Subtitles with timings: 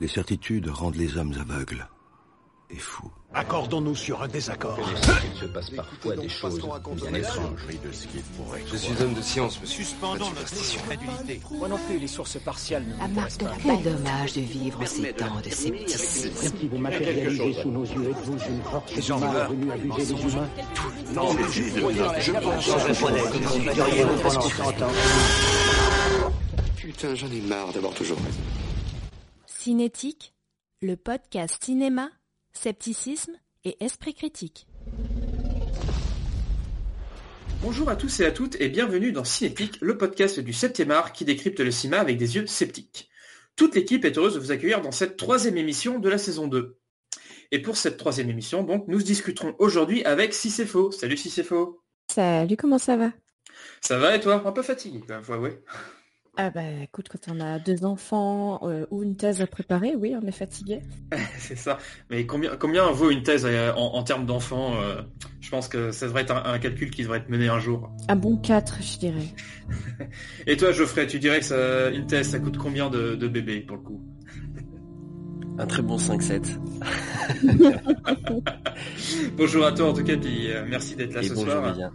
[0.00, 1.88] Les certitudes rendent les hommes aveugles
[2.70, 3.10] et fous.
[3.34, 4.78] Accordons-nous sur un désaccord.
[4.80, 7.60] Il se passe parfois des choses bien étranges.
[8.70, 9.84] Je suis homme de science, monsieur.
[9.84, 11.40] Suspendons notre crédulité.
[11.50, 15.50] Moi non plus, les sources partiales ne de Quel dommage de vivre ces temps de
[15.50, 16.56] scepticisme.
[16.58, 19.50] Si vous matérialisez sous nos yeux, êtes-vous une force du gens mal meurent.
[19.50, 20.48] venue abuser les humains
[21.14, 22.32] Non, mais je
[26.76, 28.67] Putain, j'en ai marre d'avoir toujours raison.
[29.60, 30.34] Cinétique,
[30.82, 32.12] le podcast cinéma,
[32.52, 33.32] scepticisme
[33.64, 34.68] et esprit critique.
[37.60, 41.12] Bonjour à tous et à toutes et bienvenue dans Cinétique, le podcast du 7e art
[41.12, 43.10] qui décrypte le cinéma avec des yeux sceptiques.
[43.56, 46.78] Toute l'équipe est heureuse de vous accueillir dans cette troisième émission de la saison 2.
[47.50, 50.92] Et pour cette troisième émission, donc, nous discuterons aujourd'hui avec Si c'est faux.
[50.92, 51.82] Salut Si c'est faux.
[52.12, 53.10] Salut, comment ça va?
[53.80, 54.40] Ça va et toi?
[54.46, 55.58] Un peu fatigué même, faut avouer.
[56.40, 60.14] Ah bah écoute, quand on a deux enfants euh, ou une thèse à préparer, oui,
[60.16, 60.78] on est fatigué.
[61.38, 61.78] C'est ça.
[62.10, 65.02] Mais combien, combien vaut une thèse euh, en, en termes d'enfants euh,
[65.40, 67.90] Je pense que ça devrait être un, un calcul qui devrait être mené un jour.
[68.06, 69.26] Un bon 4, je dirais.
[70.46, 73.62] Et toi Geoffrey, tu dirais que ça, une thèse, ça coûte combien de, de bébés
[73.62, 74.00] pour le coup?
[75.58, 76.56] Un très bon 5-7.
[79.36, 81.74] Bonjour à toi en tout cas, puis euh, merci d'être là Et ce bonjour soir.
[81.74, 81.90] Julien.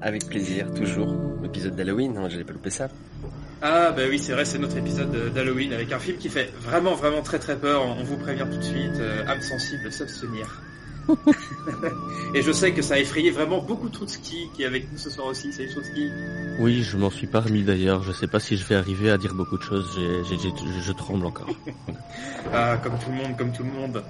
[0.00, 1.14] Avec plaisir, toujours.
[1.44, 2.88] Épisode d'Halloween, hein, j'allais pas louper ça.
[3.62, 6.50] Ah bah oui c'est vrai c'est notre épisode de- d'Halloween avec un film qui fait
[6.58, 10.62] vraiment vraiment très très peur, on vous prévient tout de suite, euh, âme sensible, s'abstenir.
[12.34, 15.10] Et je sais que ça a effrayé vraiment beaucoup ski qui est avec nous ce
[15.10, 16.08] soir aussi, salut Trotsky.
[16.60, 18.02] Oui, je m'en suis pas remis d'ailleurs.
[18.02, 19.90] Je sais pas si je vais arriver à dire beaucoup de choses.
[19.96, 21.48] J'ai- je, je tremble encore.
[22.52, 24.02] Ah comme tout le monde, comme tout le monde.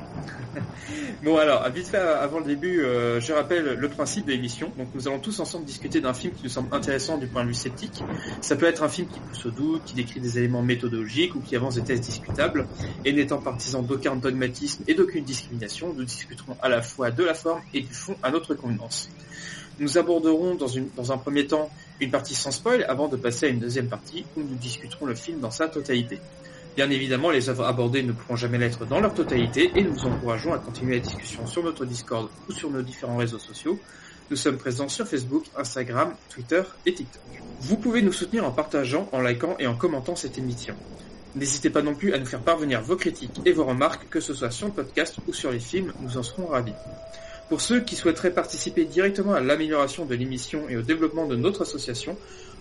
[1.25, 4.73] bon alors, vite fait avant le début, euh, je rappelle le principe de l'émission.
[4.79, 7.49] Donc nous allons tous ensemble discuter d'un film qui nous semble intéressant du point de
[7.49, 8.03] vue sceptique.
[8.41, 11.41] Ça peut être un film qui pousse au doute, qui décrit des éléments méthodologiques ou
[11.41, 12.67] qui avance des thèses discutables.
[13.05, 17.35] Et n'étant partisans d'aucun dogmatisme et d'aucune discrimination, nous discuterons à la fois de la
[17.35, 19.09] forme et du fond à notre convenance.
[19.79, 23.47] Nous aborderons dans, une, dans un premier temps une partie sans spoil avant de passer
[23.47, 26.19] à une deuxième partie où nous discuterons le film dans sa totalité.
[26.77, 30.07] Bien évidemment, les œuvres abordées ne pourront jamais l'être dans leur totalité et nous vous
[30.07, 33.79] encourageons à continuer la discussion sur notre Discord ou sur nos différents réseaux sociaux.
[34.31, 37.23] Nous sommes présents sur Facebook, Instagram, Twitter et TikTok.
[37.61, 40.77] Vous pouvez nous soutenir en partageant, en likant et en commentant cette émission.
[41.37, 44.35] N'hésitez pas non plus à nous faire parvenir vos critiques et vos remarques, que ce
[44.35, 46.75] soit sur le podcast ou sur les films, nous en serons ravis.
[47.49, 51.63] Pour ceux qui souhaiteraient participer directement à l'amélioration de l'émission et au développement de notre
[51.63, 52.17] association,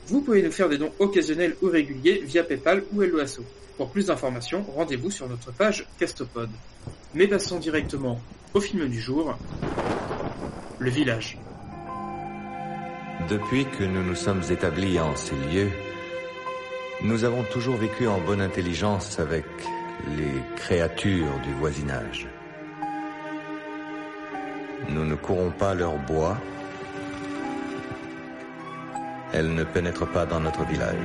[0.08, 3.44] vous pouvez nous faire des dons occasionnels ou réguliers via PayPal ou LOASO.
[3.78, 6.50] Pour plus d'informations, rendez-vous sur notre page Castopod.
[7.14, 8.20] Mais passons directement
[8.54, 9.38] au film du jour,
[10.80, 11.38] Le Village.
[13.30, 15.70] Depuis que nous nous sommes établis en ces lieux,
[17.02, 19.46] nous avons toujours vécu en bonne intelligence avec
[20.18, 22.28] les créatures du voisinage.
[24.90, 26.38] Nous ne courons pas leur bois.
[29.32, 30.96] Elles ne pénètrent pas dans notre village.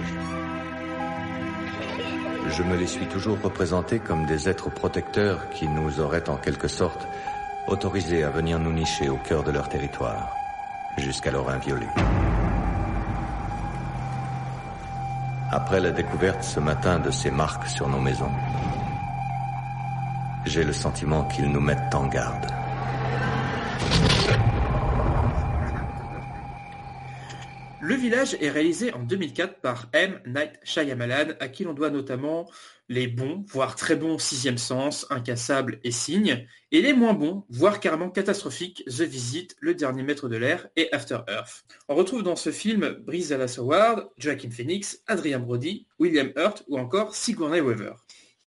[2.50, 6.68] Je me les suis toujours représentés comme des êtres protecteurs qui nous auraient en quelque
[6.68, 7.06] sorte
[7.68, 10.34] autorisés à venir nous nicher au cœur de leur territoire,
[10.98, 11.88] jusqu'alors inviolés.
[15.56, 18.32] Après la découverte ce matin de ces marques sur nos maisons,
[20.46, 22.50] j'ai le sentiment qu'ils nous mettent en garde.
[27.80, 30.18] Le Village est réalisé en 2004 par M.
[30.26, 32.46] Night Shyamalan, à qui l'on doit notamment
[32.88, 37.80] les bons, voire très bons Sixième Sens, Incassable et Signe, et les moins bons, voire
[37.80, 41.64] carrément catastrophiques, The Visit, Le Dernier Maître de l'Air et After Earth.
[41.88, 46.78] On retrouve dans ce film Bryce Dallas Howard, Joaquin Phoenix, Adrien Brody, William Hurt ou
[46.78, 47.94] encore Sigourney Weaver.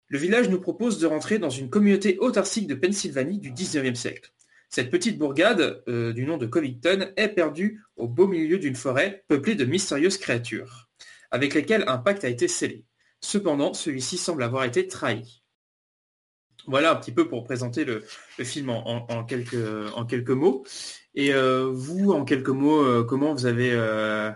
[0.07, 4.31] Le Village nous propose de rentrer dans une communauté autarcique de Pennsylvanie du 19e siècle.
[4.69, 9.23] Cette petite bourgade, euh, du nom de Covington, est perdue au beau milieu d'une forêt
[9.27, 10.89] peuplée de mystérieuses créatures,
[11.31, 12.83] avec lesquelles un pacte a été scellé.
[13.25, 15.41] Cependant, celui-ci semble avoir été trahi.
[16.67, 18.03] Voilà un petit peu pour présenter le,
[18.43, 20.63] film en, quelques, mots.
[21.15, 24.31] Et euh, vous, en quelques mots, euh, comment vous avez, euh,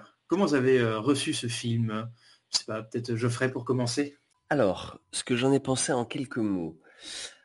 [0.99, 2.09] reçu ce film?
[2.51, 4.17] Je sais pas, peut-être Geoffrey pour commencer.
[4.49, 6.79] Alors, ce que j'en ai pensé en quelques mots.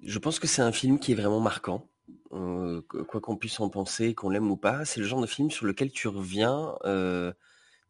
[0.03, 1.91] Je pense que c'est un film qui est vraiment marquant.
[2.31, 5.67] Quoi qu'on puisse en penser, qu'on l'aime ou pas, c'est le genre de film sur
[5.67, 6.75] lequel tu reviens,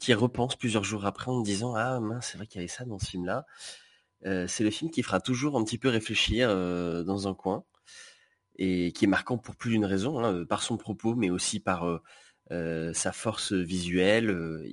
[0.00, 2.68] tu y repenses plusieurs jours après en disant ah mince c'est vrai qu'il y avait
[2.68, 3.46] ça dans ce film-là.
[4.26, 7.64] Euh, c'est le film qui fera toujours un petit peu réfléchir euh, dans un coin
[8.56, 12.00] et qui est marquant pour plus d'une raison, hein, par son propos, mais aussi par
[12.50, 14.64] sa force visuelle.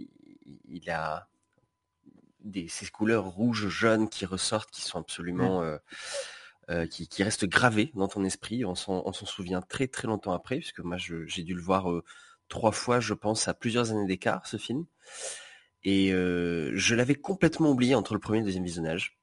[0.68, 1.28] il, a
[2.42, 5.64] des, ces couleurs rouges, jaunes qui ressortent, qui sont absolument
[6.70, 8.64] euh, qui, qui, reste gravé dans ton esprit.
[8.64, 11.88] On s'en souvient très très longtemps après, puisque moi j'ai dû le voir
[12.52, 14.86] trois fois, je pense, à plusieurs années d'écart, ce film.
[15.84, 19.18] Et je l'avais complètement oublié entre le premier et le deuxième visionnage.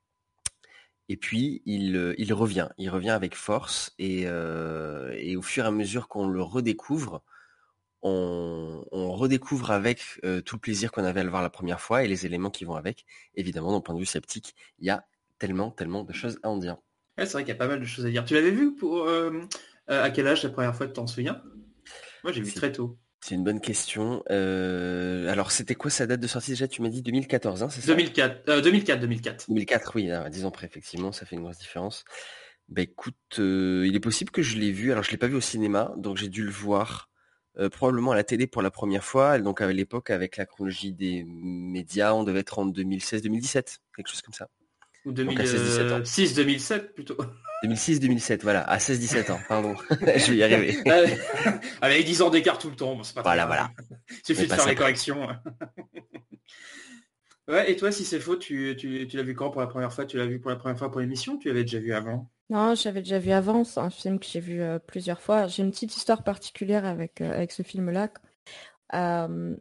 [1.10, 5.70] Et puis il, il revient, il revient avec force et, et au fur et à
[5.70, 7.22] mesure qu'on le redécouvre,
[8.02, 10.00] on, redécouvre avec
[10.44, 12.64] tout le plaisir qu'on avait à le voir la première fois et les éléments qui
[12.64, 13.06] vont avec.
[13.36, 15.04] Évidemment, d'un point de vue sceptique, il y a
[15.38, 16.78] tellement, tellement de choses à en dire.
[17.16, 18.24] c'est vrai qu'il y a pas mal de choses à dire.
[18.24, 19.08] Tu l'avais vu pour
[19.86, 21.40] à quel âge la première fois, tu t'en souviens?
[22.24, 22.98] Moi, j'ai vu très tôt.
[23.20, 24.22] C'est une bonne question.
[24.28, 26.68] alors, c'était quoi sa date de sortie déjà?
[26.68, 27.88] Tu m'as dit 2014, hein, c'est ça?
[27.88, 29.44] 2004, 2004, 2004.
[29.48, 32.04] 2004, oui, hein, dix ans près, effectivement, ça fait une grosse différence.
[32.68, 34.92] Bah écoute, il est possible que je l'ai vu.
[34.92, 37.10] Alors, je l'ai pas vu au cinéma, donc j'ai dû le voir
[37.72, 39.38] probablement à la télé pour la première fois.
[39.40, 44.22] Donc, à l'époque, avec la chronologie des médias, on devait être en 2016-2017, quelque chose
[44.22, 44.48] comme ça.
[45.04, 47.16] Ou 2006-2007 plutôt.
[47.64, 49.74] 2006-2007, voilà, à 16-17 ans, pardon.
[49.90, 50.78] je vais y arriver.
[51.80, 53.70] Avec 10 ans d'écart tout le temps, c'est pas Voilà, voilà.
[54.10, 55.28] Il suffit de faire les corrections.
[57.48, 59.92] ouais, et toi, si c'est faux, tu, tu, tu l'as vu quand pour la première
[59.92, 60.04] fois?
[60.04, 62.30] Tu l'as vu pour la première fois pour l'émission Tu l'avais déjà vu avant?
[62.50, 63.64] Non, j'avais déjà vu avant.
[63.64, 65.46] C'est un film que j'ai vu euh, plusieurs fois.
[65.48, 68.08] J'ai une petite histoire particulière avec, euh, avec ce film-là.
[68.94, 69.54] Euh,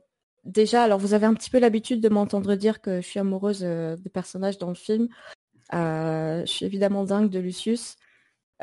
[0.46, 3.62] déjà, alors vous avez un petit peu l'habitude de m'entendre dire que je suis amoureuse
[3.62, 5.10] des personnages dans le film.
[5.74, 7.96] Euh, je suis évidemment dingue de Lucius.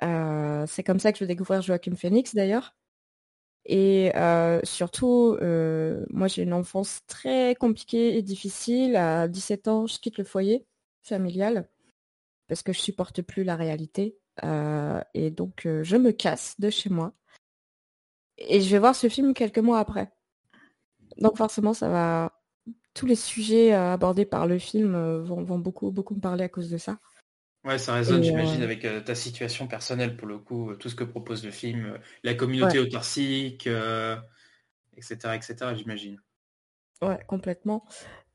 [0.03, 2.75] Euh, c'est comme ça que je vais découvrir Joachim Phoenix d'ailleurs.
[3.67, 5.39] Et euh, surtout,
[6.11, 8.97] moi j'ai une enfance très compliquée et difficile.
[8.97, 10.67] À 17 ans, je quitte le foyer
[11.03, 11.69] familial
[12.49, 14.19] parce que je supporte plus la réalité.
[15.15, 17.15] et donc je me casse de chez moi.
[18.39, 20.11] Et je vais voir ce film quelques mois après.
[21.19, 22.33] Donc forcément, ça va
[22.95, 26.49] tous les sujets euh, abordés par le film euh, vont, beaucoup, beaucoup me parler à
[26.49, 26.99] cause de ça.
[27.65, 31.05] Ouais, ça résonne, j'imagine, euh, avec ta situation personnelle pour le coup, tout ce que
[31.05, 33.69] propose le film, la communauté autarcique,
[34.97, 36.21] etc., etc., j'imagine.
[37.03, 37.85] Ouais, complètement.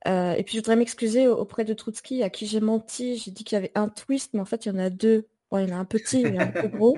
[0.05, 3.17] et puis je voudrais m'excuser auprès de Trotsky à qui j'ai menti.
[3.17, 5.27] J'ai dit qu'il y avait un twist, mais en fait il y en a deux.
[5.53, 6.97] il y en a un petit et un peu gros.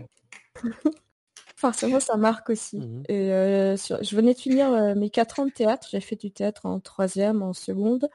[1.61, 2.77] Forcément, ça marque aussi.
[2.79, 5.89] Mmh et euh, je venais de finir euh, mes quatre ans de théâtre.
[5.91, 8.09] J'ai fait du théâtre en troisième, en seconde,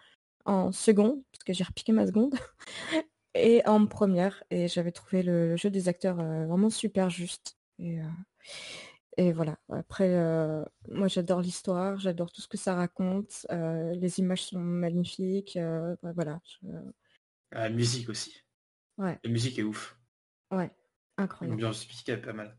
[0.47, 2.35] en seconde, parce que j'ai repiqué ma seconde,
[3.37, 4.43] et en première.
[4.51, 7.57] Et j'avais trouvé le, jeu des acteurs euh, vraiment super juste.
[7.79, 8.01] Et,
[9.17, 9.59] et voilà.
[9.71, 10.11] Après,
[10.89, 13.47] moi, j'adore l'histoire, j'adore tout ce que ça raconte.
[13.51, 15.57] les images sont magnifiques.
[16.03, 16.41] voilà.
[17.53, 18.35] La musique aussi.
[18.99, 19.21] Ouais.
[19.23, 19.97] La musique est ouf.
[20.51, 20.73] Ouais,
[21.17, 21.61] incroyable.
[21.61, 22.57] L'ambiance est pas mal.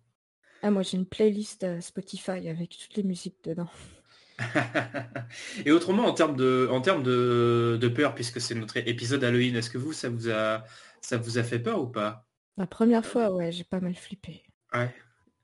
[0.61, 3.69] Ah, moi, j'ai une playlist euh, Spotify avec toutes les musiques dedans.
[5.65, 9.55] Et autrement, en termes de, en termes de, de peur, puisque c'est notre épisode Halloween,
[9.55, 10.63] est-ce que vous, ça vous a,
[11.01, 12.27] ça vous a fait peur ou pas?
[12.57, 14.43] La première fois, ouais, j'ai pas mal flippé.
[14.73, 14.93] Ouais.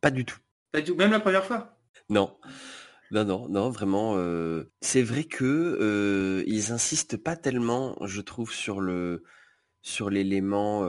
[0.01, 0.38] Pas du tout.
[0.71, 0.95] Pas du tout.
[0.95, 1.80] Même la première fois?
[2.10, 2.38] Non.
[3.12, 4.15] Non, non, non, vraiment.
[4.18, 9.24] Euh, c'est vrai que euh, ils insistent pas tellement, je trouve, sur le,
[9.83, 10.83] sur l'élément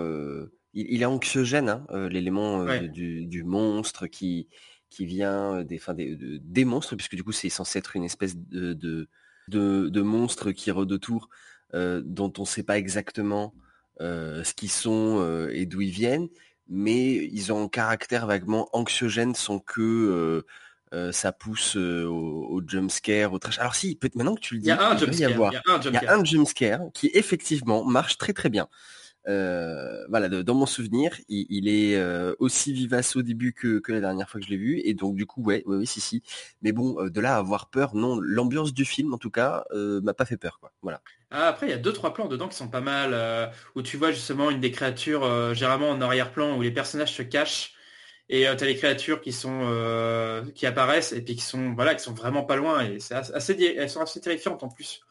[0.74, 4.48] il, est anxiogène, hein, euh, l'élément euh, du, monstre qui,
[4.90, 8.36] qui vient des, fin, des, des, monstres, puisque du coup c'est censé être une espèce
[8.36, 9.08] de, de,
[9.48, 11.28] de, monstre qui rôde autour,
[11.74, 13.54] euh, dont on ne sait pas exactement
[14.00, 16.28] ce qu'ils sont et d'où ils viennent,
[16.68, 20.44] mais ils ont un caractère vaguement anxiogène sans que
[21.12, 23.60] ça pousse au, au jumpscare, au trash.
[23.60, 25.52] Alors si, peut maintenant que tu le dis, il y a un jumpscare.
[25.84, 28.68] Il y a un jumpscare qui effectivement marche très très bien.
[29.26, 34.28] Euh, voilà, dans mon souvenir, il, est euh, aussi vivace au début que, la dernière
[34.28, 36.22] fois que je l'ai vu, et donc du coup, ouais, ouais, si, si.
[36.62, 38.18] Mais bon, euh, de là à avoir peur, non.
[38.20, 40.72] L'ambiance du film, en tout cas, m'a pas fait peur, quoi.
[40.82, 41.00] Voilà.
[41.30, 43.96] Ah, après, il y a deux trois plans dedans qui sont pas mal, où tu
[43.96, 47.72] vois justement une des créatures, généralement en arrière-plan, où les personnages se cachent.
[48.30, 52.02] Et tu as les créatures qui sont qui apparaissent et puis qui sont voilà qui
[52.02, 55.02] sont vraiment pas loin et c'est assez elles sont assez terrifiantes en plus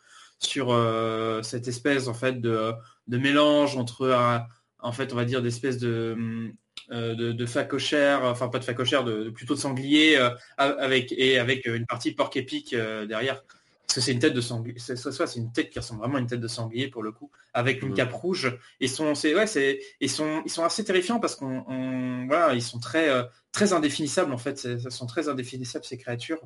[0.45, 2.73] sur euh, cette espèce en fait de,
[3.07, 4.45] de mélange entre
[4.79, 6.51] en fait on va dire d'espèces de
[6.91, 11.39] euh, de, de facochère, enfin pas de facochère, de, plutôt de sanglier euh, avec et
[11.39, 13.43] avec une partie porc épique derrière.
[13.87, 16.19] Parce que c'est une tête de sanglier, c'est c'est une tête qui ressemble vraiment à
[16.19, 17.93] une tête de sanglier pour le coup, avec une mmh.
[17.93, 18.57] cape rouge.
[18.79, 22.61] Et sont, c'est ouais, c'est, ils sont, ils sont assez terrifiants parce qu'on, voilà, ils
[22.61, 23.09] sont très,
[23.51, 24.89] très indéfinissables en fait.
[24.89, 26.41] Sont très indéfinissables ces créatures.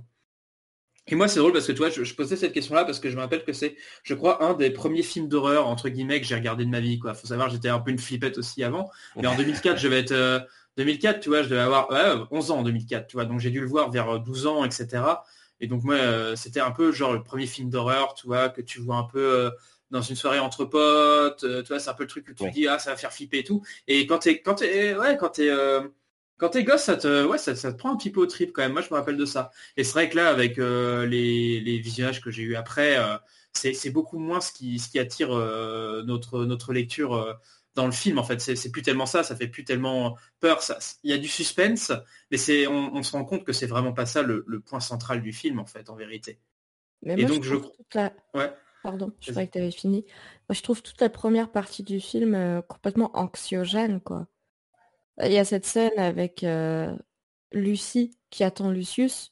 [1.09, 3.21] Et moi, c'est drôle parce que toi, je, posais cette question-là parce que je me
[3.21, 6.65] rappelle que c'est, je crois, un des premiers films d'horreur entre guillemets que j'ai regardé
[6.65, 6.99] de ma vie.
[6.99, 8.89] Quoi, faut savoir, j'étais un peu une flippette aussi avant.
[9.15, 10.47] Mais en 2004, je vais être
[10.77, 11.87] 2004, euh, tu vois, je devais avoir
[12.31, 13.25] 11 ans en 2004, tu vois.
[13.25, 15.03] Donc j'ai dû le voir vers 12 euh, ans, etc.
[15.59, 18.61] Et donc moi, euh, c'était un peu genre le premier film d'horreur, tu vois, que
[18.61, 19.51] tu vois un peu
[19.89, 22.51] dans une soirée entre potes, tu vois, c'est un peu le truc que tu Ouais.
[22.51, 23.63] dis, ah, ça va faire flipper et tout.
[23.87, 25.81] Et quand t'es, quand t'es, ouais, quand t'es, euh,
[26.37, 28.51] quand t'es gosse, ça te, ouais, ça, ça te prend un petit peu au trip
[28.53, 28.73] quand même.
[28.73, 29.51] Moi, je me rappelle de ça.
[29.75, 33.17] Et c'est vrai que là, avec euh, les, les visionnages que j'ai eu après, euh,
[33.53, 37.37] c'est, beaucoup moins ce qui, ce qui attire euh, notre, notre lecture
[37.73, 38.19] dans le film.
[38.19, 39.23] En fait, c'est, plus tellement ça.
[39.23, 40.61] Ça fait plus tellement peur.
[40.61, 41.91] Ça, il y a du suspense,
[42.31, 44.79] mais c'est, on, on se rend compte que c'est vraiment pas ça le, le point
[44.79, 46.39] central du film, en fait, en vérité.
[47.01, 48.13] Mais Et moi, donc, je toute la...
[48.33, 48.51] Ouais.
[48.83, 50.05] Pardon, je croyais que tu avais fini.
[50.47, 54.27] Moi, je trouve toute la première partie du film euh, complètement anxiogène, quoi.
[55.23, 56.95] Il y a cette scène avec euh,
[57.51, 59.31] Lucie qui attend Lucius.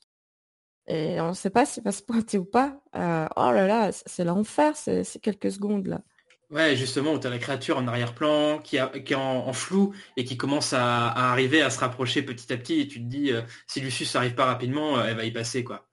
[0.88, 2.80] Et on ne sait pas s'il va se pointer ou pas.
[2.96, 6.02] Euh, oh là là, c'est l'enfer, c'est c'est quelques secondes là.
[6.52, 10.38] Ouais, justement, où tu as la créature en arrière-plan, qui, est en, flou et qui
[10.38, 12.82] commence à, arriver à se rapprocher petit à petit.
[12.82, 15.88] Et tu te dis, euh, si Lucius n'arrive pas rapidement, elle va y passer, quoi.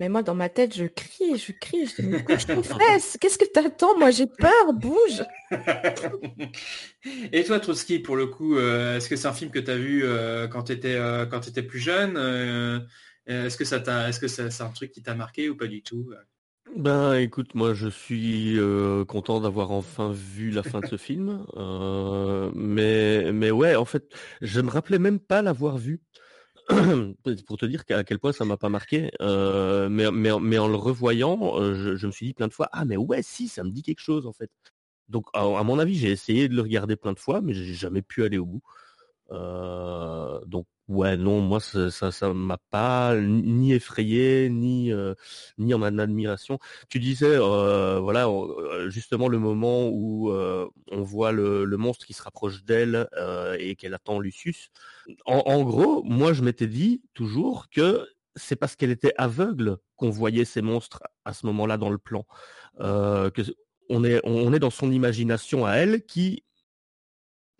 [0.00, 3.16] Mais moi, dans ma tête, je crie, je crie, je dis, mais couche tes fesses,
[3.20, 3.96] qu'est-ce que t'attends?
[3.98, 5.22] Moi, j'ai peur, bouge.
[7.32, 9.76] Et toi, Trotsky, pour le coup, euh, est-ce que c'est un film que tu as
[9.76, 10.98] vu euh, quand tu étais,
[11.30, 12.80] quand t'étais plus jeune Euh,
[13.28, 15.56] euh, Est-ce que ça t'a, est-ce que ça- c'est un truc qui t'a marqué ou
[15.56, 16.10] pas du tout
[16.76, 21.44] Ben écoute, moi je suis euh, content d'avoir enfin vu la fin de ce film,
[21.56, 24.04] Euh, mais mais ouais, en fait,
[24.40, 26.00] je me rappelais même pas l'avoir vu.
[27.46, 31.60] Pour te dire à quel point ça m'a pas marqué, Euh, mais, en le revoyant,
[31.60, 33.82] euh, je, me suis dit plein de fois, ah mais ouais, si, ça me dit
[33.82, 34.50] quelque chose en fait.
[35.08, 38.02] Donc à mon avis, j'ai essayé de le regarder plein de fois, mais j'ai jamais
[38.02, 38.62] pu aller au bout.
[39.32, 45.14] Euh, donc ouais, non, moi ça, ça, m'a pas ni effrayé, ni euh,
[45.58, 46.58] ni en admiration.
[46.88, 48.28] Tu disais, euh, voilà,
[48.88, 53.08] justement le moment où on voit le, monstre qui se rapproche d'elle
[53.58, 54.70] et qu'elle attend Lucius.
[55.26, 60.44] En, gros, moi je m'étais dit toujours que c'est parce qu'elle était aveugle qu'on voyait
[60.44, 62.26] ces monstres à ce moment-là dans le plan.
[62.78, 63.42] Que
[63.88, 66.44] on est on est dans son imagination à elle qui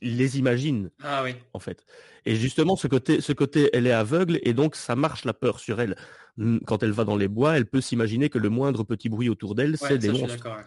[0.03, 1.35] les imagine Ah oui.
[1.53, 1.85] en fait.
[2.25, 5.59] Et justement, ce côté, ce côté, elle est aveugle et donc ça marche la peur
[5.61, 5.97] sur elle.
[6.67, 9.55] Quand elle va dans les bois, elle peut s'imaginer que le moindre petit bruit autour
[9.55, 10.47] d'elle, Ouais, c'est des monstres.
[10.49, 10.65] ouais.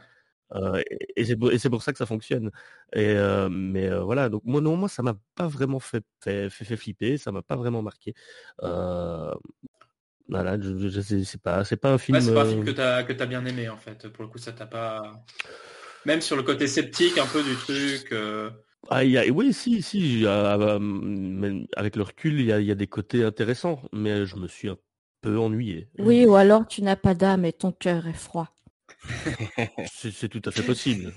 [0.54, 0.80] Euh,
[1.16, 2.52] et et c'est pour, ça que ça fonctionne.
[2.94, 6.50] Et euh, mais euh, voilà, donc moi non, moi ça m'a pas vraiment fait fait,
[6.52, 8.14] fait, fait flipper, ça m'a pas vraiment marqué.
[10.28, 12.18] Voilà, je, je- c'est pas c'est pas un film.
[12.18, 14.08] Ouais, c'est pas un film que t'as que t'as bien aimé en fait.
[14.10, 15.24] Pour le coup, ça t'a pas.
[16.06, 18.12] Même sur le côté sceptique un peu du truc.
[18.90, 20.30] Ah, il y a, oui, si, si, euh,
[20.78, 24.26] euh, mais avec le recul, il y a, il y a des côtés intéressants, mais
[24.26, 24.78] je me suis un
[25.22, 25.88] peu ennuyé.
[26.00, 28.48] Oui, ou alors tu n'as pas d'âme et ton cœur est froid.
[29.92, 31.14] C'est tout à fait possible.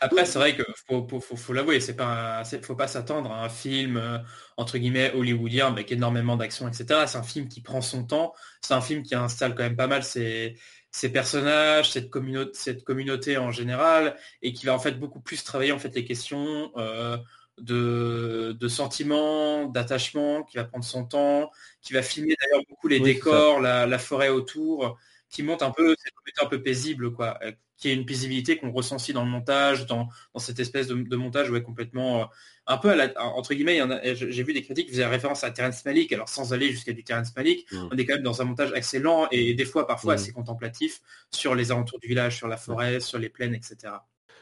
[0.00, 3.30] Après, c'est vrai que faut, faut, faut, faut l'avouer, c'est pas, un- faut pas s'attendre
[3.32, 4.18] à un film euh,
[4.56, 7.06] entre guillemets hollywoodien avec énormément d'action, etc.
[7.06, 8.34] C'est un film qui prend son temps.
[8.62, 10.56] C'est un film qui installe quand même pas mal ses,
[10.90, 15.44] ses personnages, cette communauté, cette communauté en général, et qui va en fait beaucoup plus
[15.44, 17.16] travailler en fait les questions euh,
[17.58, 21.50] de, de sentiments, d'attachement, qui va prendre son temps,
[21.82, 25.70] qui va filmer d'ailleurs beaucoup les Oui, décors, la, la forêt autour, qui monte un
[25.70, 29.12] peu cette communauté un peu paisible, quoi, euh, qui est une paisibilité qu'on ressent aussi
[29.12, 32.24] dans le montage, dans, dans cette espèce de, de montage ouais, complètement euh,
[32.70, 33.80] un peu à la, entre guillemets,
[34.14, 37.04] j'ai vu des critiques qui faisaient référence à Terrence Malick, alors sans aller jusqu'à du
[37.04, 37.88] Terrence Malick, Mm.
[37.92, 40.16] on est quand même dans un montage assez lent et des fois parfois Mm.
[40.16, 41.00] assez contemplatif
[41.30, 43.76] sur les alentours du village, sur la forêt, sur les plaines, etc.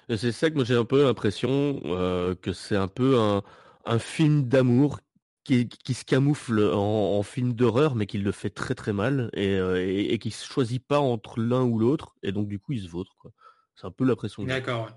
[0.08, 3.42] Et c'est ça que moi j'ai un peu l'impression euh, que c'est un peu un,
[3.84, 5.00] un film d'amour
[5.44, 6.78] qui, qui se camoufle en,
[7.18, 10.30] en film d'horreur, mais qui le fait très très mal et, euh, et, et qui
[10.30, 13.16] se choisit pas entre l'un ou l'autre, et donc du coup il se vautre.
[13.74, 14.42] C'est un peu l'impression.
[14.44, 14.90] D'accord.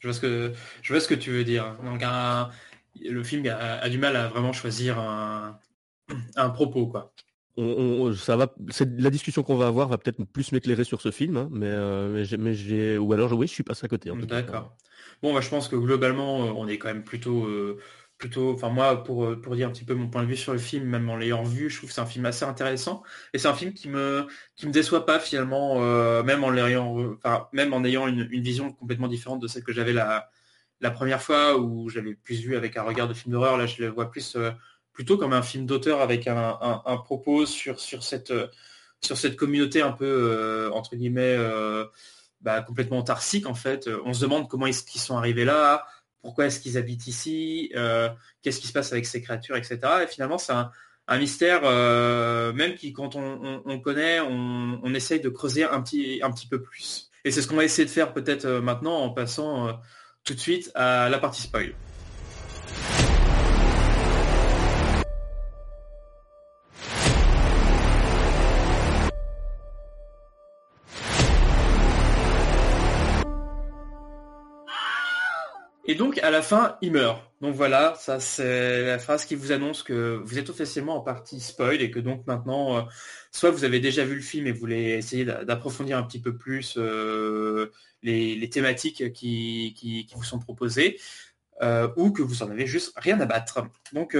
[0.00, 1.74] Je vois ce que je vois ce que tu veux dire.
[1.84, 2.50] Donc un-
[3.02, 5.58] le film a, a du mal à vraiment choisir un,
[6.36, 7.14] un propos, quoi.
[7.56, 7.64] On,
[8.06, 8.54] on- ça va,
[8.98, 12.24] la discussion qu'on va avoir va peut-être plus m'éclairer sur ce film, hein, mais, euh,
[12.38, 14.10] mais j'ai, ou alors oui, je suis passé à côté.
[14.12, 14.76] D'accord.
[15.22, 17.78] Bon, bah, je pense que globalement, euh, on est quand même plutôt, euh,
[18.16, 18.52] plutôt.
[18.54, 20.84] Enfin, moi, pour pour dire un petit peu mon point de vue sur le film,
[20.86, 23.02] même en l'ayant vu, je trouve que c'est un film assez intéressant
[23.34, 24.26] et c'est un film qui me
[24.56, 28.42] qui me déçoit pas finalement, euh, même en l'ayant, enfin, même en ayant une, une
[28.42, 30.30] vision complètement différente de celle que j'avais la
[30.80, 33.56] la première fois où j'avais plus vu avec un regard de film d'horreur.
[33.56, 34.50] Là, je le vois plus euh,
[34.92, 38.46] plutôt comme un film d'auteur avec un, un, un propos sur sur cette euh,
[39.02, 41.84] sur cette communauté un peu euh, entre guillemets euh,
[42.40, 43.88] bah, complètement autarcique en fait.
[44.04, 45.86] On se demande comment est-ce qu'ils sont arrivés là,
[46.22, 48.08] pourquoi est-ce qu'ils habitent ici, euh,
[48.42, 49.78] qu'est-ce qui se passe avec ces créatures, etc.
[50.02, 50.70] Et finalement, c'est un,
[51.08, 51.62] un mystère,
[52.54, 56.30] même qui, quand on, on- on connaît, on, on essaye de creuser un petit, un
[56.32, 57.10] petit peu plus.
[57.24, 59.78] Et c'est ce qu'on va essayer de faire peut-être maintenant en passant
[60.28, 61.72] tout de suite à la partie spoil.
[75.98, 77.20] Donc à la fin, il meurt.
[77.40, 81.40] Donc voilà, ça c'est la phrase qui vous annonce que vous êtes officiellement en partie
[81.40, 82.82] spoil et que donc maintenant, euh,
[83.32, 86.36] soit vous avez déjà vu le film et vous voulez essayer d'approfondir un petit peu
[86.36, 91.00] plus euh, les, thématiques qui, vous sont proposées,
[91.62, 93.60] euh, ou que vous en avez juste rien à battre.
[93.92, 94.16] Donc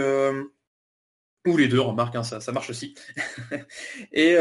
[1.46, 2.94] ou les deux, remarque, hein, ça, ça, marche aussi.
[4.12, 4.34] et,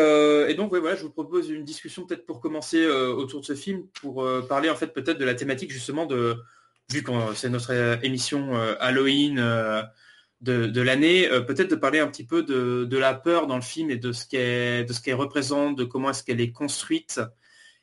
[0.56, 4.28] donc voilà, je vous propose une discussion peut-être pour commencer autour de ce film, pour
[4.50, 6.38] parler en fait peut-être de la thématique justement de
[6.90, 9.84] vu que c'est notre euh, émission euh, Halloween euh,
[10.42, 13.98] de, l'année, peut-être de parler un petit peu de, la peur dans le film et
[13.98, 17.20] de ce qu'elle représente, de comment est-ce qu'elle est construite.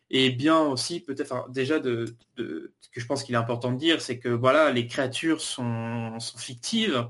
[0.08, 4.00] Et bien aussi, peut-être, déjà, de, ce que je pense qu'il est important de dire,
[4.00, 7.08] c'est que voilà, les créatures sont, fictives.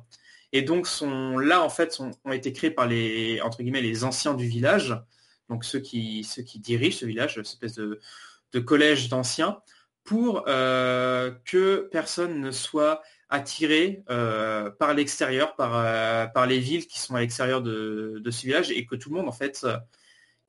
[0.53, 4.33] Et donc sont là, en fait, ont été créées par les, entre guillemets, les anciens
[4.33, 4.97] du village,
[5.51, 8.01] donc ceux qui, ceux qui dirigent ce village, cette espèce de,
[8.53, 9.61] de collège d'anciens,
[10.05, 16.87] pour euh, que personne ne soit attiré euh, par l'extérieur, par, euh, par les villes
[16.87, 19.67] qui sont à l'extérieur de, ce village et que tout le monde en fait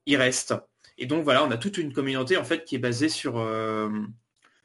[0.05, 0.53] y reste.
[0.97, 3.33] Et donc voilà, on a toute une communauté en fait qui est basée sur,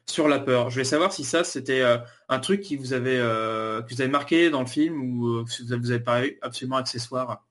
[0.05, 0.69] sur la peur.
[0.69, 1.83] Je voulais savoir si ça c'était
[2.29, 5.91] un truc qui vous avait que vous avez marqué dans le film ou si vous
[5.91, 7.45] avez paru absolument accessoire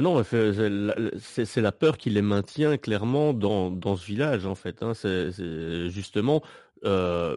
[0.00, 4.82] non, c'est la peur qui les maintient clairement dans, ce village, en fait.
[4.82, 4.94] Hein.
[4.94, 5.30] C'est
[5.88, 6.42] justement,
[6.84, 7.36] euh,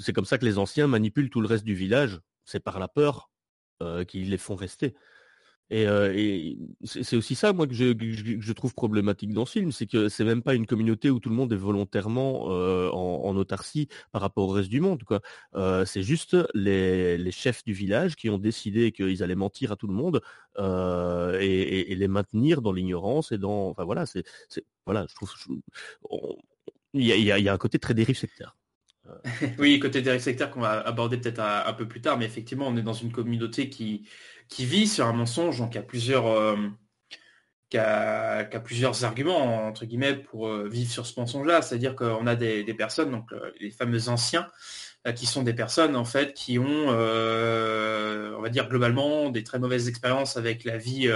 [0.00, 2.20] c'est comme ça que les anciens manipulent tout le reste du village.
[2.44, 3.30] C'est par la peur
[3.82, 4.94] euh, qu'ils les font rester.
[5.70, 10.24] Et, c'est aussi ça, moi, que je, trouve problématique dans ce film, c'est que c'est
[10.24, 14.52] même pas une communauté où tout le monde est volontairement en, autarcie par rapport au
[14.52, 15.02] reste du monde.
[15.04, 15.20] Quoi.
[15.86, 19.94] c'est juste les, chefs du village qui ont décidé qu'ils allaient mentir à tout le
[19.94, 20.20] monde
[20.58, 23.70] et, les maintenir dans l'ignorance et dans.
[23.70, 24.24] Enfin voilà, c'est,
[24.86, 25.06] voilà.
[26.94, 28.56] Il y, a, un côté très dérive sectaire.
[29.58, 32.76] oui, côté dérive sectaire qu'on va aborder peut-être un, peu plus tard, mais effectivement, on
[32.76, 34.08] est dans une communauté qui,
[34.48, 36.56] qui vit sur un mensonge, donc il y a plusieurs, euh,
[38.64, 41.62] plusieurs arguments entre guillemets pour euh, vivre sur ce mensonge-là.
[41.62, 44.48] C'est-à-dire qu'on a des, personnes, donc euh, les fameux anciens,
[45.16, 49.88] qui sont des personnes en fait qui ont, on va dire globalement, des très mauvaises
[49.88, 51.10] expériences avec la vie.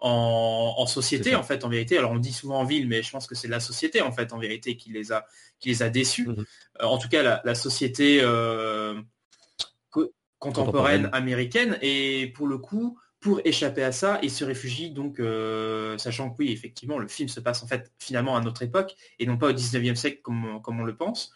[0.00, 3.26] En, société en fait en vérité alors on dit souvent en ville mais je pense
[3.26, 5.24] que c'est la société en fait en vérité qui les a
[5.60, 6.44] qui les a déçus mmh
[6.80, 8.20] en tout cas la, la société
[10.44, 11.78] contemporaine américaine.
[11.82, 16.36] Et pour le coup, pour échapper à ça, il se réfugie donc, euh, sachant que
[16.40, 19.48] oui, effectivement, le film se passe en fait finalement à notre époque et non pas
[19.48, 21.32] au 19e siècle comme, comme on le pense.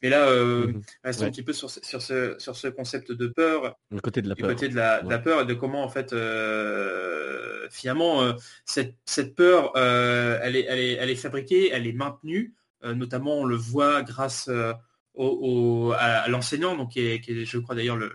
[0.00, 0.82] Mais là, euh, mhm.
[1.02, 3.76] restons un petit peu sur, sur, ce, sur ce concept de peur.
[3.90, 4.48] Le côté de la peur.
[4.48, 8.22] côté de la, peur et de comment en fait euh, finalement
[8.64, 12.54] cette, cette, peur, elle, est, elle, est, elle est fabriquée, elle est maintenue.
[12.84, 14.48] notamment, on le voit grâce
[15.14, 18.12] au, à l'enseignant, donc qui est, je crois d'ailleurs le,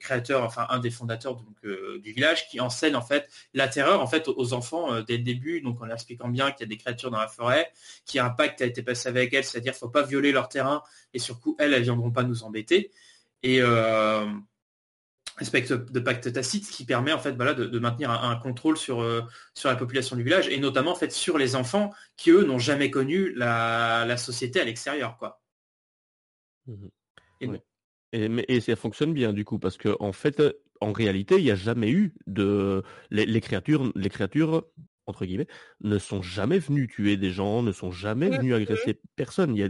[0.00, 4.00] créateur, enfin un des fondateurs donc, euh, du village, qui enseigne en fait la terreur
[4.00, 6.64] en fait aux enfants euh, dès le début, donc en leur expliquant bien qu'il y
[6.64, 7.70] a des créatures dans la forêt,
[8.04, 10.48] qu'il y a un pacte a été passé avec elles, c'est-à-dire faut pas violer leur
[10.48, 10.82] terrain
[11.14, 12.90] et surtout elles, elles viendront pas nous embêter.
[13.42, 14.26] Et euh,
[15.36, 19.04] respect de pacte tacite, qui permet en fait voilà, de, maintenir un, contrôle sur,
[19.54, 22.58] sur la population du village et notamment en fait sur les enfants qui eux n'ont
[22.58, 25.40] jamais connu la, la société à l'extérieur quoi.
[26.68, 26.86] Mmh
[28.12, 30.42] et, mais, et ça fonctionne bien du coup, parce que en fait,
[30.80, 34.64] en réalité, il n'y a jamais eu de les, créatures, les créatures
[35.08, 35.46] entre guillemets,
[35.80, 39.56] ne sont jamais venues tuer des gens, ne sont jamais venues agresser personne.
[39.56, 39.68] Il y a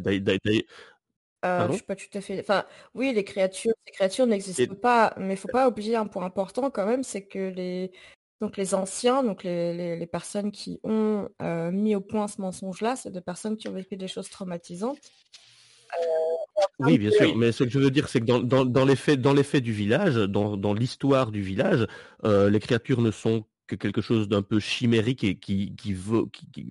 [1.44, 2.40] euh, je suis pas tout à fait.
[2.40, 6.24] Enfin, oui, les créatures, ces créatures n'existent pas, mais il faut pas oublier un point
[6.24, 7.92] important quand même, c'est que les
[8.40, 12.94] donc les anciens, donc les, les, personnes qui ont euh, mis au point ce mensonge-là,
[12.94, 14.98] c'est des personnes qui ont vécu des choses traumatisantes.
[16.78, 18.96] Oui, bien sûr, mais ce que je veux dire, c'est que dans, dans, dans, les
[18.96, 21.86] faits, dans les faits du village, dans, dans l'histoire du village,
[22.24, 25.94] euh, les créatures ne sont que quelque chose d'un peu chimérique et qui, qui,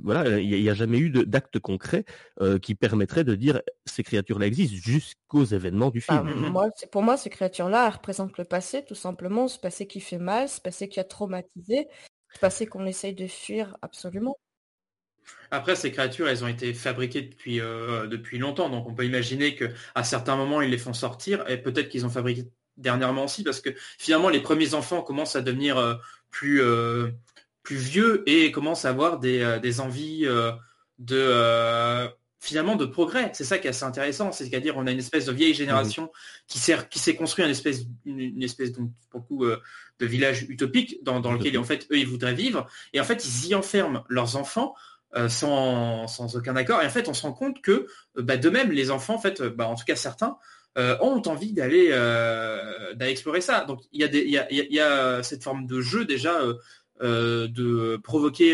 [0.04, 2.04] voilà, il n'y a, jamais eu d'acte concret
[2.42, 6.24] euh, qui permettrait de dire ces créatures-là existent jusqu'aux événements du film.
[6.24, 10.18] Bah, moi, pour moi, ces créatures-là représentent le passé, tout simplement, ce passé qui fait
[10.18, 11.88] mal, ce passé qui a traumatisé,
[12.34, 14.38] ce passé qu'on essaye de fuir absolument.
[15.52, 19.56] Après, ces créatures, elles ont été fabriquées depuis, euh, depuis longtemps, donc on peut imaginer
[19.56, 23.62] qu'à certains moments, ils les font sortir, et peut-être qu'ils ont fabriqué dernièrement aussi, parce
[23.62, 25.96] que finalement, les premiers enfants commencent à devenir euh,
[26.32, 27.10] plus, euh,
[27.64, 30.28] plus vieux et commencent à avoir des, des envies
[31.00, 32.08] de
[32.40, 33.32] finalement de progrès.
[33.34, 36.10] C'est ça qui est assez intéressant, c'est-à-dire on a une espèce de vieille génération mmh
[36.48, 41.20] qui sert, qui s'est construit une espèce, une, espèce donc beaucoup de village utopique dans,
[41.20, 44.38] dans lequel en fait eux ils voudraient vivre, et en fait ils y enferment leurs
[44.38, 44.76] enfants
[45.16, 46.82] euh, sans, aucun accord.
[46.82, 49.42] Et en fait, on se rend compte que, euh, bah, de même, les enfants, en
[49.42, 50.38] euh, bah, en tout cas certains,
[50.76, 51.88] ont envie d'aller
[53.00, 53.66] explorer ça.
[53.66, 56.40] Donc il y a cette forme de jeu déjà
[57.02, 58.54] de provoquer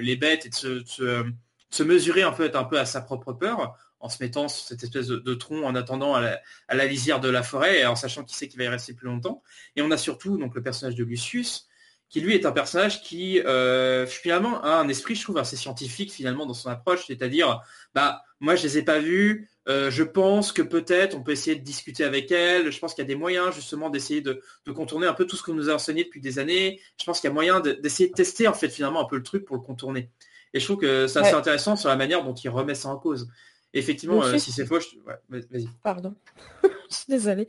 [0.00, 0.54] les bêtes et de
[0.86, 5.34] se, mesurer un peu à sa propre peur en se mettant sur cette espèce de,
[5.34, 6.38] tronc en attendant à
[6.74, 9.08] la, lisière de la forêt et en sachant qu'il sait qu'il va y rester plus
[9.08, 9.42] longtemps.
[9.76, 11.68] Et on a surtout donc le personnage de Lucius,
[12.14, 16.12] qui lui est un personnage qui euh, finalement a un esprit, je trouve, assez scientifique
[16.12, 17.60] finalement dans son approche, c'est-à-dire,
[17.92, 21.56] bah moi je les ai pas vus, euh, je pense que peut-être on peut essayer
[21.56, 22.70] de discuter avec elle.
[22.70, 24.40] Je pense qu'il y a des moyens justement d'essayer de,
[24.72, 26.80] contourner un peu tout ce qu'on nous a enseigné depuis des années.
[27.00, 29.24] Je pense qu'il y a moyen d'essayer de, tester en fait finalement un peu le
[29.24, 30.08] truc pour le contourner.
[30.52, 32.96] Et je trouve que c'est assez intéressant sur la manière dont il remet ça en
[32.96, 33.28] cause.
[33.74, 34.96] Effectivement, euh, si c'est faux, je...
[35.28, 35.68] vas-y.
[35.82, 36.14] Pardon.
[36.62, 37.48] je suis désolée.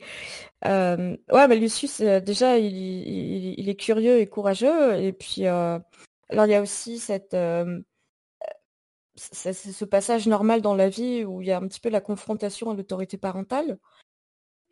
[0.64, 4.96] Euh, ouais, mais Lucius, euh, déjà, il, est curieux et courageux.
[4.96, 5.82] Et puis, alors,
[6.30, 7.36] il y a aussi cette,
[9.14, 12.70] ce passage normal dans la vie où il y a un petit peu la confrontation
[12.70, 13.78] à l'autorité parentale.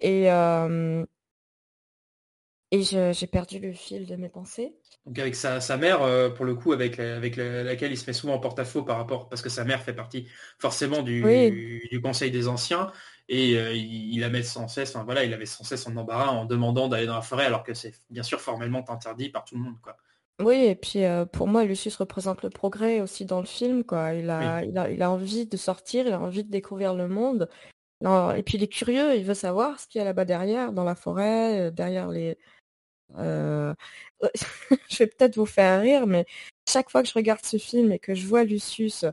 [0.00, 0.24] Et,
[2.70, 4.74] et j'ai perdu le fil de mes pensées.
[5.06, 8.34] Donc avec sa, mère, euh, pour le coup, avec, avec laquelle il se met souvent
[8.34, 10.26] en porte-à-faux par rapport, parce que sa mère fait partie
[10.58, 12.90] forcément du, du Conseil des Anciens,
[13.28, 16.28] et euh, il, la met sans cesse, enfin, voilà, il avait sans cesse en embarras
[16.28, 19.56] en demandant d'aller dans la forêt, alors que c'est bien sûr formellement interdit par tout
[19.56, 19.76] le monde.
[19.82, 19.96] Quoi.
[20.42, 23.84] Oui, et puis euh, pour moi, Lucius représente le progrès aussi dans le film.
[23.84, 24.14] Quoi.
[24.14, 27.08] Il, a, il, a, il a envie de sortir, il a envie de découvrir le
[27.08, 27.48] monde.
[28.04, 30.84] Et puis il est curieux, il veut savoir ce qu'il y a là-bas derrière, dans
[30.84, 32.36] la forêt, derrière les,
[33.18, 33.74] euh,
[34.88, 36.26] je vais peut-être vous faire rire, mais
[36.68, 39.04] chaque fois que je regarde ce film et que je vois Lucius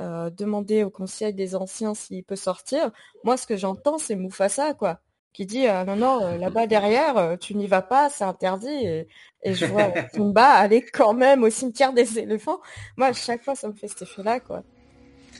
[0.00, 2.90] euh, demander au Conseil des Anciens s'il peut sortir,
[3.24, 5.00] moi ce que j'entends c'est Mufasa quoi,
[5.32, 9.08] qui dit euh, non non là-bas derrière tu n'y vas pas, c'est interdit et,
[9.44, 12.60] je vois Simba aller quand même au cimetière des éléphants.
[12.96, 14.64] Moi à chaque fois ça me fait cet effet là quoi.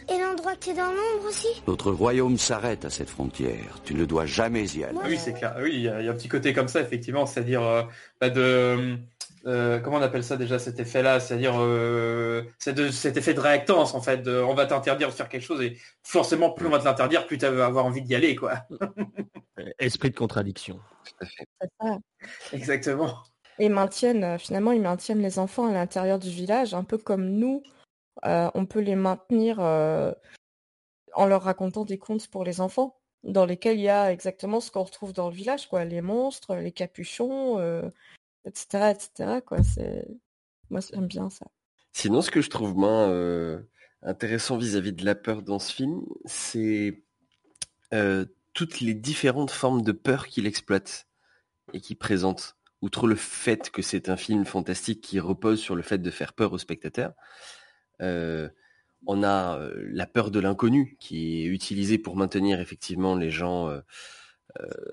[0.08, 3.80] Et l'endroit qui est dans l'ombre aussi Notre royaume s'arrête à cette frontière.
[3.84, 4.98] Tu ne dois jamais y aller.
[5.04, 5.56] oui, c'est clair.
[5.60, 7.26] Oui, il y, a un petit côté comme ça, effectivement.
[7.26, 7.82] C'est-à-dire euh,
[8.20, 8.96] bah, de...
[9.46, 11.20] Euh, comment on appelle ça déjà cet effet-là?
[11.20, 14.26] C'est-à-dire euh, de, cet effet de réactance, en fait.
[14.28, 17.38] on va t'interdire de faire quelque chose et forcément, plus on va te l'interdire, plus
[17.38, 18.54] tu vas avoir envie d'y aller, quoi.
[19.78, 20.80] Esprit de contradiction.
[22.52, 23.14] Exactement.
[23.58, 27.62] Et maintiennent, finalement, ils maintiennent les enfants à l'intérieur du village, un peu comme nous,
[28.24, 30.12] euh, on peut les maintenir euh,
[31.14, 34.70] en leur racontant des contes pour les enfants, dans lesquels il y a exactement ce
[34.70, 37.58] qu'on retrouve dans le village, quoi, les monstres, les capuchons,
[38.44, 39.40] etc., euh, etc.
[40.70, 41.46] Moi, j'aime bien ça.
[41.92, 43.62] Sinon, ce que je trouve moins
[44.02, 47.02] intéressant vis-à-vis de la peur dans ce film, c'est
[48.52, 51.06] toutes les différentes formes de peur qu'il exploite
[51.72, 52.56] et qu'il présente.
[52.82, 56.34] Outre le fait que c'est un film fantastique qui repose sur le fait de faire
[56.34, 57.14] peur aux spectateurs,
[59.06, 63.68] on a euh, la peur de l'inconnu qui est utilisée pour maintenir effectivement les gens
[63.68, 63.80] euh,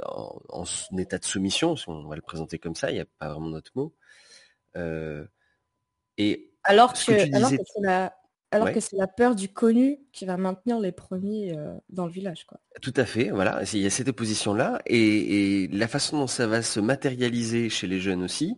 [0.05, 0.65] en,
[0.97, 3.49] état de soumission, si on va le présenter comme ça, il n'y a pas vraiment
[3.49, 3.95] d'autre mot.
[6.17, 7.29] et alors que, c'est
[8.97, 11.57] la, peur du connu qui va maintenir les premiers
[11.89, 12.45] dans le village.
[12.45, 12.59] Quoi.
[12.81, 16.61] Tout à fait, voilà, il y a cette opposition-là, et, la façon dont ça va
[16.61, 18.57] se matérialiser chez les jeunes aussi,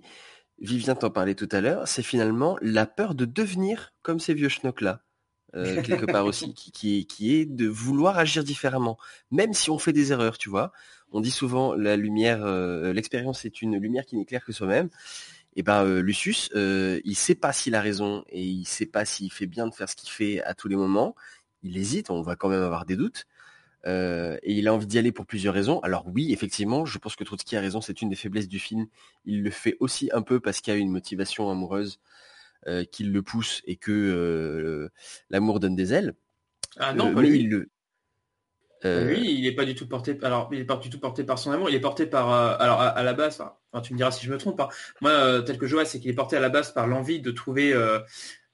[0.59, 4.49] Vivien t'en parlait tout à l'heure, c'est finalement la peur de devenir comme ces vieux
[4.49, 5.01] schnocks-là.
[5.55, 8.97] Euh, quelque part aussi, qui, qui, est de vouloir agir différemment,
[9.31, 10.73] même si on fait des erreurs, tu vois.
[11.11, 14.89] On dit souvent la lumière, euh, l'expérience est une lumière qui n'est claire que soi-même.
[15.55, 19.31] Et ben euh, Lucius, il sait pas s'il a raison et il sait pas s'il
[19.31, 21.15] fait bien de faire ce qu'il fait à tous les moments.
[21.63, 23.25] Il hésite, on va quand même avoir des doutes.
[23.87, 25.79] Euh, et il a envie d'y aller pour plusieurs raisons.
[25.81, 28.87] Alors oui, effectivement, je pense que Trotsky a raison, c'est une des faiblesses du film.
[29.25, 31.99] Il le fait aussi un peu parce qu'il y a une motivation amoureuse
[32.67, 34.89] euh, qui le pousse et que euh,
[35.29, 36.15] l'amour donne des ailes.
[36.77, 37.39] Ah non, mais lui.
[37.41, 37.69] il le.
[38.85, 40.17] Lui, il n'est pas du tout porté.
[40.21, 41.69] Alors, il est pas du tout porté par son amour.
[41.69, 42.31] Il est porté par.
[42.61, 43.41] alors, à, la base,
[43.83, 44.59] tu me diras si je me trompe.
[44.59, 44.69] Hein.
[45.01, 47.31] Moi, tel que je vois, c'est qu'il est porté à la base par l'envie de
[47.31, 47.73] trouver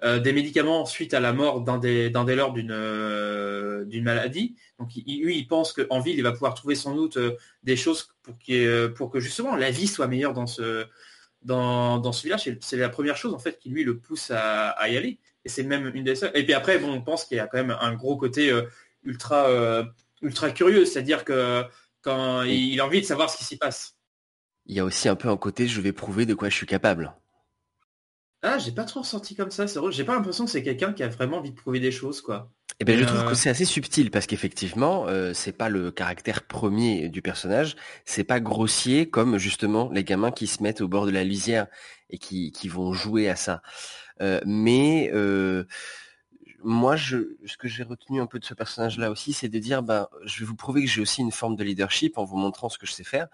[0.04, 4.04] euh, des médicaments suite à la mort d'un des, d'un des leurs d'une, euh, d'une
[4.04, 4.56] maladie.
[4.80, 8.12] Donc lui, il pense qu'en ville, il va pouvoir trouver sans doute euh, des choses
[8.24, 8.36] pour,
[8.96, 10.88] pour que justement la vie soit meilleure dans ce,
[11.44, 12.50] dans, dans village.
[12.62, 15.20] C'est la première chose en fait qui lui le pousse à, à y aller.
[15.46, 16.32] Et c'est même une des seules.
[16.34, 18.52] Et puis après, bon, on pense qu'il y a quand même un gros côté
[19.04, 19.86] ultra,
[20.22, 21.64] ultra curieux, c'est-à-dire que
[22.02, 23.96] quand il a envie de savoir ce qui s'y passe.
[24.66, 26.68] Il y a aussi un peu un côté je vais prouver de quoi je suis
[26.68, 27.14] capable.
[28.44, 29.92] Ah, j'ai pas trop ressenti comme ça, c'est vrai.
[29.92, 32.52] J'ai pas l'impression que c'est quelqu'un qui a vraiment envie de prouver des choses, quoi.
[32.80, 35.92] Eh ben, je trouve que euh, c'est assez subtil parce qu'effectivement, euh, c'est pas le
[35.92, 40.88] caractère premier du personnage, c'est pas grossier comme justement les gamins qui se mettent au
[40.88, 41.68] bord de la lisière
[42.10, 43.62] et qui, qui vont jouer à ça.
[44.22, 45.12] Euh, mais
[46.64, 49.84] moi, je, ce que j'ai retenu un peu de ce personnage-là aussi, c'est de dire,
[49.84, 52.70] ben, je vais vous prouver que j'ai aussi une forme de leadership en vous montrant
[52.70, 53.28] ce que je sais faire,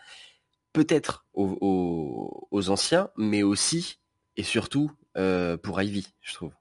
[0.73, 3.99] peut-être aux, anciens, mais aussi
[4.35, 6.53] et surtout euh, pour Ivy, je trouve.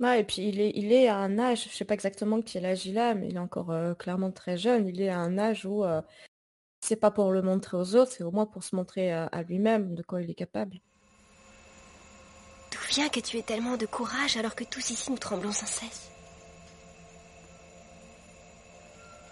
[0.00, 2.66] Ouais, et puis il est, il est à un âge, je sais pas exactement quel
[2.66, 4.88] âge il a, mais il est encore euh, clairement très jeune.
[4.88, 6.02] Il est à un âge où euh,
[6.80, 9.42] c'est pas pour le montrer aux autres, c'est au moins pour se montrer euh, à
[9.42, 10.80] lui-même de quoi il est capable.
[12.94, 16.10] Vient que tu aies tellement de courage alors que tous ici nous tremblons sans cesse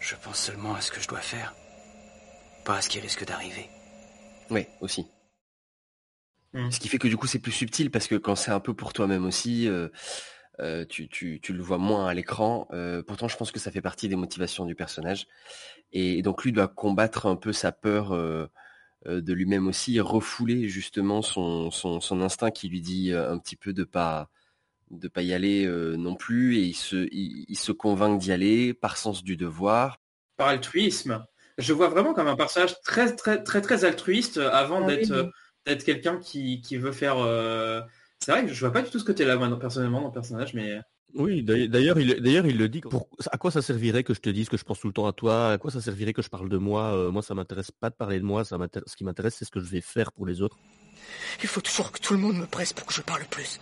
[0.01, 1.55] Je pense seulement à ce que je dois faire,
[2.65, 3.69] pas à ce qui risque d'arriver.
[4.51, 5.07] Oui, aussi.
[6.55, 6.73] Mm.
[6.73, 8.75] Ce qui fait que du coup c'est plus subtil parce que quand c'est un peu
[8.75, 9.89] pour toi-même aussi, euh,
[10.59, 12.67] euh, tu, tu- tu le vois moins à l'écran.
[12.73, 15.29] Euh, pourtant je pense que ça fait partie des motivations du personnage.
[15.93, 18.13] Et, donc lui doit combattre un peu sa peur
[19.07, 23.57] de lui-même aussi, refouler justement son, son, son instinct qui lui dit euh, un petit
[23.57, 24.29] peu de pas
[24.91, 28.31] de pas y aller euh, non plus et il se, il, il se convainc d'y
[28.33, 29.99] aller par sens du devoir.
[30.37, 31.25] Par altruisme.
[31.59, 35.11] Je vois vraiment comme un personnage très très très très altruiste euh, avant Ah d'être
[35.11, 35.17] oui.
[35.17, 35.31] euh,
[35.67, 37.19] d'être quelqu'un qui, qui veut faire.
[37.19, 37.81] euh,
[38.21, 40.55] C'est vrai que je vois pas du tout ce côté-là moi, personnellement dans le personnage,
[40.55, 40.81] mais
[41.15, 42.81] Oui, d'ailleurs, il, le dit.
[42.81, 45.07] Pour, à quoi ça servirait que je te dise que je pense tout le temps
[45.07, 45.53] à toi?
[45.53, 46.95] À quoi ça servirait que je parle de moi?
[46.95, 48.45] Euh, Moi, ça m'intéresse pas de parler de moi.
[48.45, 50.57] Ce qui m'intéresse, c'est ce que je vais faire pour les autres.
[51.43, 53.61] Il faut toujours que tout le monde me presse pour que je parle plus.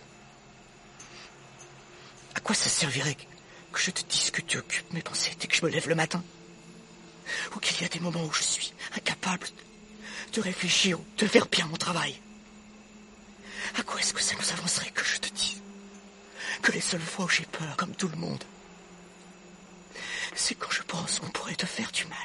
[2.35, 5.55] À quoi ça servirait que je te dise que tu occupes mes pensées dès que
[5.55, 6.23] je me lève le matin?
[7.55, 9.47] Ou qu'il y a des moments où je suis incapable
[10.33, 12.15] de réfléchir ou de faire bien mon travail?
[13.77, 15.61] À quoi est-ce que ça nous avancerait que je te dise
[16.61, 18.43] que les seules fois où j'ai peur, comme tout le monde,
[20.33, 22.17] c'est quand je pense qu'on pourrait te faire du mal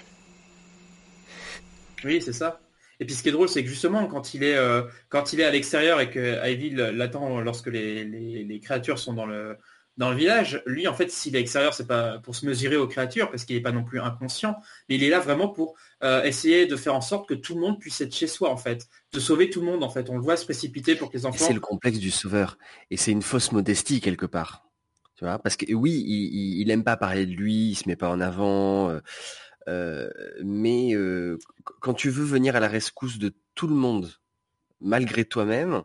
[2.05, 2.61] Oui, c'est ça.
[2.99, 5.41] Et puis ce qui est drôle, c'est que justement, quand il est, euh, quand il
[5.41, 9.59] est à l'extérieur et que Ivy l'attend lorsque les, créatures sont dans le,
[9.97, 12.77] dans le village, lui, en fait, s'il est à l'extérieur, c'est pas pour se mesurer
[12.77, 14.57] aux créatures, parce qu'il n'est pas non plus inconscient,
[14.89, 17.61] mais il est là vraiment pour euh, essayer de faire en sorte que tout le
[17.61, 20.11] monde puisse être chez soi, en fait, de sauver tout le monde, en fait.
[20.11, 21.45] On le voit se précipiter pour que les enfants...
[21.47, 22.59] c'est le complexe du sauveur.
[22.91, 24.69] Et c'est une fausse modestie quelque part.
[25.17, 25.39] Tu vois?
[25.39, 28.11] Parce que oui, il, il, il aime pas parler de lui, il se met pas
[28.11, 28.91] en avant.
[28.91, 29.01] euh,
[29.69, 30.11] euh,
[30.45, 31.39] mais qu-
[31.81, 34.13] quand tu veux venir à la rescousse de tout le monde,
[34.83, 35.83] malgré toi-même,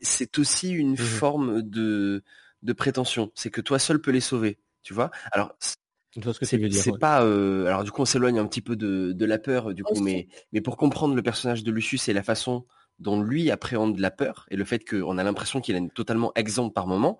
[0.00, 2.22] c'est aussi une forme de,
[2.62, 3.30] de prétention.
[3.34, 4.58] C'est que toi seul peux les sauver.
[4.82, 5.54] Tu vois Alors,
[6.80, 6.98] c'est ouais.
[6.98, 7.22] pas.
[7.22, 10.00] euh, alors du coup, on s'éloigne un petit peu de, de la peur, du coup,
[10.00, 12.64] mais mais pour comprendre le personnage de Lucius et la façon
[12.98, 16.70] dont lui appréhende la peur et le fait qu'on a l'impression qu'il est totalement exempt
[16.70, 17.18] par moment,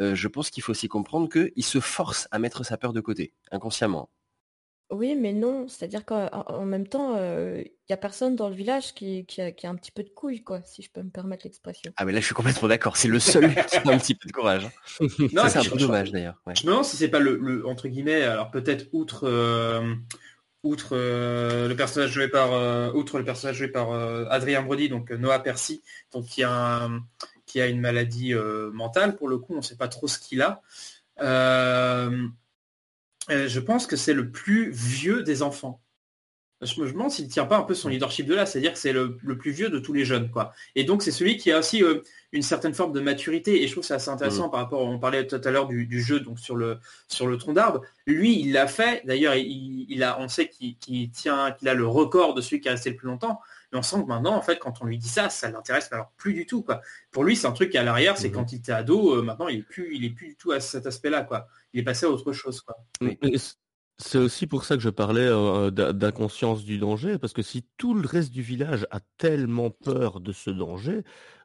[0.00, 3.00] euh, je pense qu'il faut aussi comprendre qu'il se force à mettre sa peur de
[3.00, 4.10] côté, inconsciemment.
[4.90, 8.48] Oui, mais non, c'est-à-dire qu'en en- en même temps, euh, il y a personne dans
[8.48, 10.90] le village qui, qui a, qui a un petit peu de couilles, quoi, si je
[10.90, 11.92] peux me permettre l'expression.
[11.98, 14.26] Ah mais là je suis complètement d'accord, c'est le seul qui a un petit peu
[14.28, 14.64] de courage.
[14.64, 15.06] hein.
[15.34, 16.40] Non, Ça c'est un je- peu je- dommage d'ailleurs.
[16.46, 16.54] ouais.
[16.56, 19.94] Je me demande si c'est pas le, le- entre guillemets, alors peut-être outre euh,
[20.62, 24.88] outre euh, le personnage joué par euh, outre le personnage joué par euh, Adrien Brody,
[24.88, 26.50] donc euh, Noah Percy, donc qui a
[26.84, 27.00] un-
[27.44, 30.40] qui a une maladie euh, mentale pour le coup, on sait pas trop ce qu'il
[30.40, 30.62] a.
[33.28, 35.80] je pense que c'est le plus vieux des enfants.
[36.60, 38.92] Je me demande s'il tient pas un peu son leadership de là, c'est-à-dire que c'est
[38.92, 40.52] le, le plus vieux de tous les jeunes, quoi.
[40.74, 42.00] Et donc c'est celui qui a aussi euh,
[42.32, 43.62] une certaine forme de maturité.
[43.62, 46.02] Et je trouve c'est assez intéressant par rapport, on parlait tout à l'heure du, du
[46.02, 47.82] jeu, donc sur le sur le tronc d'arbre.
[48.08, 49.02] Lui, il l'a fait.
[49.06, 52.60] D'ailleurs, il, il a, on sait qu'il qu'il tient, qu'il a le record de celui
[52.60, 53.38] qui est resté le plus longtemps.
[53.72, 56.10] Mais on sent que maintenant, en fait, quand on lui dit ça, ça l'intéresse alors
[56.16, 56.80] plus du tout, quoi.
[57.10, 59.16] Pour lui, c'est un truc qui est à l'arrière, c'est quand il était ado.
[59.16, 61.48] euh, maintenant, il est plus, il est plus du tout à cet aspect-là, quoi.
[61.74, 62.76] Il est passé à autre chose, quoi.
[63.00, 63.54] Mais c-
[64.00, 67.66] C'est aussi pour ça que je parlais euh, d'in- d'inconscience du danger, parce que si
[67.76, 71.02] tout le reste du village a tellement peur de ce danger,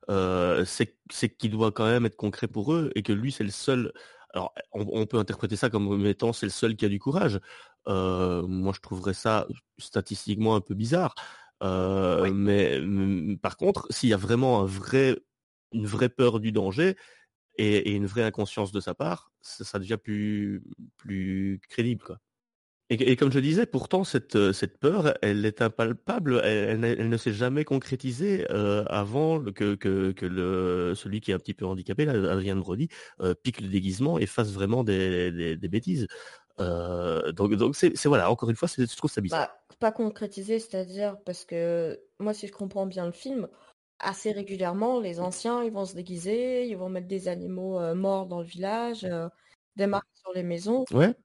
[0.09, 3.43] euh, c'est c'est qu'il doit quand même être concret pour eux et que lui c'est
[3.43, 3.91] le seul.
[4.35, 7.39] Alors on, on peut interpréter ça comme étant c'est le seul qui a du courage.
[7.87, 9.47] Euh, moi je trouverais ça
[9.79, 11.15] statistiquement un peu bizarre.
[11.63, 15.17] Euh, mais, mais par contre, s'il y a vraiment un vrai,
[15.73, 16.95] une vraie peur du danger
[17.57, 20.63] et, et une vraie inconscience de sa part, ça, ça devient plus,
[20.97, 22.19] plus crédible, quoi.
[22.89, 26.89] Et, et comme je disais, pourtant cette, cette peur, elle est impalpable, elle, elle n'a-
[26.89, 31.39] elle ne s'est jamais concrétisée euh, avant que, que, que le, celui qui est un
[31.39, 32.89] petit peu handicapé, là, Adrien Brody,
[33.21, 36.07] euh, pique le déguisement et fasse vraiment des, des, des bêtises.
[36.59, 39.47] Euh, donc donc c'est voilà, encore une fois, c'est- je trouve ça bizarre.
[39.47, 43.47] Bah, pas concrétisé, c'est-à-dire parce que moi, si je comprends bien le film,
[43.99, 48.27] assez régulièrement, les anciens, ils vont se déguiser, ils vont mettre des animaux euh, morts
[48.27, 49.27] dans le village, euh,
[49.75, 50.85] des marques sur les maisons.
[50.91, 51.15] Ouais.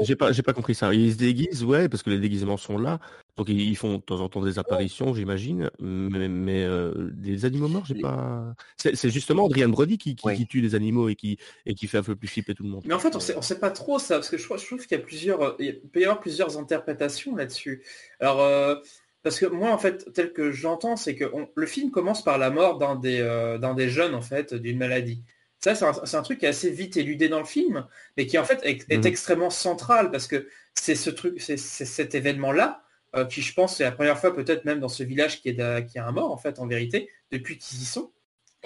[0.00, 0.92] J'ai pas, j'ai pas compris ça.
[0.92, 2.98] Ils se déguisent, ouais, parce que les déguisements sont là.
[3.36, 5.70] Donc ils ils font de temps en temps des apparitions, j'imagine.
[5.80, 8.54] Mais, mais euh, des animaux morts, j'ai pas.
[8.76, 11.86] C'est c'est justement Adrien Brody qui, qui, qui tue des animaux et qui et qui
[11.86, 12.82] fait un peu plus flipper tout le monde.
[12.86, 14.98] Mais en fait, on sait, on sait pas trop ça, parce que je, trouve qu'il
[14.98, 17.84] y a plusieurs, il peut y avoir plusieurs interprétations là-dessus.
[18.20, 18.76] Alors, euh,
[19.22, 22.36] parce que moi, en fait, tel que j'entends, c'est que on- le film commence par
[22.38, 25.22] la mort d'un des, euh, d'un des jeunes, en fait, d'une maladie.
[25.64, 25.74] Ça,
[26.04, 28.60] c'est un, truc qui est assez vite éludé dans le film, mais qui, en fait,
[28.64, 29.06] est, est Mhm.
[29.06, 32.82] extrêmement central, parce que c'est ce truc, c'est cet événement-là,
[33.16, 35.86] euh, qui, je pense, c'est la première fois, peut-être même dans ce village qui est,
[35.86, 38.12] qui a un mort, en fait, en vérité, depuis qu'ils y sont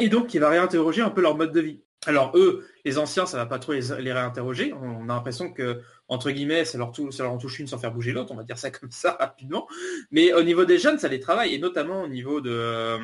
[0.01, 1.83] et donc qui va réinterroger un peu leur mode de vie.
[2.07, 4.73] Alors eux, les anciens, ça va pas trop les, les réinterroger.
[4.73, 7.79] On a l'impression que entre guillemets, ça leur, tou- ça leur en touche une sans
[7.79, 8.31] faire bouger l'autre.
[8.33, 9.67] On va dire ça comme ça rapidement.
[10.13, 12.99] Mais au niveau des jeunes, ça les travaille et notamment au niveau de euh,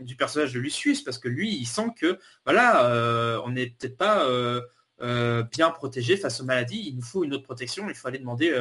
[0.00, 3.96] du personnage de Lucius parce que lui, il sent que voilà, euh, on n'est peut-être
[3.96, 4.60] pas euh,
[5.02, 6.84] euh, bien protégé face aux maladies.
[6.86, 7.88] Il nous faut une autre protection.
[7.88, 8.54] Il faut aller demander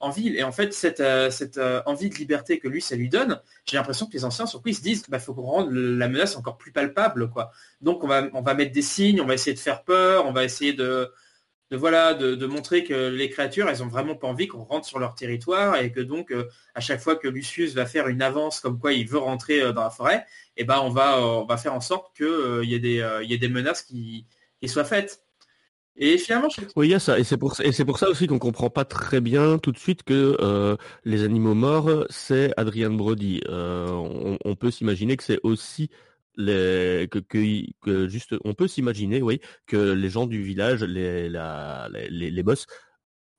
[0.00, 0.36] en ville.
[0.36, 4.06] Et en fait, cette, cette envie de liberté que lui, ça lui donne, j'ai l'impression
[4.06, 6.72] que les anciens, surtout, ils se disent, bah, faut qu'on rende la menace encore plus
[6.72, 7.50] palpable, quoi.
[7.80, 10.72] Donc, on va mettre des signes, on va essayer de faire peur, on va essayer
[10.72, 11.10] de,
[11.70, 14.98] de voilà, de, montrer que les créatures, elles ont vraiment pas envie qu'on rentre sur
[14.98, 18.60] leur territoire et que donc, euh, à chaque fois que Lucius va faire une avance
[18.60, 21.46] comme quoi il veut rentrer euh, dans la forêt, et ben, on va, euh, on
[21.46, 24.26] va faire en sorte que il y ait des, menaces qui,
[24.66, 25.20] soient faites.
[25.96, 26.62] Et finalement, je...
[26.74, 28.68] Oui, il y a ça, et c'est pour et c'est pour ça aussi qu'on comprend
[28.68, 33.40] pas très bien tout de suite que les animaux morts, c'est Adrien Brody.
[33.48, 35.90] On peut s'imaginer que c'est aussi
[36.36, 41.28] les que, que, que juste on peut s'imaginer, oui, que les gens du village, les
[41.28, 42.66] la, les, les boss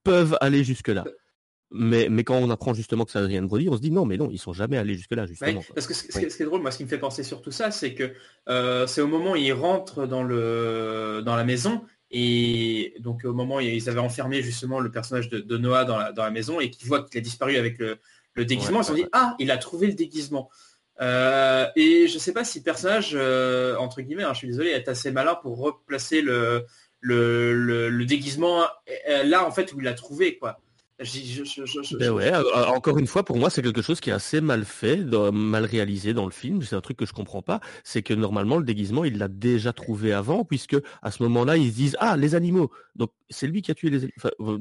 [0.03, 1.03] peuvent aller jusque là.
[1.71, 4.17] Mais, mais quand on apprend justement que c'est Adrien Brody, on se dit non, mais
[4.17, 5.61] non, ils sont jamais allés jusque là Ouais, justement.
[5.73, 7.23] parce que ce, qui est- ce qui est drôle, moi, ce qui me fait penser
[7.23, 8.13] sur tout ça, c'est que
[8.47, 11.81] euh, c'est au moment où ils rentrent dans le dans la maison
[12.11, 15.97] et donc au moment où ils avaient enfermé justement le personnage de, de Noah dans
[15.97, 17.97] la, dans la maison et qu'ils voient qu'il a disparu avec le,
[18.35, 20.49] le déguisement, Ouais, ils se sont dit ah, il a trouvé le déguisement.
[21.01, 24.69] Euh, et je sais pas si le personnage euh, entre guillemets, hein, je suis désolé,
[24.69, 26.65] est assez malin pour replacer le
[28.05, 28.63] déguisement
[29.09, 30.59] euh, là en fait où il l'a trouvé quoi.
[30.97, 34.13] Je- je- Ben ouais, euh, encore une fois, pour moi, c'est quelque chose qui est
[34.13, 34.95] assez mal fait,
[35.33, 36.61] mal réalisé dans le film.
[36.61, 37.59] C'est un truc que je comprends pas.
[37.83, 41.69] C'est que normalement, le déguisement, il l'a déjà trouvé avant, puisque à ce moment-là, ils
[41.71, 42.71] se disent ah les animaux.
[42.95, 44.13] Donc c'est lui qui a tué les animaux.
[44.17, 44.57] Enfin, euh,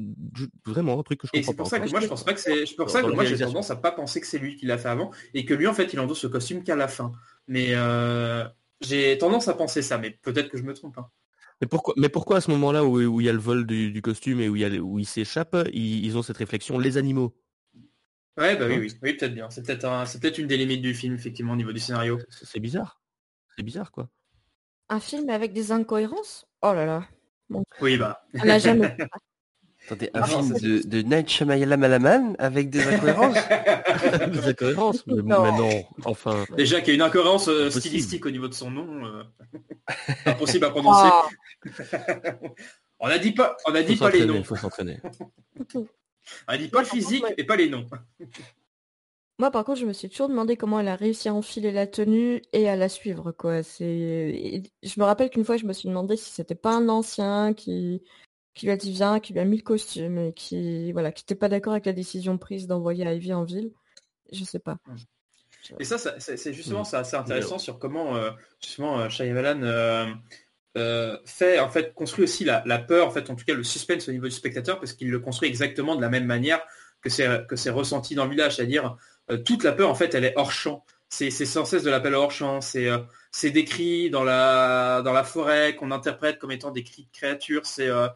[0.65, 1.69] vraiment un truc que je Et comprends c'est pour pas.
[1.69, 3.71] ça que moi je pense pas que c'est c'est pour ça que moi j'ai tendance
[3.71, 5.93] à pas penser que c'est lui qui l'a fait avant et que lui en fait
[5.93, 7.13] il endosse ce costume qu'à la fin.
[7.47, 8.43] Mais euh,
[8.81, 10.97] j'ai tendance à penser ça, mais peut-être que je me trompe.
[10.97, 11.07] hein.
[11.61, 13.91] Mais pourquoi, mais pourquoi à ce moment-là où, où il y a le vol du,
[13.91, 16.77] du costume et où il, y a, où il s'échappe, ils, ils ont cette réflexion
[16.79, 17.35] les animaux?
[18.37, 18.79] Ouais bah oui Hein?
[18.81, 19.49] oui, oui peut-être bien.
[19.49, 22.19] C'est peut-être un- c'est peut-être une des limites du film effectivement au niveau du scénario.
[22.29, 23.01] C'est bizarre.
[23.55, 24.09] C'est bizarre quoi.
[24.89, 26.45] Un film avec des incohérences?
[26.61, 27.07] Oh là là.
[27.79, 28.25] Oui bah.
[28.41, 28.97] On n'a jamais.
[29.85, 33.35] Attendez, un Ah film de, de Night Shyamalan Malaman avec des incohérences
[34.31, 35.43] des incohérences, mais, Non.
[35.43, 36.43] mais non, enfin.
[36.57, 39.23] Déjà qu'il y a une incohérence euh, stylistique au niveau de son nom, euh,
[40.25, 41.09] impossible à prononcer.
[42.99, 44.43] on a dit pas, on a dit Faut pas les noms.
[44.43, 44.99] faut s'entraîner.
[45.75, 45.85] On
[46.47, 47.85] a dit pas le physique et pas les noms.
[49.37, 51.87] Moi, par contre, je me suis toujours demandé comment elle a réussi à enfiler la
[51.87, 53.63] tenue et à la suivre, quoi.
[53.63, 57.53] C'est, je me rappelle qu'une fois, je me suis demandé si c'était pas un ancien
[57.53, 58.01] qui,
[58.55, 61.23] qui lui a dit viens, qui lui a mis le costume et qui, voilà, qui
[61.23, 63.71] n'était pas d'accord avec la décision prise d'envoyer Ivy en ville.
[64.31, 64.77] Je sais pas.
[65.79, 66.85] Et ça, ça- c'est justement Mm.
[66.85, 70.05] c'est assez intéressant sur comment euh, justement euh, Shyamalan euh,
[70.77, 73.63] euh, fait en fait construit aussi la, la peur en fait en tout cas le
[73.63, 76.61] suspense au niveau du spectateur parce qu'il le construit exactement de la même manière
[77.01, 78.95] que c'est que c'est ressenti dans le village, c'est-à-dire
[79.31, 80.85] euh, toute la peur en fait elle est hors champ.
[81.17, 82.59] C'est sans cesse de l'appel hors champ.
[82.59, 82.99] C'est euh,
[83.31, 87.17] c'est des cris dans la dans la forêt qu'on interprète comme étant des cris de
[87.17, 87.65] créatures.
[87.65, 88.09] C'est euh,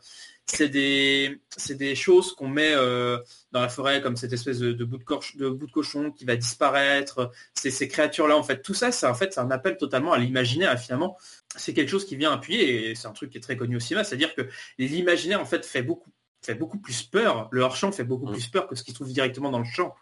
[0.59, 3.19] des choses qu'on met euh,
[3.51, 6.11] dans la forêt comme cette espèce de, de bout de, corch- de bout de cochon
[6.11, 7.31] qui va disparaître.
[7.53, 8.61] C'est ces créatures là en fait.
[8.61, 10.77] Tout ça c'est en fait un appel totalement à l'imaginaire.
[10.77, 11.17] Finalement
[11.55, 13.79] c'est quelque chose qui vient appuyer et c'est un truc qui est très connu au
[13.79, 14.03] cinéma.
[14.03, 14.41] C'est-à-dire que
[14.77, 17.47] l'imaginaire en fait fait beaucoup fait beaucoup plus peur.
[17.51, 19.65] Le hors champ fait beaucoup plus peur que ce qui se trouve directement dans le
[19.65, 19.95] champ.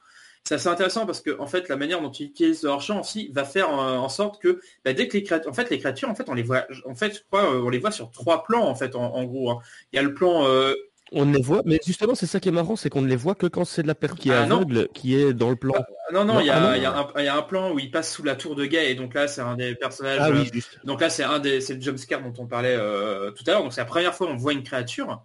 [0.48, 3.30] C'est assez intéressant parce que en fait la manière dont il utilise le hors-champ aussi
[3.34, 6.10] va faire euh, en sorte que bah, dès que les créatures, en fait les créatures
[6.10, 8.44] en fait on les voit, en fait je crois euh, on les voit sur trois
[8.46, 9.52] plans en fait en, en gros.
[9.52, 9.60] hein.
[9.92, 10.74] Il y a le plan euh,
[11.12, 13.36] On les voit, mais justement c'est ça qui est marrant, c'est qu'on ne les voit
[13.36, 15.74] que quand c'est de la perte qui est Ah, aveugle, qui est dans le plan.
[16.14, 16.68] non non il y, ah non.
[16.70, 18.36] a, il y a un, il y a un plan où il passe sous la
[18.36, 20.20] tour de guet et donc là c'est un des personnages.
[20.22, 23.32] Ah oui, euh, donc là c'est un des c'est le jumpscare dont on parlait euh,
[23.32, 23.64] tout à l'heure.
[23.64, 25.22] Donc c'est la première fois où on voit une créature.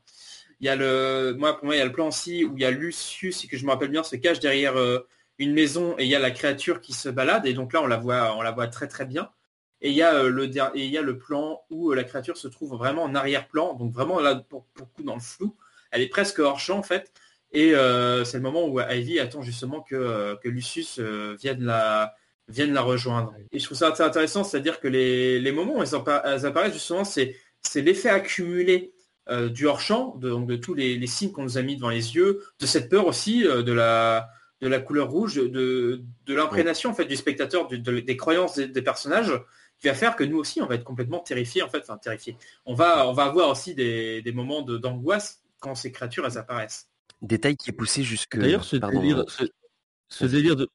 [0.62, 2.62] Il y a le moi pour moi il y a le plan aussi où il
[2.62, 5.00] y a Lucius que je me rappelle bien se cache derrière euh,
[5.38, 7.88] une maison et il y a la créature qui se balade et donc là on
[7.88, 9.28] la voit on la voit très très bien.
[9.80, 12.04] Et il y a euh, le et il y a le plan où euh, la
[12.04, 15.56] créature se trouve vraiment en arrière-plan, donc vraiment là pour, pour coup dans le flou,
[15.90, 17.12] elle est presque hors champ en fait.
[17.52, 17.72] Et
[18.24, 22.14] c'est le moment où Ivy attend justement que, que Lucius vienne la,
[22.48, 23.34] la rejoindre.
[23.50, 25.94] Et je trouve ça intéressant, c'est-à-dire que les, moments où elles,
[26.46, 27.36] apparaissent justement, c'est
[27.74, 28.94] l'effet accumulé
[29.30, 32.42] du hors-champ, de, donc de tous les, signes qu'on nous a mis devant les yeux,
[32.58, 34.28] de cette peur aussi, de la,
[34.62, 39.32] de la couleur rouge, de, de l'imprégnation en fait du spectateur, des croyances des, personnages,
[39.80, 42.36] qui va faire que nous aussi on va être complètement terrifiés en fait, enfin terrifiés.
[42.64, 46.88] On va, on va avoir aussi des, moments d'angoisse quand ces créatures elles apparaissent.
[47.20, 48.36] Détail qui est poussé jusque.
[48.36, 49.24] D'ailleurs, ce, délire,
[50.08, 50.68] ce, délire de,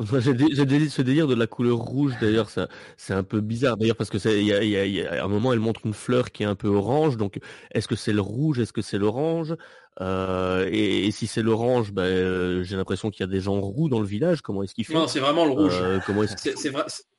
[0.00, 4.10] j'ai ce délire de la couleur rouge d'ailleurs, ça c'est un peu bizarre d'ailleurs parce
[4.10, 6.54] que il y a, y a, un moment elle montre une fleur qui est un
[6.54, 7.40] peu orange, donc
[7.72, 9.56] est-ce que c'est le rouge, est-ce que c'est l'orange?
[10.00, 13.88] Euh, et, si c'est l'orange, ben, euh, j'ai l'impression qu'il y a des gens roux
[13.88, 14.42] dans le village.
[14.42, 14.94] Comment est-ce qu'ils font?
[14.94, 15.78] Non, c'est vraiment le rouge.
[15.80, 16.70] Euh, comment est-ce c'est,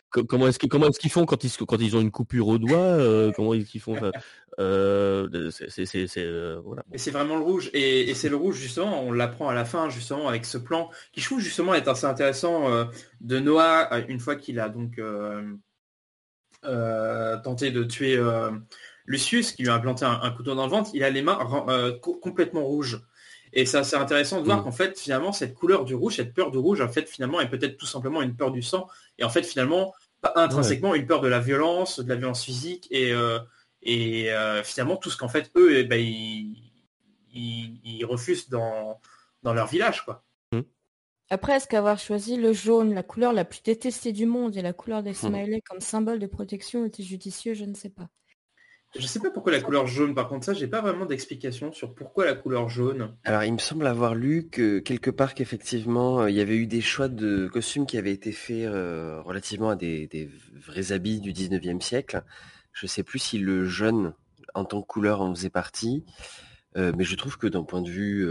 [0.10, 2.98] comment est-ce qu'ils font quand ils quand ils ont une coupure au doigt
[3.36, 3.96] Comment est-ce qu'ils font
[4.58, 6.26] c'est,
[6.64, 6.84] voilà.
[7.12, 9.04] Vraiment le rouge et, c'est le rouge justement.
[9.04, 12.06] On l'apprend à la fin justement avec ce plan qui je trouve justement est assez
[12.06, 12.88] intéressant
[13.22, 15.00] de Noah une fois qu'il a donc
[17.44, 18.20] tenté de tuer
[19.10, 21.98] Lucius, qui lui a implanté un, couteau dans le ventre, il a les mains euh,
[22.00, 23.02] complètement rouges.
[23.52, 24.64] Et ça, c'est intéressant de voir mm.
[24.64, 27.50] qu'en fait, finalement, cette couleur du rouge, cette peur du rouge, en fait, finalement, est
[27.50, 28.88] peut-être tout simplement une peur du sang.
[29.20, 32.88] Et en fait, finalement, pas intrinsèquement une peur de la violence, de la violence physique,
[32.92, 33.40] et, euh,
[33.82, 39.00] et euh, finalement, tout ce qu'en fait, eux, eh ben, ils, refusent dans,
[39.44, 40.24] dans leur village, quoi.
[40.52, 40.62] Mm.
[41.30, 44.74] Après, est-ce qu'avoir choisi le jaune, la couleur la plus détestée du monde, et la
[44.74, 48.10] couleur des smileys comme symbole de protection était judicieux, je ne sais pas.
[48.98, 51.94] Je sais pas pourquoi la couleur jaune, par contre ça, j'ai pas vraiment d'explication sur
[51.94, 53.16] pourquoi la couleur jaune.
[53.24, 56.66] Alors il me semble avoir lu que quelque part qu'effectivement euh, il y avait eu
[56.66, 61.34] des choix de costumes qui avaient été faits euh, relativement à des, vrais habits du
[61.34, 62.24] 19e siècle.
[62.74, 64.14] Je sais plus si le jaune
[64.56, 66.04] en tant que couleur en faisait partie,
[66.76, 68.28] euh, mais je trouve que d'un point de vue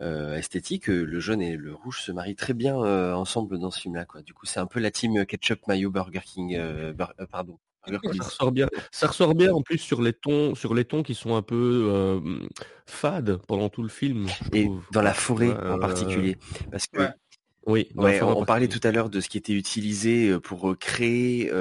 [0.00, 2.76] esthétique, le jaune et le rouge se marient très bien
[3.14, 4.06] ensemble dans ce film-là.
[4.24, 6.58] Du coup c'est un peu la team ketchup mayo Burger King,
[7.30, 7.58] pardon.
[7.86, 8.68] Ça ressort bien.
[8.90, 12.20] Ça ressort bien en plus sur les tons, sur les tons qui sont un peu
[12.86, 14.26] fades pendant tout le film.
[14.52, 16.36] Et dans la forêt en particulier,
[16.70, 17.08] parce que.
[17.66, 21.52] Oui, on, parlait tout à l'heure de ce qui était utilisé pour créer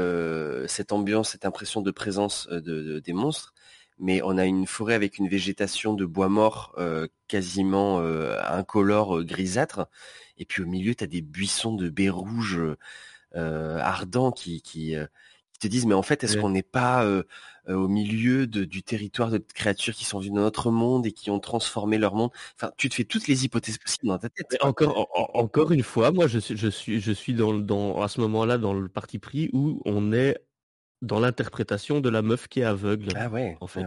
[0.68, 3.54] cette ambiance, cette impression de présence de, des monstres,
[4.00, 6.78] mais on a une forêt avec une végétation de bois mort
[7.28, 9.88] quasiment incolore, grisâtre,
[10.38, 12.62] et puis au milieu, tu as des buissons de baies rouges
[13.34, 14.96] ardents qui, qui,
[15.60, 17.06] te disent mais en fait est-ce qu'on n'est pas
[17.68, 21.40] au milieu du territoire de créatures qui sont venues dans notre monde et qui ont
[21.40, 22.32] transformé leur monde?
[22.56, 24.58] Enfin, tu te fais toutes les hypothèses possibles dans ta tête.
[24.62, 28.22] encore, encore une fois, moi je suis, je suis, je suis dans, dans à ce
[28.22, 30.38] moment-là dans le parti pris où on est
[31.02, 33.10] dans l'interprétation de la meuf qui est aveugle.
[33.16, 33.58] Ah ouais.
[33.62, 33.86] En fait.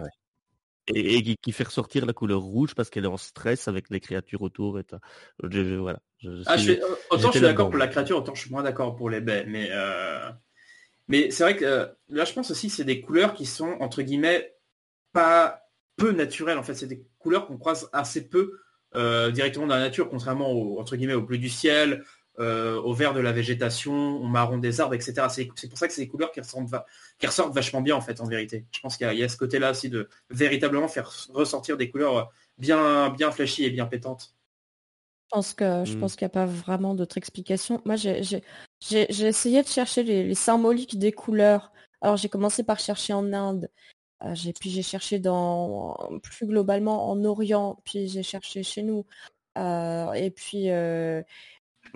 [0.92, 4.42] Et, qui, fait ressortir la couleur rouge parce qu'elle est en stress avec les créatures
[4.42, 4.84] autour et
[5.76, 6.00] voilà.
[6.46, 6.56] Ah,
[7.10, 9.44] autant je suis d'accord pour la créature, autant je suis moins d'accord pour les baies,
[9.46, 9.70] mais.
[11.10, 13.76] Mais c'est vrai que euh, là, je pense aussi que c'est des couleurs qui sont,
[13.80, 14.54] entre guillemets,
[15.12, 15.60] pas
[15.96, 16.56] peu naturelles.
[16.56, 18.60] En fait, c'est des couleurs qu'on croise assez peu
[18.94, 22.04] euh, directement dans la nature, contrairement au, entre guillemets, au bleu du ciel,
[22.38, 25.26] euh, au vert de la végétation, au marron des arbres, etc.
[25.28, 28.66] C'est pour ça que c'est des couleurs qui ressortent, vachement bien, en fait, en vérité.
[28.70, 33.10] Je pense qu'il y, a ce côté-là aussi de véritablement faire ressortir des couleurs bien,
[33.10, 34.36] bien flashy et bien pétantes.
[35.30, 36.00] Je pense que je mmh.
[36.00, 37.80] pense qu'il n'y a pas vraiment d'autre explication.
[37.84, 38.42] Moi, j'ai
[38.90, 41.70] essayé de chercher les, symboliques des couleurs.
[42.00, 43.70] Alors, j'ai commencé par chercher en Inde,
[44.24, 49.06] euh, puis j'ai cherché dans plus globalement en Orient, puis j'ai cherché chez nous.
[49.56, 51.22] Euh, et puis euh,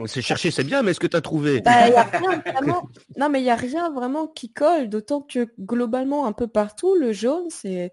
[0.07, 1.61] c'est cherché, c'est bien, mais est-ce que tu as trouvé?
[1.61, 1.87] Bah,
[3.17, 6.95] Non, mais il n'y a rien vraiment qui colle, d'autant que globalement, un peu partout,
[6.95, 7.93] le jaune, c'est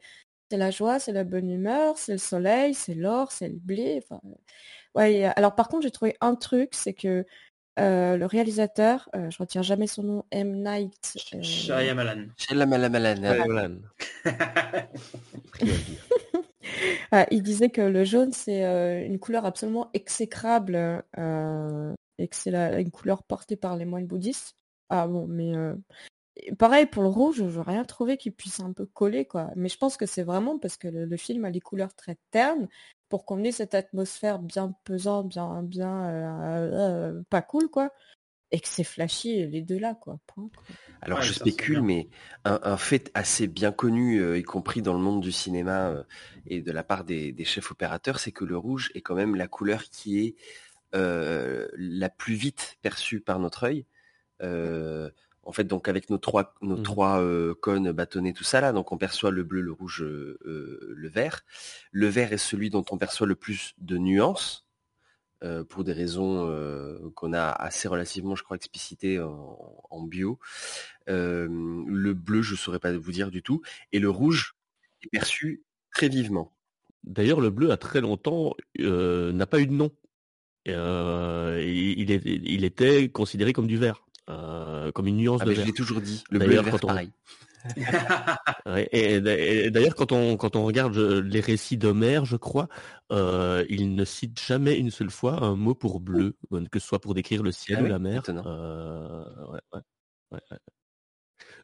[0.52, 4.04] la joie, c'est la bonne humeur, c'est le soleil, c'est l'or, c'est le blé.
[4.96, 7.26] Ouais, alors par contre, j'ai trouvé un truc, c'est que
[7.80, 10.62] euh, le réalisateur, euh, je retiens jamais son nom, M.
[10.62, 11.18] Night.
[11.34, 11.42] Euh...
[11.42, 12.28] Shyamalan.
[12.38, 13.80] Shyamalan.
[17.12, 20.76] ah, il disait que le jaune, c'est euh, une couleur absolument exécrable
[22.18, 24.58] et que c'est une couleur portée par les moines bouddhistes.
[24.90, 25.54] Ah bon, mais
[26.60, 29.50] pareil pour le rouge, je n'ai rien trouvé qui puisse un peu coller, quoi.
[29.56, 32.68] Mais je pense que c'est vraiment parce que le, film a des couleurs très ternes
[33.12, 36.72] pour qu'on ait cette atmosphère bien pesante, bien, bien euh,
[37.12, 37.92] euh, pas cool, quoi.
[38.52, 40.20] Et que c'est flashy les deux là, quoi.
[41.02, 42.10] Alors je spécule, mais
[42.46, 46.06] un, fait assez bien connu, euh, y compris dans le monde du cinéma
[46.48, 49.48] et de la part des, chefs opérateurs, c'est que le rouge est quand même la
[49.48, 50.36] couleur qui est
[50.94, 53.86] la plus vite perçue par notre œil
[55.44, 56.84] En fait, donc avec nos trois, nos Mmh.
[56.84, 60.38] trois euh, cônes bâtonnets, tout ça là, donc on perçoit le bleu, le rouge, euh,
[60.46, 61.42] euh, le vert.
[61.92, 64.68] Le vert est celui dont on perçoit le plus de nuances,
[65.44, 66.46] euh, pour des raisons
[67.16, 70.38] qu'on a assez relativement, je crois, explicitées en, en bio.
[71.08, 73.62] Le bleu, je saurais pas vous dire du tout.
[73.92, 74.56] Et le rouge
[75.04, 76.54] est perçu très vivement.
[77.04, 79.90] D'ailleurs, le bleu a très longtemps n'a pas eu de nom.
[80.66, 80.76] Est-
[81.66, 85.74] il était considéré comme du vert, euh, comme une nuance Ah, de mais je l'ai
[85.74, 87.12] toujours dit, le bleu et le D'ailleurs, vert, quand on- pareil.
[88.66, 92.36] Ouais, et, et- et d'ailleurs, quand on, quand on regarde euh, les récits d'Homère, je
[92.38, 92.68] crois,
[93.12, 96.88] euh, il ne cite jamais une seule fois un mot pour bleu, euh, que ce
[96.88, 98.22] soit pour décrire le ciel Ah ou oui la mer.
[98.22, 98.44] Étonnant.
[98.46, 99.80] Euh, ouais, ouais,
[100.32, 100.58] ouais, ouais.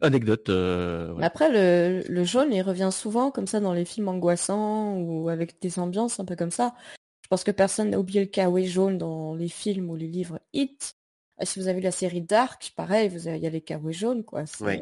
[0.02, 0.50] Anecdote.
[0.50, 5.30] euh, Après, le, le jaune, il revient souvent comme ça dans les films angoissants ou
[5.30, 6.76] avec des ambiances un peu comme ça.
[7.24, 10.40] Je pense que personne n'a oublié le kawaii jaune dans les films ou les livres
[10.54, 10.96] Hit.
[11.40, 13.62] Ah, Si vous avez vu la série Dark, pareil, vous avez- il y a les
[13.62, 14.44] kawaii jaunes, quoi.
[14.62, 14.82] Ouais.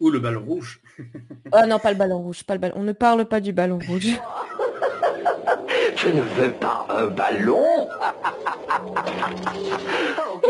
[0.00, 0.80] Ou le ballon rouge.
[1.52, 2.74] Oh non, pas le ballon rouge, pas le ballon.
[2.78, 4.08] On ne parle pas du ballon rouge.
[5.96, 7.88] Je ne veux pas un ballon.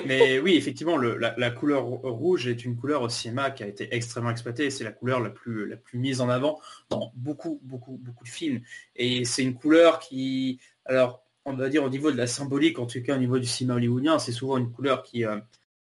[0.07, 3.63] Mais oui, effectivement, le- la, la couleur rou- rouge est une couleur au cinéma qui
[3.63, 4.71] a été extrêmement exploitée.
[4.71, 6.59] C'est la couleur la plus, la plus mise en avant
[6.91, 8.61] dans beaucoup, beaucoup, beaucoup de films.
[8.97, 12.87] Et c'est une couleur qui, alors, on va dire au niveau de la symbolique, en
[12.87, 15.39] tout cas au niveau du cinéma hollywoodien, c'est souvent une couleur qui, euh,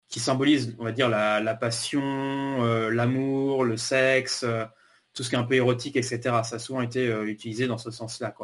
[0.09, 4.63] symbolise, on va dire, la, passion, euh, l'amour, le sexe, euh,
[5.13, 6.19] tout ce qui est un peu érotique, etc.
[6.43, 8.35] Ça a souvent été utilisé dans ce sens-là.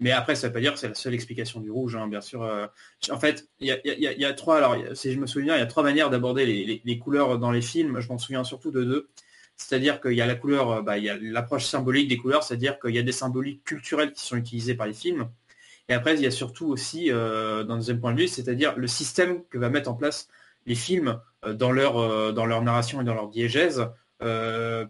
[0.00, 2.08] Mais après, ça ne veut pas dire que c'est la seule explication du rouge, hein,
[2.08, 2.42] bien sûr.
[3.10, 5.82] en fait, il y a, trois, alors si je me souviens, il y a trois
[5.82, 6.46] manières d'aborder
[6.84, 8.00] les, couleurs dans les films.
[8.00, 9.08] Je m'en souviens surtout de deux.
[9.56, 12.78] C'est-à-dire qu'il y a la couleur, bah, il y a l'approche symbolique des couleurs, c'est-à-dire
[12.78, 15.28] qu'il y a des symboliques culturelles qui sont utilisées par les films.
[15.88, 18.86] Et après, il y a surtout aussi, euh, d'un deuxième point de vue, c'est-à-dire le
[18.86, 20.28] système que va mettre en place
[20.66, 23.86] les films euh, dans, leur, euh, dans leur narration et dans leur diégèse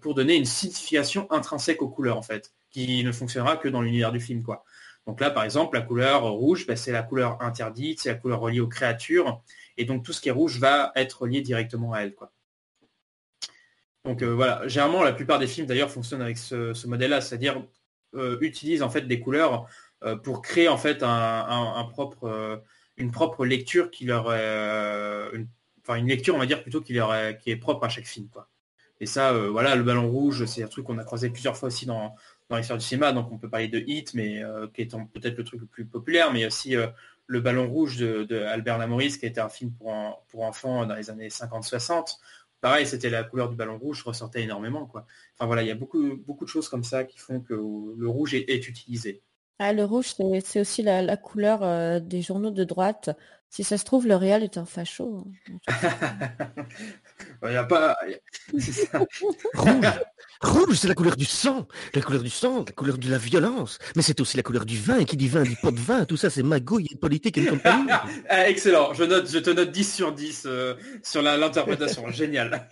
[0.00, 4.12] pour donner une signification intrinsèque aux couleurs, en fait, qui ne fonctionnera que dans l'univers
[4.12, 4.64] du film, quoi.
[5.08, 8.38] Donc là, par exemple, la couleur rouge, bah, c'est la couleur interdite, c'est la couleur
[8.38, 9.42] reliée aux créatures,
[9.76, 12.30] et donc tout ce qui est rouge va être lié directement à elle, quoi.
[14.04, 17.60] Donc voilà, généralement la plupart des films d'ailleurs fonctionnent avec ce, modèle-là, c'est-à-dire
[18.40, 19.66] utilisent en fait des couleurs
[20.22, 22.56] pour créer en fait euh,
[22.96, 25.44] une propre lecture qui leur est, euh,
[25.88, 28.48] une, lecture on va dire plutôt qui leur est, propre à chaque film, quoi.
[29.00, 31.66] Et ça, euh, voilà, le ballon rouge, c'est un truc qu'on a croisé plusieurs fois
[31.66, 32.14] aussi dans,
[32.48, 35.36] dans l'histoire du cinéma, donc on peut parler de Hit, mais euh, qui est peut-être
[35.36, 36.86] le truc le plus populaire, mais aussi euh,
[37.26, 40.94] le ballon rouge de, Albert Lamoris, qui était un film pour, en- pour enfants dans
[40.94, 42.18] les années 50-60.
[42.60, 44.86] Pareil, c'était la couleur du ballon rouge ressortait énormément.
[44.86, 45.06] Quoi.
[45.34, 48.08] Enfin voilà, il y a beaucoup, beaucoup de choses comme ça qui font que le
[48.08, 49.22] rouge est utilisé.
[49.58, 53.10] Ah, le rouge, c'est c'est aussi la, la couleur euh, des journaux de droite.
[53.50, 55.24] Si ça se trouve, le réel est un facho.
[55.48, 55.76] hein.
[57.44, 57.96] Il y a pas...
[58.58, 58.98] c'est ça.
[59.54, 59.86] Rouge,
[60.40, 63.78] rouge, c'est la couleur du sang, la couleur du sang, la couleur de la violence.
[63.94, 64.98] Mais c'est aussi la couleur du vin.
[64.98, 66.04] Et qui dit vin dit pot de vin.
[66.04, 67.86] Tout ça, c'est magouille et politique et compagnie.
[68.28, 70.74] Ah, excellent, je, note, je te note 10 sur 10 euh,
[71.04, 72.10] sur l'interprétation.
[72.10, 72.68] Génial.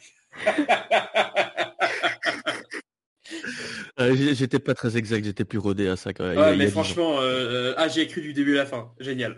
[4.00, 6.38] Euh, j'étais pas très exact, j'étais plus rodé à ça quand même.
[6.38, 8.92] Ouais, mais franchement, euh, ah, j'ai cru du début à la fin.
[9.00, 9.36] Génial.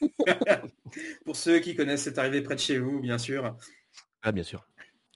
[1.24, 3.56] Pour ceux qui connaissent cette arrivée près de chez vous, bien sûr.
[4.22, 4.66] Ah, bien sûr.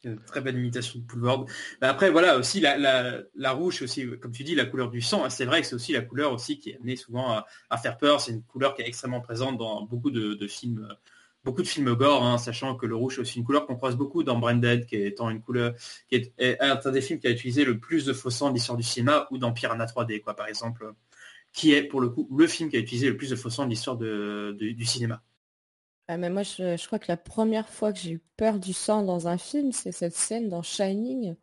[0.05, 1.47] Une très belle imitation de Poulvord.
[1.81, 4.91] Mais après, voilà, aussi la, la, la rouge, c'est aussi, comme tu dis, la couleur
[4.91, 5.31] du sang.
[5.31, 7.97] C'est vrai que c'est aussi la couleur aussi qui est amenée souvent à, à faire
[7.99, 8.21] peur.
[8.21, 10.95] C'est une couleur qui est extrêmement présente dans beaucoup de, de films, euh,
[11.45, 13.97] beaucoup de films gore, hein, sachant que le rouge c'est aussi une couleur qu'on croise
[13.97, 15.74] beaucoup dans Branded, qui est étant une couleur,
[16.09, 18.55] qui est, est un des films qui a utilisé le plus de faux sang de
[18.55, 20.93] l'histoire du cinéma, ou dans Piranha 3D, quoi, par exemple,
[21.53, 23.64] qui est pour le coup le film qui a utilisé le plus de faux sang
[23.64, 25.22] de l'histoire de- de- du cinéma.
[26.09, 28.72] Ah, mais moi, je, je crois que la première fois que j'ai eu peur du
[28.72, 31.36] sang dans un film, c'est cette scène dans Shining.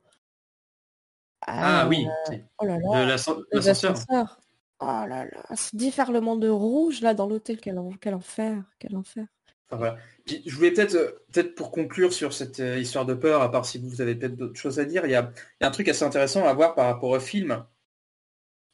[1.41, 3.05] Ah, oui, Euh, oh là de là,
[3.53, 4.39] les l'ascenseur.
[4.81, 9.25] Oh là là, ce déferlement de rouge là dans l'hôtel, quel enfer, quel enfer.
[9.71, 13.65] Je voulais peut-être, euh, peut-être pour conclure sur cette euh, histoire de peur, à part
[13.65, 16.45] si vous avez peut-être d'autres choses à dire, il y a, un truc assez intéressant
[16.45, 17.63] à voir par rapport au film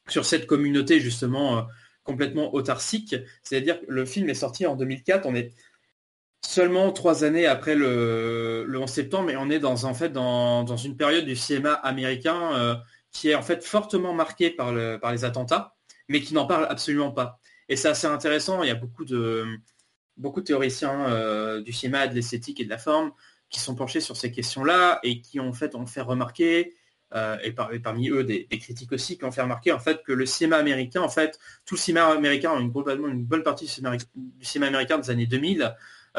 [0.08, 1.62] sur cette communauté justement euh,
[2.04, 3.16] complètement autarcique.
[3.42, 5.52] C'est-à-dire que le film est sorti en 2004, on est
[6.46, 10.64] seulement trois années après le, le 11 septembre, et on est dans en fait dans,
[10.64, 12.80] dans une période du cinéma américain
[13.10, 15.74] qui est en fait fortement marquée par les attentats,
[16.08, 17.40] mais qui n'en parle absolument pas.
[17.68, 18.62] Et c'est assez intéressant.
[18.62, 19.58] Il y a beaucoup de
[20.16, 23.12] beaucoup de théoriciens euh, du cinéma, de l'esthétique et de la forme
[23.50, 26.74] qui sont penchés sur ces questions-là et qui ont en fait ont fait remarquer
[27.14, 30.02] euh, et, par- et parmi eux des, critiques aussi qui ont fait remarquer en fait
[30.02, 33.66] que le cinéma américain en fait tout le cinéma américain une, globalement une bonne partie
[33.66, 33.96] du cinéma,
[34.66, 35.74] américain des années 2000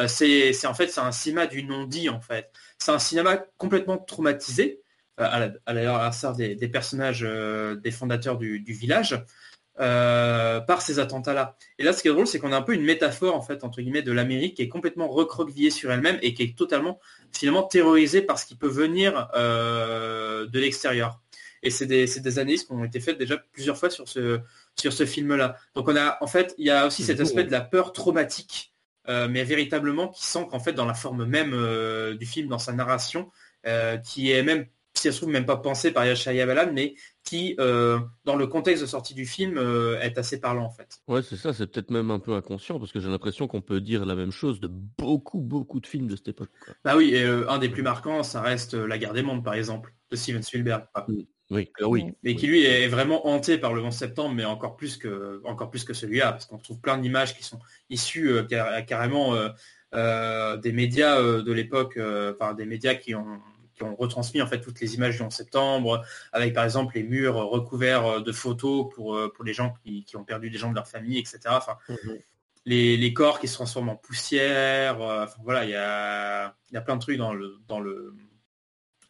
[0.08, 2.52] c'est en fait un cinéma du non-dit en fait.
[2.78, 4.80] C'est un cinéma complètement traumatisé,
[5.18, 9.20] à la, des, des, personnages des fondateurs du village.
[9.78, 11.56] Par ces attentats-là.
[11.80, 13.64] Et là, ce qui est drôle, c'est qu'on a un peu une métaphore, en fait,
[13.64, 17.00] entre guillemets, de l'Amérique qui est complètement recroquevillée sur elle-même et qui est totalement,
[17.32, 21.20] finalement, terrorisée par ce qui peut venir de l'extérieur.
[21.64, 24.40] Et c'est des, des, analyses qui ont été faites déjà plusieurs fois sur ce,
[24.76, 25.58] sur ce film-là.
[25.76, 28.74] Donc on a, en fait, il y a aussi cet aspect de la peur traumatique,
[29.10, 32.60] euh, mais véritablement qui sent qu'en fait dans la forme même euh, du film, dans
[32.60, 33.32] sa narration,
[33.66, 34.68] euh, qui est même,
[34.98, 38.82] si ça se trouve, même pas pensé par Yashaya Balan, mais qui, dans le contexte
[38.82, 39.58] de sortie du film,
[40.02, 41.00] est assez parlant en fait.
[41.08, 43.82] Ouais, c'est ça, c'est peut-être même un peu inconscient, parce que j'ai l'impression qu'on peut
[43.82, 46.50] dire la même chose de beaucoup, beaucoup de films de cette époque.
[46.86, 49.94] Bah oui, et un des plus marquants, ça reste La guerre des mondes, par exemple,
[50.10, 50.86] de Steven Spielberg.
[51.08, 51.22] Mm.
[51.50, 52.12] Oui, oui.
[52.24, 55.70] Mais qui lui est vraiment hanté par le 11 septembre, mais encore plus que, encore
[55.70, 59.50] plus que celui-là, parce qu'on trouve plein d'images qui sont issues euh, carrément euh,
[59.96, 63.40] euh, des médias de l'époque, enfin des médias qui ont,
[63.78, 66.04] qui ont retransmis en fait toutes les images du 11 septembre,
[66.34, 70.50] avec par exemple les murs recouverts de photos pour, pour les gens qui, ont perdu
[70.50, 71.40] des gens de leur famille, etc.
[71.48, 72.18] Enfin, mhm.
[72.66, 75.00] les, les, corps qui se transforment en poussière.
[75.00, 78.14] enfin voilà, il y a, y a plein de trucs dans le, dans le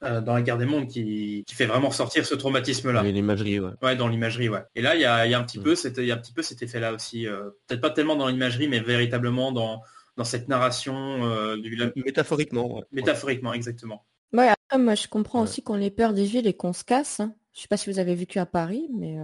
[0.03, 3.01] euh, dans la guerre des mondes qui, fait vraiment ressortir ce traumatisme-là.
[3.01, 3.71] l'imagerie, ouais.
[3.81, 4.61] Ouais, dans l'imagerie, ouais.
[4.75, 5.63] Et là, il y a, un petit mm.
[5.63, 7.25] peu, il y a un petit peu cet effet-là aussi.
[7.25, 9.81] Euh, peut-être pas tellement dans l'imagerie, mais véritablement dans,
[10.15, 12.83] dans cette narration euh, du Métaphoriquement.
[12.91, 14.05] Métaphoriquement, exactement.
[14.33, 17.19] Ouais, après, moi, je comprends aussi qu'on ait peur des villes et qu'on se casse.
[17.19, 17.33] Hein.
[17.53, 19.17] Je sais pas si vous avez vécu à Paris, mais.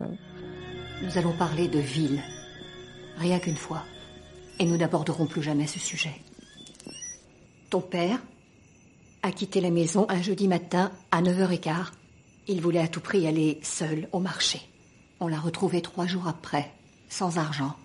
[1.04, 2.22] Nous allons parler de ville.
[3.18, 3.84] Rien qu'une fois.
[4.60, 6.16] Et nous n'aborderons plus jamais ce sujet.
[7.70, 8.20] Ton père
[9.24, 11.92] a quitté la maison un jeudi matin à 9h15.
[12.48, 14.62] Il voulait à tout prix aller seul au marché.
[15.20, 16.72] On l'a retrouvé trois jours après,
[17.10, 17.76] sans argent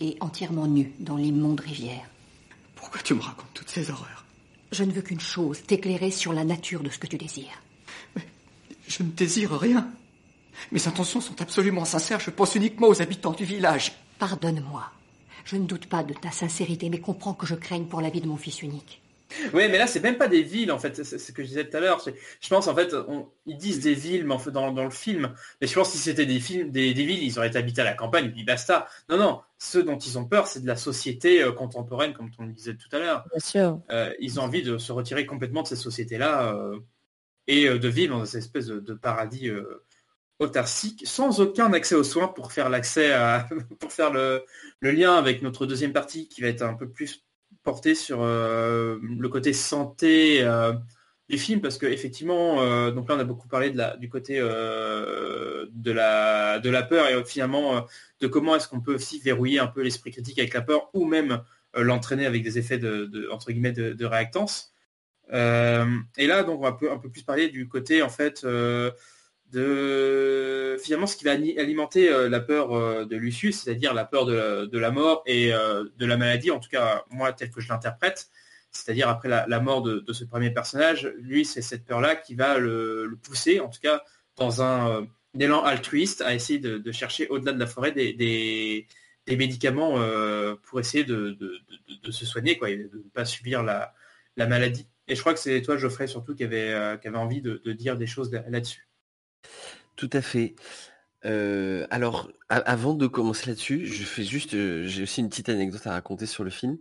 [0.00, 2.08] et entièrement nu dans l'immonde rivière.
[2.74, 4.24] Pourquoi tu me racontes toutes ces horreurs?
[4.70, 7.62] Je ne veux qu'une chose, t'éclairer sur la nature de ce que tu désires.
[8.16, 8.22] Mais
[8.86, 9.90] je ne désire rien.
[10.72, 13.92] Mes intentions sont absolument sincères, je pense uniquement aux habitants du village.
[14.18, 14.84] Pardonne-moi.
[15.44, 18.20] Je ne doute pas de ta sincérité, mais comprends que je craigne pour la vie
[18.20, 19.00] de mon fils unique.
[19.52, 21.04] Oui, mais là, c'est même pas des villes, en fait.
[21.04, 22.02] C'est ce que je disais tout à l'heure.
[22.40, 22.94] Je pense, en fait,
[23.46, 25.34] ils disent des villes, mais en fait, dans, le film.
[25.60, 27.94] Mais je pense que si c'était des films, des, villes, ils auraient habité à la
[27.94, 28.88] campagne, et puis basta.
[29.08, 29.40] Non, non.
[29.58, 32.76] Ceux dont ils ont peur, c'est de la société euh, contemporaine, comme on le disait
[32.76, 33.24] tout à l'heure.
[33.30, 33.80] Bien sûr.
[33.90, 36.78] Euh, ils ont envie de se retirer complètement de ces sociétés-là euh,
[37.46, 39.50] et de vivre dans cette espèce de, paradis
[40.38, 43.48] autarcique, sans aucun accès aux soins pour faire l'accès à,
[43.80, 44.44] pour faire le,
[44.80, 47.24] le lien avec notre deuxième partie, qui va être un peu plus
[47.68, 50.72] porté sur euh, le côté santé euh,
[51.28, 54.08] du film parce que effectivement euh, donc là on a beaucoup parlé de la, du
[54.08, 57.84] côté de la de la peur et finalement
[58.22, 61.04] de comment est-ce qu'on peut aussi verrouiller un peu l'esprit critique avec la peur ou
[61.04, 61.42] même
[61.74, 64.72] l'entraîner avec des effets de, entre guillemets de, réactance.
[65.30, 68.46] Et là donc on va un un peu plus parler du côté en fait
[69.52, 74.26] de finalement ce qui va alimenter euh, la peur euh, de Lucius, c'est-à-dire la peur
[74.26, 77.68] de, la mort et euh, de la maladie, en tout cas moi tel que je
[77.68, 78.30] l'interprète,
[78.70, 83.18] c'est-à-dire après la, mort de, ce premier personnage, lui c'est cette peur-là qui va le,
[83.22, 84.02] pousser, en tout cas
[84.36, 85.06] dans un,
[85.38, 88.86] élan altruiste, à essayer de, chercher au-delà de la forêt des,
[89.26, 89.98] médicaments
[90.64, 91.36] pour essayer de,
[92.10, 93.94] se soigner quoi, et de ne pas subir la,
[94.36, 94.86] maladie.
[95.08, 97.96] Et je crois que c'est toi Geoffrey surtout qui avait, qui avait envie de dire
[97.96, 98.87] des choses là-dessus.
[99.96, 100.54] Tout à fait.
[101.24, 106.26] alors, avant de commencer là-dessus, je fais juste, j'ai aussi une petite anecdote à raconter
[106.26, 106.78] sur le film.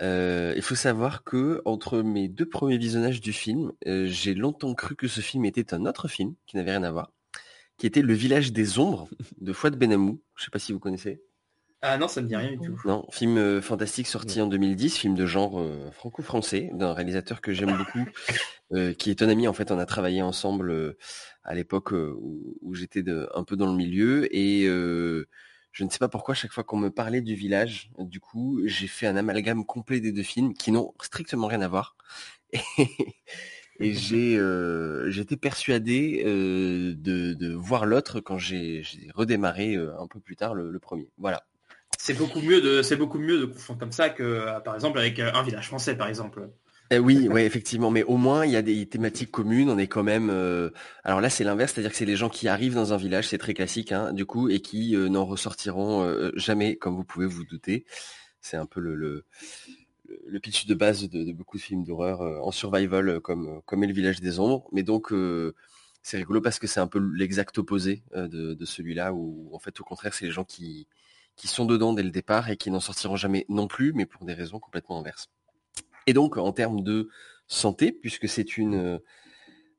[0.00, 5.08] il faut savoir que entre mes deux premiers visionnages du film, j'ai longtemps cru que
[5.08, 7.12] ce film était un autre film qui n'avait rien à voir,
[7.78, 9.08] qui était Le Village des Ombres
[9.40, 10.20] de Fouad Benamou.
[10.36, 11.22] Je sais pas si vous connaissez.
[11.84, 12.80] Ah non, ça me dit rien du tout.
[12.84, 17.52] Non, film euh, fantastique sorti en 2010, film de genre euh, franco-français, d'un réalisateur que
[17.52, 18.04] j'aime beaucoup,
[18.72, 19.48] euh, qui est un ami.
[19.48, 20.96] En fait, on a travaillé ensemble
[21.42, 23.02] à l'époque où, j'étais
[23.34, 26.90] un peu dans le milieu et je ne sais pas pourquoi chaque fois qu'on me
[26.90, 30.94] parlait du village, du coup, j'ai fait un amalgame complet des deux films qui n'ont
[31.02, 31.96] strictement rien à voir.
[33.80, 34.38] Et, j'ai
[35.08, 41.10] j'étais persuadé de, voir l'autre quand j'ai redémarré un peu plus tard le premier.
[41.18, 41.42] Voilà
[42.04, 44.98] c'est beaucoup mieux de c'est beaucoup mieux de confondre comme ça que euh, par exemple
[44.98, 46.50] avec euh, un village français par exemple.
[46.90, 49.70] Eh oui, oui, effectivement, mais au moins il y a des thématiques communes.
[49.70, 50.28] On est quand même.
[50.28, 50.70] Euh,
[51.04, 53.38] alors là, c'est l'inverse, c'est-à-dire que c'est les gens qui arrivent dans un village, c'est
[53.38, 57.86] très classique, hein, du coup, et qui n'en ressortiront jamais, comme vous pouvez vous douter.
[58.40, 63.20] C'est un peu le, le, pitch de base de, beaucoup de films d'horreur en survival,
[63.20, 64.68] comme comme est le village des ombres.
[64.72, 65.14] Mais donc
[66.02, 69.80] c'est rigolo parce que c'est un peu l'exact opposé de, de celui-là, où en fait,
[69.80, 70.88] au contraire, c'est les gens qui
[71.36, 74.24] qui sont dedans dès le départ et qui n'en sortiront jamais non plus, mais pour
[74.24, 75.28] des raisons complètement inverses.
[76.06, 77.08] Et donc, en termes de
[77.46, 79.00] santé, puisque c'est une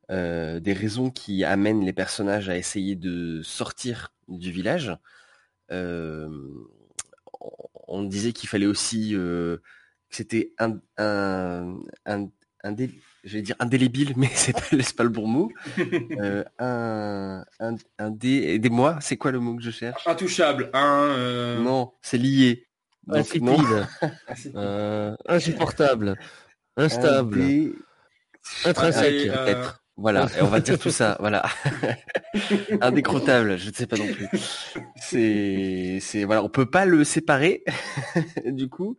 [0.09, 4.95] des raisons qui amènent les personnages à essayer de sortir du village,
[5.69, 6.43] on
[8.03, 9.61] disait qu'il fallait aussi que
[10.09, 11.79] c'était un, un,
[13.23, 14.61] vais dire indélébile, mais c'est pas,
[14.97, 15.51] pas le bon mot.
[16.19, 20.07] Euh, un, un, un dé, aidez-moi, c'est quoi le mot que je cherche?
[20.07, 21.07] Intouchable, un.
[21.09, 22.67] Euh, non, c'est lié.
[23.07, 23.57] Donc, non.
[24.55, 26.17] euh, insupportable,
[26.77, 27.41] instable,
[28.65, 29.83] intrinsèque, peut-être.
[29.95, 31.43] Voilà, et on va dire tout ça, voilà.
[32.81, 34.27] Indécrottable, je ne sais pas non plus.
[34.95, 37.63] C'est, c'est, voilà, on peut pas le séparer,
[38.45, 38.97] du coup.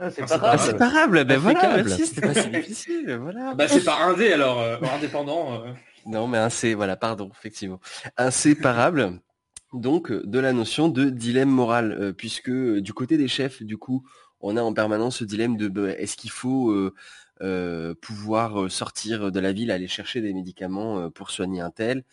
[0.00, 1.24] Ah, c'est ah, séparable.
[1.24, 3.18] Ben voilà, merci, c'était pas si difficile.
[3.20, 3.54] Voilà.
[3.54, 5.54] Bah c'est pas un D alors, euh, indépendant.
[5.54, 5.72] Euh.
[6.06, 7.80] Non, mais un C, voilà, pardon, effectivement.
[8.16, 9.20] Inséparable.
[9.72, 14.06] Donc, de la notion de dilemme moral, euh, puisque du côté des chefs, du coup,
[14.40, 16.74] on a en permanence ce dilemme de bah, est-ce qu'il faut
[18.00, 22.04] pouvoir sortir de la ville, aller chercher des médicaments pour soigner un tel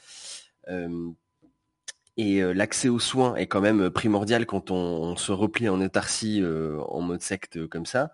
[2.17, 6.43] et l'accès aux soins est quand même primordial quand on, se replie en autarcie
[6.87, 8.11] en mode secte comme ça.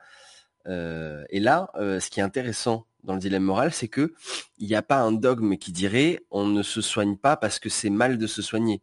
[0.65, 4.13] et là, ce qui est intéressant dans le dilemme moral, c'est que
[4.57, 7.69] il n'y a pas un dogme qui dirait on ne se soigne pas parce que
[7.69, 8.81] c'est mal de se soigner.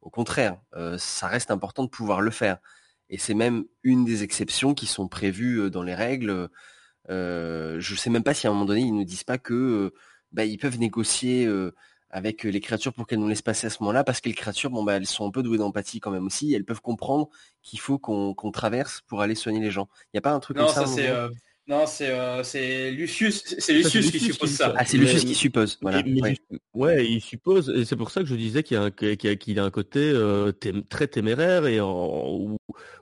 [0.00, 0.58] Au contraire,
[0.98, 2.58] ça reste important de pouvoir le faire.
[3.10, 6.48] Et c'est même une des exceptions qui sont prévues dans les règles.
[7.08, 9.92] je ne sais même pas si à un moment donné ils ne disent pas que
[10.32, 11.48] bah, ils peuvent négocier
[12.12, 14.70] avec les créatures pour qu'elles nous laissent passer à ce moment-là, parce que les créatures,
[14.70, 17.28] bon, bah, elles sont un peu douées d'empathie quand même aussi, elles peuvent comprendre
[17.62, 19.88] qu'il faut qu'on traverse pour aller soigner les gens.
[20.06, 21.10] Il n'y a pas un truc comme ça, ça c'est
[21.72, 24.74] non, c'est euh, Lucius, c'est Lucius, qui suppose ça.
[24.76, 25.78] Ah, c'est Lucius qui suppose.
[25.80, 26.02] Voilà.
[26.74, 27.06] ouais.
[27.06, 30.52] il suppose, et c'est pour ça que je disais qu'il a, a, un côté euh,
[30.90, 32.58] très téméraire et en,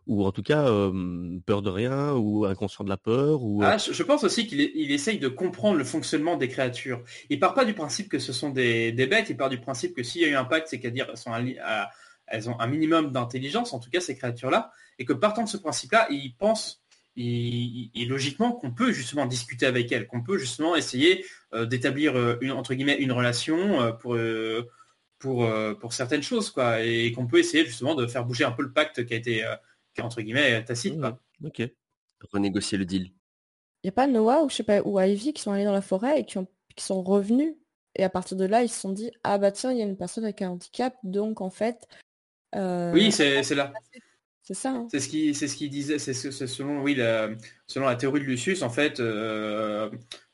[0.06, 3.42] ou, en tout cas euh, peur de rien ou inconscient de la peur.
[3.42, 7.02] Ou, ah, je, pense aussi qu'il il essaye de comprendre le fonctionnement des créatures.
[7.28, 9.96] Il part pas du principe que ce sont des, des bêtes, il part du principe
[9.96, 11.12] que s'il y a eu un pacte, c'est qu'à dire
[12.28, 15.56] elles ont un minimum d'intelligence, en tout cas ces créatures-là, et que partant de ce
[15.56, 16.79] principe-là, il pense
[17.16, 22.36] et, logiquement qu'on peut justement discuter avec elle, qu'on peut justement essayer euh, d'établir euh,
[22.40, 24.16] une entre guillemets une relation euh, pour
[25.18, 25.48] pour
[25.80, 28.72] pour certaines choses quoi, et qu'on peut essayer justement de faire bouger un peu le
[28.72, 29.44] pacte qui a été
[29.94, 30.96] qui entre guillemets tacite.
[30.96, 31.62] Mmh, ok.
[32.32, 33.12] Renégocier le deal.
[33.82, 35.72] Il n'y a pas Noah ou je sais pas ou Ivy qui sont allés dans
[35.72, 36.46] la forêt et qui, ont,
[36.76, 37.54] qui sont revenus
[37.96, 39.84] et à partir de là ils se sont dit ah bah tiens il y a
[39.84, 41.86] une personne avec un handicap donc en fait.
[42.54, 43.72] Oui c'est là.
[44.50, 44.70] C'est ça.
[44.70, 44.88] Hein.
[44.90, 47.28] C'est ce qui, c'est ce qui disait, c'est selon, oui, la,
[47.68, 49.88] selon la théorie de Lucius, en fait, euh,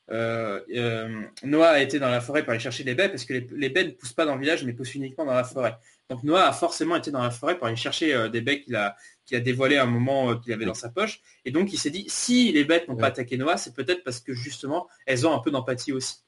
[0.09, 3.33] euh, euh, Noah a été dans la forêt pour aller chercher des baies parce que
[3.33, 5.77] les, baies ne poussent pas dans le village mais poussent uniquement dans la forêt.
[6.09, 8.95] Donc Noah a forcément été dans la forêt pour aller chercher des baies qu'il a,
[9.23, 11.21] qu'il a dévoilées à un moment qu'il avait dans sa poche.
[11.45, 14.19] Et donc il s'est dit, si les bêtes n'ont pas attaqué Noah, c'est peut-être parce
[14.19, 16.23] que justement elles ont un peu d'empathie aussi.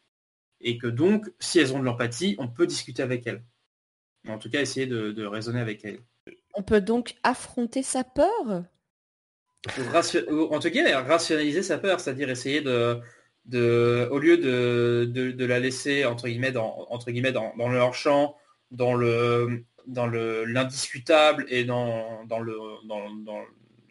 [0.62, 3.44] Et que donc, si elles ont de l'empathie, on peut discuter avec elles.
[4.28, 6.02] En tout cas, essayer de, de raisonner avec elles.
[6.56, 8.64] On peut donc affronter sa peur?
[9.68, 13.00] En tout cas, rationaliser sa peur, c'est-à-dire essayer de,
[13.46, 17.94] de, au lieu de, de, la laisser entre guillemets dans, entre guillemets dans, dans leur
[17.94, 18.36] champ,
[18.72, 22.56] dans le dans le l'indiscutable et dans, dans le
[22.88, 23.42] dans, dans,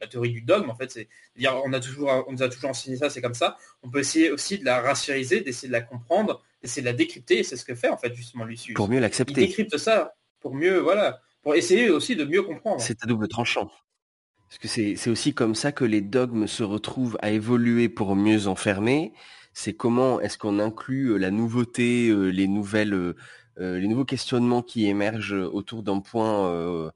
[0.01, 2.71] la théorie du dogme en fait c'est dire on a toujours on nous a toujours
[2.71, 3.57] enseigné ça c'est comme ça.
[3.83, 7.41] On peut essayer aussi de la rationaliser d'essayer de la comprendre d'essayer de la décrypter
[7.41, 8.75] et c'est ce que fait en fait justement Lucius.
[8.75, 9.33] Pour mieux l'accepter.
[9.33, 12.81] Il décrypte ça pour mieux voilà pour essayer aussi de mieux comprendre.
[12.81, 13.71] C'est à double tranchant.
[14.49, 18.47] Parce que c'est aussi comme ça que les dogmes se retrouvent à évoluer pour mieux
[18.47, 19.13] enfermer.
[19.53, 23.15] C'est comment est-ce qu'on inclut euh, la nouveauté, euh, les nouvelles, euh,
[23.57, 26.91] les nouveaux questionnements qui émergent autour d'un point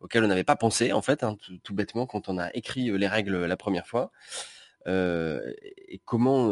[0.00, 3.08] auquel on n'avait pas pensé en fait, hein, tout, bêtement quand on a écrit les
[3.08, 4.10] règles la première fois.
[4.86, 6.50] et comment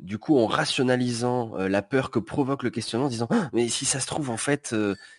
[0.00, 3.84] du coup en rationalisant la peur que provoque le questionnement, en disant «Ah, mais si
[3.84, 4.74] ça se trouve en fait,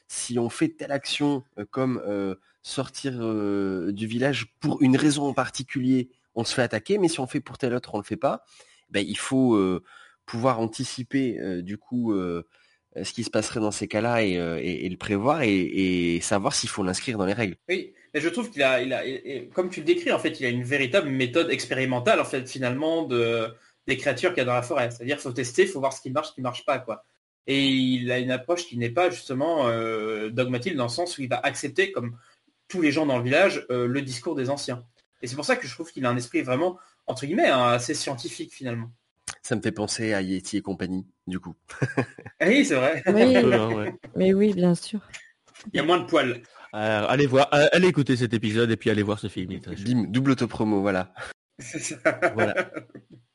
[0.07, 2.01] si on fait telle action comme
[2.61, 7.27] sortir du village pour une raison en particulier, on se fait attaquer, mais si on
[7.27, 8.43] fait pour telle autre, on le fait pas.
[8.89, 9.59] Ben, il faut
[10.25, 12.13] pouvoir anticiper du coup
[12.95, 17.17] ce qui se passerait dans ces cas-là et, le prévoir et, savoir s'il faut l'inscrire
[17.17, 17.55] dans les règles.
[17.69, 19.03] Oui, mais je trouve qu'il a, il a,
[19.53, 23.03] comme tu le décris, en fait, il a une véritable méthode expérimentale, en fait, finalement,
[23.03, 23.53] de,
[23.87, 24.91] des créatures qu'il y a dans la forêt.
[24.91, 26.79] C'est-à-dire qu'il faut tester, il faut voir ce qui marche, ce qui ne marche pas.
[26.79, 27.03] quoi.
[27.47, 31.21] Et il a une approche qui n'est pas justement euh, dogmatique dans le sens où
[31.21, 32.17] il va accepter, comme
[32.67, 34.85] tous les gens dans le village, euh, le discours des anciens.
[35.21, 36.77] Et c'est pour ça que je trouve qu'il a un esprit vraiment,
[37.07, 38.91] entre guillemets, hein, assez scientifique finalement.
[39.41, 41.55] Ça me fait penser à Yeti et compagnie, du coup.
[42.39, 43.03] Ah oui, c'est vrai.
[44.15, 44.99] Mais oui, bien sûr.
[45.73, 46.41] Il y a moins de poils.
[46.73, 49.59] Euh, allez voir, allez écouter cet épisode et puis allez voir ce film.
[49.59, 51.13] Bim, double autopromo, voilà.
[52.33, 52.71] voilà.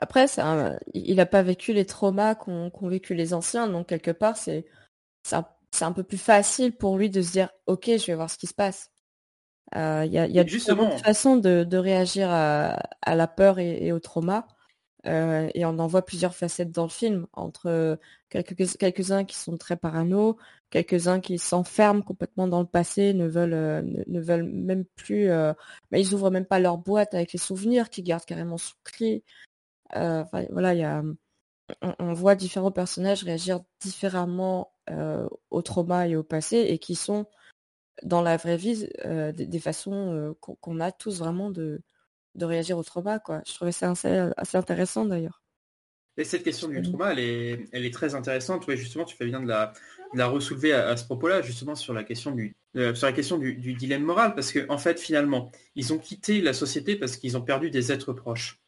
[0.00, 0.26] Après,
[0.94, 4.66] il n'a pas vécu les traumas qu'ont vécu les anciens, donc quelque part, c'est
[5.32, 5.44] un...
[5.82, 8.46] un, peu plus facile pour lui de se dire, ok, je vais voir ce qui
[8.46, 8.90] se passe.
[9.76, 13.58] Euh, il y a, y a différentes façons de, de réagir à, à, la peur
[13.60, 14.48] et, et au trauma.
[15.06, 17.98] Euh, et on en voit plusieurs facettes dans le film, entre
[18.28, 20.36] quelques, quelques-uns qui sont très parano,
[20.70, 25.52] quelques-uns qui s'enferment complètement dans le passé, ne veulent, euh, ne, veulent même plus, euh,
[25.90, 29.24] mais ils ouvrent même pas leur boîte avec les souvenirs, qui gardent carrément sous clé.
[29.96, 31.02] Euh, voilà, il y a,
[31.98, 34.72] on, voit différents personnages réagir différemment
[35.50, 37.26] au trauma et au passé, et qui sont
[38.02, 41.80] dans la vraie vie des, des, façons qu'on a tous vraiment de,
[42.34, 43.20] de réagir au trauma.
[43.20, 43.42] Quoi.
[43.46, 45.42] Je trouvais ça assez, assez intéressant d'ailleurs.
[46.16, 48.66] Et cette question du trauma, elle est, elle est très intéressante.
[48.66, 49.72] Oui, justement, tu fais bien de la,
[50.12, 53.38] de la resoulever à, ce propos-là, justement sur la question du, euh, sur la question
[53.38, 57.38] du, dilemme moral, parce qu'en en fait, finalement, ils ont quitté la société parce qu'ils
[57.38, 58.59] ont perdu des êtres proches.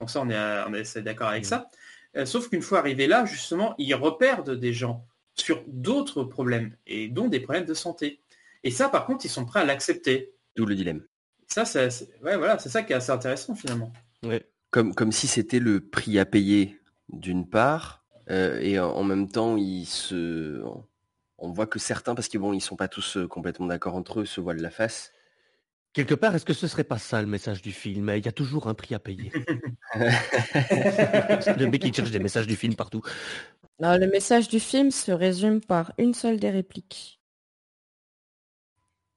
[0.00, 1.70] Donc ça, on est, on est d'accord avec ça.
[2.16, 7.08] Euh, sauf qu'une fois arrivés là, justement, ils reperdent des gens sur d'autres problèmes, et
[7.08, 8.20] dont des problèmes de santé.
[8.64, 10.32] Et ça, par contre, ils sont prêts à l'accepter.
[10.56, 11.02] D'où le dilemme.
[11.46, 11.88] Ça, c'est
[12.22, 13.92] ouais, voilà, ça qui est assez intéressant finalement.
[14.70, 19.56] Comme, comme si c'était le prix à payer d'une part, euh, et en, même temps,
[19.56, 20.62] il se...
[21.38, 24.20] on voit que certains, parce qu'ils bon, ils sont pas tous euh, complètement d'accord entre
[24.20, 25.12] eux, se voilent la face.
[25.96, 28.12] Quelque part, est-ce que ce serait pas ça le message du film?
[28.14, 29.32] Il y a toujours un prix à payer.
[29.94, 33.00] le mec qui cherche des messages du film partout.
[33.78, 37.18] le message du film se résume par une seule des répliques.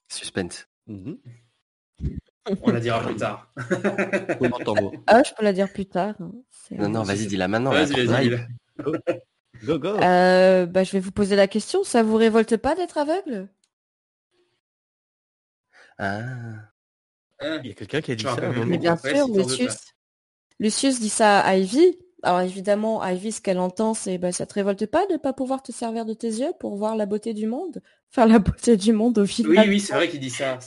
[0.08, 0.70] Suspense.
[0.88, 1.18] Mhm.
[2.62, 3.52] On la dira plus tard.
[5.08, 6.16] ah, je peux la dire plus tard.
[6.22, 6.32] Hein.
[6.72, 7.72] Non, non, vas-y, dis-la maintenant.
[7.72, 8.48] Vas-y, vas-y.
[9.66, 9.98] Go, go.
[9.98, 11.84] Euh, bah, je vais vous poser la question.
[11.84, 13.50] Ça vous révolte pas d'être aveugle?
[16.00, 16.24] Ah.
[17.42, 18.36] Il y a quelqu'un qui a dit ça.
[18.66, 19.78] Mais bien sûr, Lucius.
[20.60, 21.98] Lucius dit ça à Ivy.
[22.22, 25.32] Alors évidemment, Ivy, ce qu'elle entend, c'est bah, ça te révolte pas de ne pas
[25.32, 27.82] pouvoir te servir de tes yeux pour voir la beauté du monde?
[28.10, 29.52] Faire la beauté du monde au final.
[29.52, 30.60] Oui, oui, c'est vrai qu'il dit ça.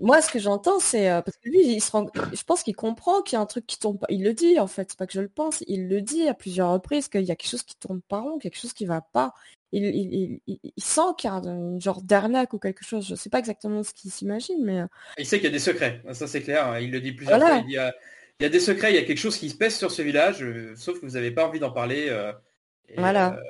[0.00, 2.06] Moi, ce que j'entends, c'est euh, parce que lui, il se rend...
[2.32, 4.06] je pense qu'il comprend qu'il y a un truc qui tombe pas.
[4.10, 5.62] Il le dit en fait, c'est pas que je le pense.
[5.68, 8.38] Il le dit à plusieurs reprises qu'il y a quelque chose qui tourne pas rond,
[8.38, 9.34] quelque chose qui va pas.
[9.72, 13.06] Il, il, il, il sent qu'il y a un genre d'arnaque ou quelque chose.
[13.08, 14.80] Je sais pas exactement ce qu'il s'imagine, mais.
[14.80, 14.86] Euh,
[15.18, 16.02] il sait qu'il y a des secrets.
[16.12, 16.78] Ça, c'est clair.
[16.78, 17.56] Il le dit plusieurs fois.
[17.58, 17.90] Il dit, euh,
[18.38, 20.02] il y a des secrets, il y a quelque chose qui se pèse sur ce
[20.02, 22.08] village, euh, sauf que vous n'avez pas envie d'en parler.
[22.10, 22.32] Euh,
[22.98, 23.34] voilà.
[23.34, 23.40] Euh,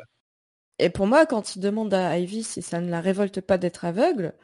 [0.79, 3.85] et pour moi, quand il demande à Ivy si ça ne la révolte pas d'être
[3.85, 4.35] aveugle,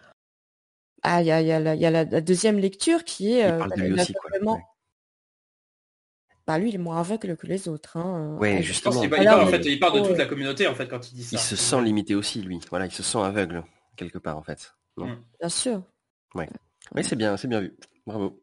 [1.02, 3.48] ah, il y a, la, deuxième lecture qui est.
[3.48, 4.58] Il parle de lui aussi, quoi.
[6.46, 7.96] Bah lui, il est moins aveugle que les autres.
[7.96, 8.36] Hein.
[8.38, 9.02] Ouais, justement.
[9.02, 11.24] Il, parle, en fait, il parle de toute la communauté en fait quand il dit
[11.24, 11.36] ça.
[11.36, 12.60] Il se sent limité aussi, lui.
[12.70, 13.62] Voilà, il se sent aveugle
[13.96, 14.74] quelque part en fait.
[14.96, 15.14] Mm.
[15.38, 15.82] Bien sûr.
[16.34, 16.48] Ouais.
[16.94, 17.76] Oui, c'est bien, c'est bien vu.
[18.06, 18.42] Bravo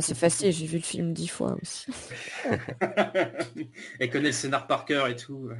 [0.00, 1.86] c'est facile, j'ai vu le film dix fois aussi.
[3.98, 5.50] elle connaît le scénar par cœur et tout.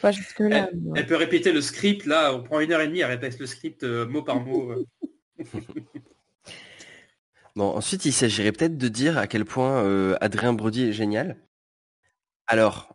[0.00, 0.68] Pas jusque là.
[0.94, 3.46] Elle, peut répéter le script, là, on prend une heure et demie, elle répète le
[3.46, 4.74] script euh, mot par mot.
[7.56, 7.60] Euh.
[7.60, 11.36] bon, ensuite, il s'agirait peut-être de dire à quel point euh, Adrien Brody est génial.
[12.46, 12.92] Alors,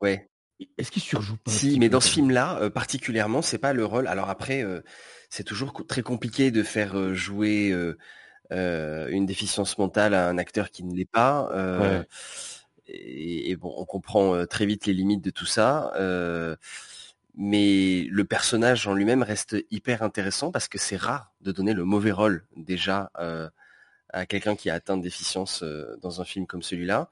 [0.00, 0.30] ouais.
[0.78, 4.06] Est-ce qu'il surjoue pas Si, mais dans ce film-là, particulièrement, c'est pas le rôle.
[4.06, 4.64] Alors après,
[5.28, 7.72] c'est toujours très compliqué de faire jouer
[8.52, 11.50] euh, une déficience mentale à un acteur qui ne l'est pas.
[11.52, 12.02] Euh,
[12.86, 15.92] et, bon, on comprend euh, très vite les limites de tout ça.
[17.36, 21.84] Mais le personnage en lui-même reste hyper intéressant parce que c'est rare de donner le
[21.84, 23.10] mauvais rôle déjà
[24.12, 25.64] à quelqu'un qui a atteint de déficience
[26.00, 27.10] dans un film comme celui-là.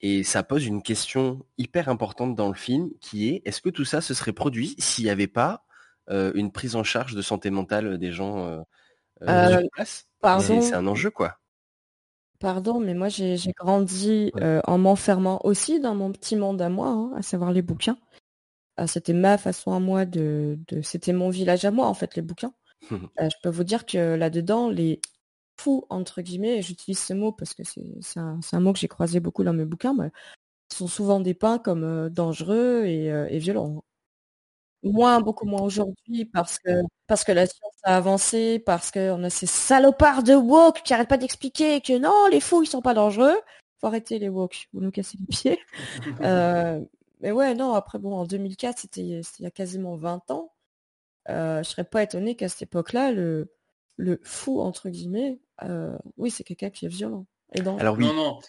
[0.00, 3.86] Et ça pose une question hyper importante dans le film qui est est-ce que tout
[3.86, 5.64] ça se serait produit s'il n'y avait pas
[6.10, 8.64] une prise en charge de santé mentale des gens
[9.20, 10.06] sur place?
[10.40, 11.38] C'est un enjeu, quoi.
[12.40, 16.88] Pardon, mais moi j'ai grandi euh, en m'enfermant aussi dans mon petit monde à moi,
[16.88, 17.96] hein, à savoir les bouquins.
[18.76, 22.22] Ah, c'était ma façon à moi de, C'était mon village à moi, en fait, les
[22.22, 22.54] bouquins.
[23.20, 25.00] Euh, je peux vous dire que là-dedans, les
[25.58, 29.42] fous, entre guillemets, j'utilise ce mot parce que c'est un, mot que j'ai croisé beaucoup
[29.42, 30.10] dans mes bouquins, mais
[30.70, 33.82] sont souvent dépeints comme euh, dangereux et, et violents.
[34.82, 39.30] Moins, beaucoup moins aujourd'hui parce que parce que la science a avancé, parce qu'on a
[39.30, 42.92] ces salopards de woke qui arrêtent pas d'expliquer que non, les fous ils sont pas
[42.92, 43.36] dangereux.
[43.80, 45.58] Faut arrêter les woke, vous nous cassez les pieds.
[47.24, 50.52] Mais ouais, non, après bon, en 2004, c'était il y a quasiment 20 ans.
[51.30, 53.50] Euh, je serais pas étonné qu'à cette époque-là, le
[53.96, 57.26] le fou entre guillemets, euh, oui, c'est quelqu'un qui est violent.
[57.54, 57.78] Et dans...
[57.78, 58.40] Alors oui, non, non.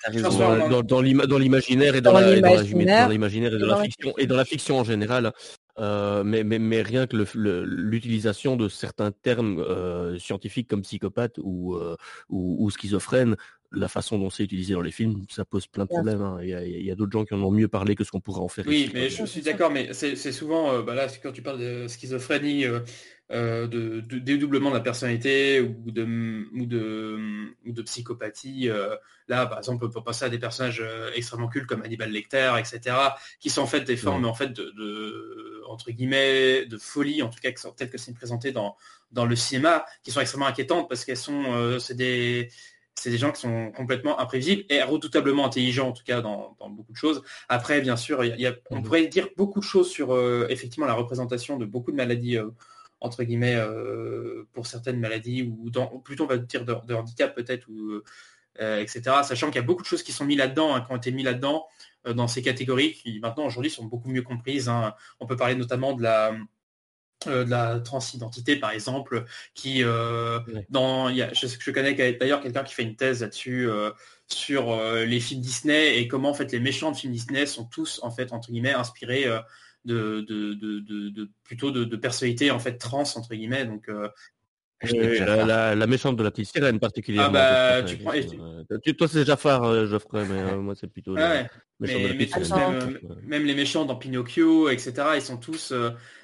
[0.68, 4.84] dans, dans l'imaginaire et dans, l'imaginaire et dans la fiction et dans la fiction en
[4.84, 5.32] général,
[5.78, 11.78] mais, mais, mais, rien que l'utilisation de certains termes scientifiques comme psychopathe ou,
[12.30, 13.36] ou, ou, schizophrène
[13.76, 16.22] la façon dont c'est utilisé dans les films, ça pose plein de problèmes.
[16.22, 16.40] Hein.
[16.42, 18.48] Il y a, d'autres gens qui en ont mieux parlé que ce qu'on pourrait en
[18.48, 18.66] faire.
[18.68, 21.88] Oui, mais je suis d'accord, mais c'est souvent, euh, bah là, quand tu parles de
[21.88, 22.80] schizophrénie, euh,
[23.32, 26.04] euh, de, dédoublement de la personnalité ou de,
[26.56, 27.18] ou de,
[27.66, 28.70] ou de psychopathie,
[29.28, 30.84] là, par exemple, on peut penser à des personnages
[31.16, 32.96] extrêmement cultes comme Hannibal Lecter, etc.,
[33.40, 37.40] qui sont en fait des formes, en fait, de, entre guillemets, de folie, en tout
[37.42, 38.76] cas, telles que c'est présenté dans,
[39.12, 42.50] dans le cinéma, qui sont extrêmement inquiétantes parce qu'elles sont, c'est des
[42.96, 46.94] c'est des gens qui sont complètement imprévisibles et redoutablement intelligents en tout cas dans, beaucoup
[46.94, 47.22] de choses.
[47.50, 48.24] Après, bien sûr,
[48.72, 48.84] on mhm.
[48.84, 52.50] pourrait dire beaucoup de choses sur euh, effectivement la représentation de beaucoup de maladies euh,
[53.02, 57.68] entre guillemets euh, pour certaines maladies ou dans, plutôt on va dire de, handicap peut-être
[57.70, 58.02] ou
[58.60, 59.02] etc.
[59.24, 61.12] Sachant qu'il y a beaucoup de choses qui sont mises là-dedans, hein, qui ont été
[61.12, 61.66] mis là-dedans
[62.06, 64.70] dans ces catégories qui maintenant aujourd'hui sont beaucoup mieux comprises.
[64.70, 64.94] Hein.
[65.20, 66.36] On peut parler notamment de la
[67.28, 69.26] euh, de la transidentité par exemple
[69.56, 70.40] qui euh,
[70.70, 73.92] dans il y a, je, je connais d'ailleurs quelqu'un qui fait une thèse là-dessus euh,
[74.28, 74.76] sur
[75.06, 78.12] les films Disney et comment en fait les méchants de films Disney sont tous en
[78.12, 79.26] fait entre guillemets inspirés
[79.86, 83.90] de, de, de, plutôt de, personnalités en fait trans entre guillemets donc
[84.82, 87.38] la, méchante de la petite sirène particulièrement.
[87.40, 91.14] Ah bah, tu toi c'est Jafar, Geoffrey, mais moi c'est plutôt.
[91.14, 91.48] même,
[91.80, 94.94] même, les méchants dans Pinocchio, etc.
[95.16, 95.74] Ils sont tous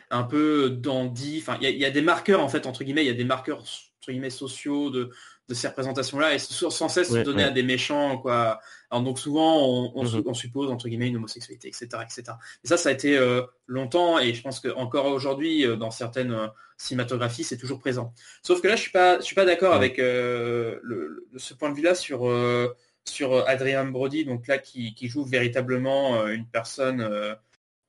[0.09, 1.39] un peu dandy.
[1.41, 3.59] Enfin, il y, a des marqueurs en fait entre guillemets, il y a des marqueurs
[3.59, 5.09] entre guillemets sociaux de,
[5.47, 8.59] de ces représentations-là et sans cesse se donner à des méchants quoi.
[8.91, 10.23] Alors donc souvent mhm.
[10.25, 12.37] on, suppose entre guillemets une homosexualité, etc., etc.
[12.63, 15.91] Et ça, ça a été euh, longtemps et je pense que encore aujourd'hui euh, dans
[15.91, 18.13] certaines euh, cinématographies c'est toujours présent.
[18.43, 21.75] Sauf que là je suis pas, je suis pas d'accord avec le, ce point de
[21.75, 22.29] vue là sur
[23.03, 27.07] sur Adrian Brody, donc là qui, joue véritablement une personne,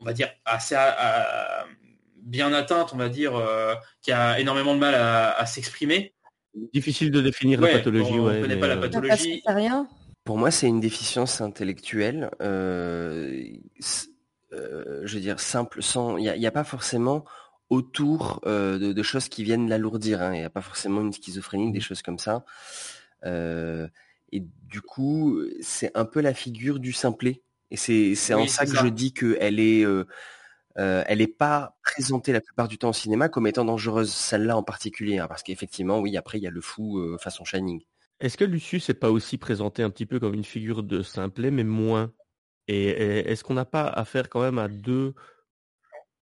[0.00, 0.76] on va dire assez
[2.22, 6.14] bien atteinte, on va dire, euh, qui a énormément de mal à, s'exprimer.
[6.72, 8.12] Difficile de définir la pathologie.
[8.12, 9.42] On ne connaît pas la pathologie.
[9.46, 9.88] rien.
[10.24, 12.30] Pour moi, c'est une déficience intellectuelle.
[12.40, 13.44] Euh,
[14.52, 16.16] euh, je veux dire simple, sans.
[16.16, 17.24] Il n'y a, pas forcément
[17.70, 20.22] autour de, choses qui viennent l'alourdir.
[20.22, 20.34] Hein.
[20.34, 21.82] Il n'y a pas forcément une schizophrénie, des mmh.
[21.82, 22.44] choses comme ça.
[23.24, 27.42] et du coup, c'est un peu la figure du simplet.
[27.70, 29.84] Et c'est en ça que je dis qu'elle est
[30.78, 34.56] euh, elle n'est pas présentée la plupart du temps au cinéma comme étant dangereuse, celle-là
[34.56, 37.82] en particulier, hein, parce qu'effectivement, oui, après, il y a le fou euh, façon Shining.
[38.22, 41.50] Est-ce que Lucius n'est pas aussi présenté un petit peu comme une figure de simplet,
[41.50, 42.12] mais moins?
[42.68, 45.12] Et, est-ce qu'on n'a pas affaire quand même à deux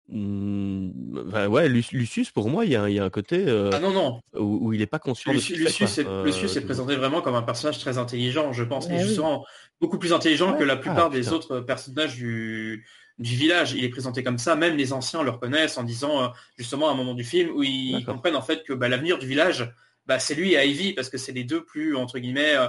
[0.08, 4.20] mmh, ouais, Lucius, pour moi, il y, a, un côté euh, ah non, non.
[4.38, 7.42] Où, il n'est pas conscient Lucius, de Lucius, est, Lucius est présenté vraiment comme un
[7.42, 9.44] personnage très intelligent, je pense, et justement
[9.80, 12.86] beaucoup plus intelligent que la plupart ah, des autres personnages du,
[13.18, 13.72] du village.
[13.72, 14.54] Il est présenté comme ça.
[14.54, 17.64] Même les anciens le reconnaissent en disant euh, justement à un moment du film où
[17.64, 19.72] ils comprennent en fait que bah, l'avenir du village,
[20.08, 22.66] bah, c'est lui et Ivy parce que c'est les deux plus entre guillemets euh,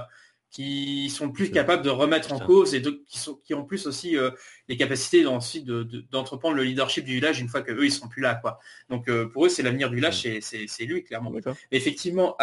[0.50, 4.16] qui sont plus capables de remettre en cause et qui, sont, qui ont plus aussi
[4.16, 4.30] euh,
[4.68, 8.22] les capacités ensuite d'entreprendre le leadership du village une fois que eux ils sont plus
[8.22, 8.58] là quoi.
[8.88, 11.30] Donc pour eux c'est l'avenir du village, c'est lui clairement.
[11.32, 12.36] Mais effectivement,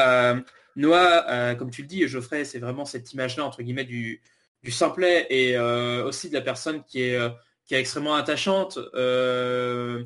[0.77, 4.21] Noah, comme tu le dis, Geoffrey, c'est vraiment cette image-là entre guillemets du,
[4.63, 7.19] du simplet et aussi de la personne qui est
[7.67, 10.03] qui est extrêmement attachante euh,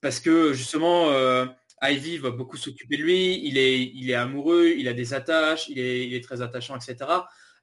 [0.00, 1.44] parce que justement euh,
[1.82, 5.68] Ivy va beaucoup s'occuper de lui, il est, il est amoureux, il a des attaches,
[5.68, 6.96] il est, il est très attachant, etc.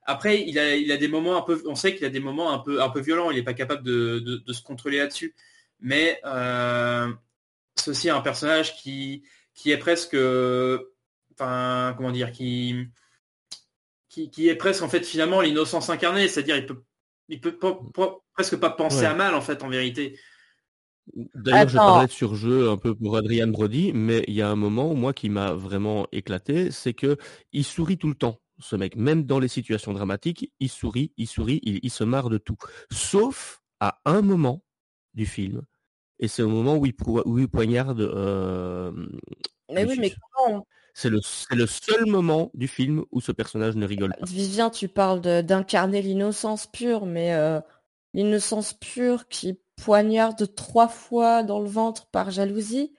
[0.04, 2.52] Après, il a, il a des moments un peu, on sait qu'il a des moments
[2.52, 5.34] un peu, un peu violents, il n'est pas capable de, de, se contrôler là-dessus.
[5.80, 7.12] Mais euh,
[7.76, 9.22] c'est aussi un personnage qui,
[9.54, 10.16] qui est presque,
[11.34, 12.88] enfin, comment dire, qui,
[14.08, 16.82] qui, qui, est presque en fait finalement l'innocence incarnée, c'est-à-dire il peut
[17.28, 17.58] il peut
[18.32, 20.18] presque pas penser à mal en fait en vérité.
[21.34, 24.56] D'ailleurs, je parlais de surjeu un peu pour Adrian Brody, mais il y a un
[24.56, 27.16] moment, moi, qui m'a vraiment éclaté, c'est que
[27.52, 28.96] il sourit tout le temps, ce mec.
[28.96, 32.56] Même dans les situations dramatiques, il sourit, il sourit, il, se marre de tout.
[32.90, 34.62] Sauf à un moment
[35.14, 35.62] du film,
[36.18, 38.00] et c'est au moment où il, où il poignarde.
[38.00, 38.92] Euh,
[39.72, 41.20] mais oui, mais comment c'est le,
[41.52, 44.26] le, seul moment du film où ce personnage ne rigole pas.
[44.26, 47.60] Vivien, tu parles d'incarner l'innocence pure, mais euh,
[48.14, 52.92] l'innocence pure qui poignarde trois fois dans le ventre par jalousie?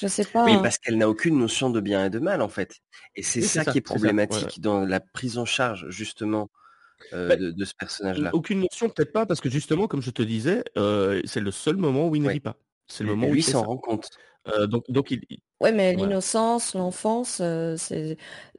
[0.00, 0.44] Je sais pas.
[0.44, 0.60] Oui, hein.
[0.62, 2.76] parce qu'elle n'a aucune notion de bien et de mal, en fait.
[3.16, 6.50] Et c'est ça, qui est problématique dans la prise en charge, justement,
[7.12, 8.30] euh, bah, de, ce personnage-là.
[8.32, 11.76] Aucune notion, peut-être pas, parce que justement, comme je te disais, euh, c'est le seul
[11.76, 12.56] moment où il ne rit pas.
[12.86, 14.08] C'est le moment où il s'en rend compte.
[14.68, 15.22] donc, donc il,
[15.60, 17.42] Ouais, mais l'innocence, l'enfance,
[17.76, 18.16] c'est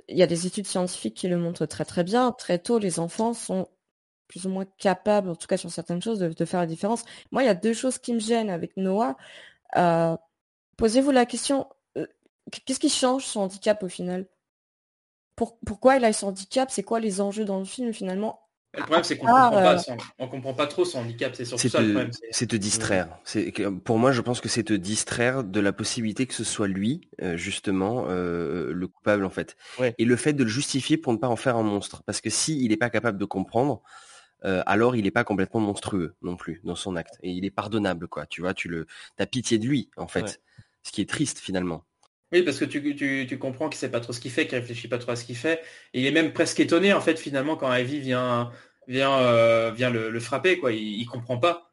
[0.09, 2.31] il y a des études scientifiques qui le montrent très très bien.
[2.31, 3.69] Très tôt, les enfants sont
[4.29, 7.03] plus ou moins capable, en tout cas sur certaines choses, de, faire la différence.
[7.31, 9.17] Moi, il y a deux choses qui me gênent avec Noah.
[9.75, 10.15] Euh,
[10.77, 11.67] posez-vous la question,
[11.97, 12.05] euh,
[12.65, 14.27] qu'est-ce qui change son handicap au final?
[15.35, 16.69] Pourquoi il a son handicap?
[16.69, 18.49] C'est quoi les enjeux dans le film finalement?
[18.75, 21.33] Le problème, c'est qu'on ne comprend, pas trop son handicap.
[21.35, 22.11] C'est surtout ça le problème.
[22.29, 23.07] C'est te distraire.
[23.83, 27.09] Pour moi, je pense que c'est te distraire de la possibilité que ce soit lui,
[27.21, 29.55] euh, justement, euh, le coupable, en fait.
[29.97, 32.03] Et le fait de le justifier pour ne pas en faire un monstre.
[32.05, 33.81] Parce que s'il n'est pas capable de comprendre,
[34.45, 37.17] euh, alors il n'est pas complètement monstrueux non plus dans son acte.
[37.23, 38.25] Et il est pardonnable, quoi.
[38.25, 38.87] Tu vois, tu le,
[39.17, 40.41] as pitié de lui, en fait.
[40.83, 41.85] Ce qui est triste, finalement.
[42.31, 44.57] Oui, parce que tu, tu, tu comprends qu'il sait pas trop ce qu'il fait, qu'il
[44.57, 45.61] réfléchit pas trop à ce qu'il fait.
[45.93, 48.51] Et il est même presque étonné, en fait, finalement, quand Ivy vient,
[48.87, 50.71] vient, euh, vient le, frapper, quoi.
[50.71, 51.68] Il, comprend pas.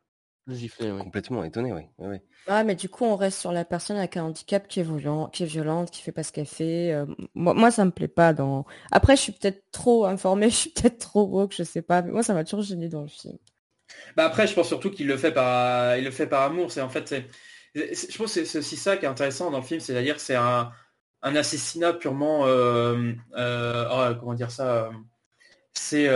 [0.79, 1.83] Complètement étonné, oui.
[1.99, 4.85] oui, Ah, mais du coup, on reste sur la personne avec un handicap qui est
[4.85, 6.93] violent, qui est violente, qui fait pas ce qu'elle fait.
[6.93, 8.65] Euh, moi, moi, ça me plaît pas dans.
[8.93, 12.03] Après, je suis peut-être trop informée, je suis peut-être trop woke, je sais pas.
[12.03, 13.37] Mais moi, ça m'a toujours gêné dans le film.
[14.17, 16.71] Bah après, je pense surtout qu'il le fait par, il le fait par amour.
[16.71, 17.27] C'est en fait, c'est
[17.75, 20.37] je pense que c'est aussi ça qui est intéressant dans le film, c'est-à-dire que c'est
[20.37, 20.71] un,
[21.23, 24.91] assassinat purement, euh, euh, oh, comment dire ça,
[25.75, 26.09] c'est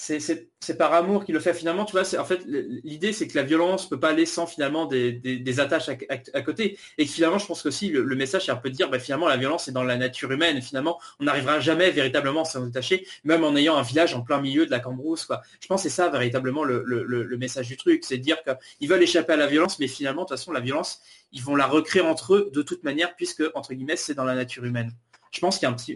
[0.00, 1.84] c'est par amour qu'il le fait finalement.
[1.84, 5.60] Tu vois, en fait l'idée c'est que la violence peut pas aller sans finalement des,
[5.60, 6.78] attaches à, côté.
[6.98, 9.28] Et finalement, je pense que aussi le, message c'est un peu de dire, bah, finalement
[9.28, 10.62] la violence est dans la nature humaine.
[10.62, 14.40] Finalement, on n'arrivera jamais véritablement à s'en détacher, même en ayant un village en plein
[14.40, 15.24] milieu de la Cambrousse.
[15.24, 15.42] Quoi.
[15.60, 19.02] Je pense que c'est ça véritablement le, message du truc, c'est de dire qu'ils veulent
[19.02, 21.00] échapper à la violence, mais finalement, de toute façon, la violence,
[21.32, 24.34] ils vont la recréer entre eux de toute manière, puisque entre guillemets, c'est dans la
[24.34, 24.92] nature humaine.
[25.30, 25.94] Je pense qu'il y a un petit,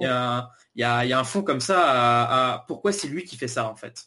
[0.75, 3.75] il y a, un fond comme ça à, pourquoi c'est lui qui fait ça en
[3.75, 4.07] fait?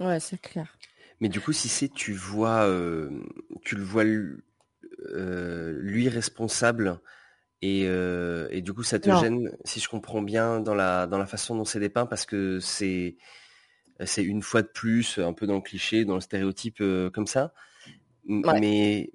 [0.00, 0.76] Ouais, c'est clair.
[1.20, 3.10] Mais du coup, si c'est tu vois, euh,
[3.64, 7.00] tu le vois euh, lui responsable
[7.64, 11.26] euh, et, du coup ça te gêne, si je comprends bien, dans la, dans la
[11.26, 13.16] façon dont c'est dépeint, parce que c'est
[14.04, 17.52] c'est une fois de plus un peu dans le cliché, dans le stéréotype comme ça?
[18.24, 19.10] Mais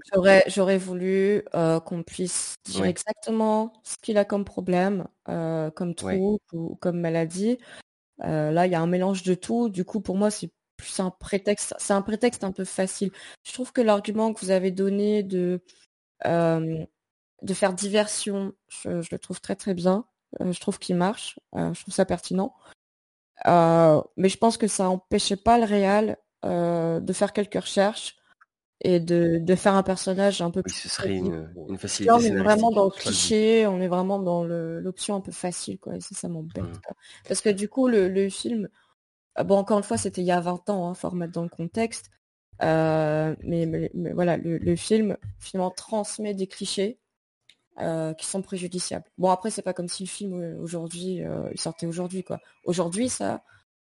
[0.47, 6.99] j'aurais voulu qu'on puisse dire exactement ce qu'il a comme problème, comme trouble ou comme
[6.99, 7.57] maladie.
[8.19, 9.69] là, il y a un mélange de tout.
[9.69, 11.73] Du coup, pour moi, c'est plus un prétexte.
[11.79, 13.11] C'est un prétexte un peu facile.
[13.43, 15.61] Je trouve que l'argument que vous avez donné de
[17.43, 20.05] de faire diversion, je, le trouve très très bien.
[20.39, 21.39] je trouve qu'il marche.
[21.55, 22.53] je trouve ça pertinent.
[23.45, 28.17] mais je pense que ça n'empêchait pas le réal de faire quelques recherches
[28.81, 30.73] et de, de, faire un personnage un peu plus.
[30.73, 32.11] ce serait une, une facilité.
[32.11, 35.95] on est vraiment dans le cliché, on est vraiment dans l'option un peu facile, quoi.
[35.95, 36.63] Et ça, ça m'embête.
[36.63, 36.81] Mmh.
[37.27, 38.69] Parce que du coup, le, le, film,
[39.35, 41.43] ah, bon, encore une fois, c'était il y a 20 ans, hein, faut remettre dans
[41.43, 42.11] le contexte.
[42.61, 46.99] Euh, mais, mais, voilà, le, le, film finalement transmet des clichés
[47.79, 49.05] euh, qui sont préjudiciables.
[49.19, 52.39] Bon, après, c'est pas comme si le film euh, aujourd'hui, euh, il sortait aujourd'hui, quoi.
[52.63, 53.43] Aujourd'hui, ça,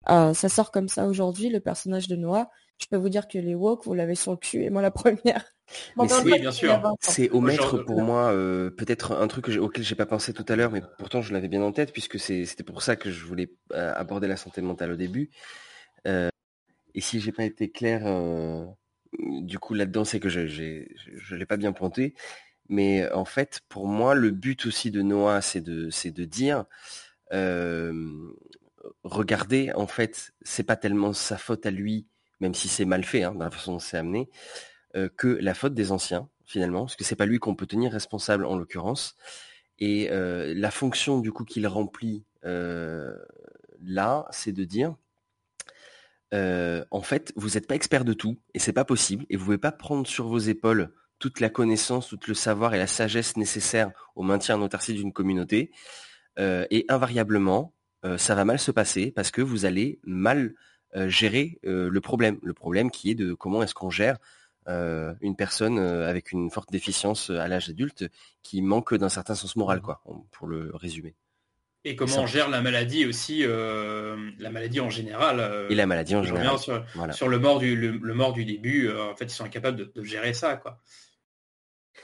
[0.07, 3.55] ça sort comme ça aujourd'hui, le personnage de Noah je peux vous dire que les
[3.55, 5.45] woke, vous l'avez sur le cul, et moi la première.
[5.97, 6.81] oui, bien sûr.
[7.01, 10.45] C'est au maître pour moi, euh, peut-être un truc que auquel j'ai pas pensé tout
[10.49, 13.25] à l'heure, mais pourtant je l'avais bien en tête, puisque c'était pour ça que je
[13.25, 15.31] voulais euh, aborder la santé mentale au début.
[16.07, 16.31] Euh,
[16.95, 18.03] et si j'ai pas été clair,
[19.19, 22.15] du coup là-dedans, c'est que je ne l'ai pas bien pointé.
[22.71, 26.65] Mais en fait, pour moi, le but aussi de Noah, c'est de, de dire,
[29.05, 32.07] regardez, en fait, c'est pas tellement sa faute à lui
[32.41, 34.29] même si c'est mal fait hein, dans la façon dont c'est amené,
[34.97, 37.93] euh, que la faute des anciens, finalement, parce que c'est pas lui qu'on peut tenir
[37.93, 39.17] responsable en l'occurrence.
[39.79, 43.15] Et euh, la fonction du coup qu'il remplit euh,
[43.85, 44.97] là, c'est de dire
[46.33, 49.59] en fait, vous n'êtes pas expert de tout, et c'est pas possible, et vous pouvez
[49.59, 53.91] pas prendre sur vos épaules toute la connaissance, tout le savoir et la sagesse nécessaire
[54.15, 55.71] au maintien en d'une communauté.
[56.39, 57.73] et invariablement,
[58.19, 60.55] ça va mal se passer parce que vous allez mal
[60.95, 62.39] gérer euh, le problème.
[62.43, 64.19] Le problème qui est de comment est-ce qu'on gère
[64.69, 68.07] euh, une personne avec une forte déficience à l'âge adulte
[68.43, 69.83] qui manque d'un certain sens moral, mmh.
[69.83, 71.15] quoi, pour le résumer.
[71.85, 75.67] Et comment on gère la maladie aussi, la maladie en général.
[75.71, 76.59] et la maladie en général.
[77.13, 80.35] Sur, le mort du, le, mort du début, en fait, ils sont incapables de, gérer
[80.35, 80.83] ça, quoi.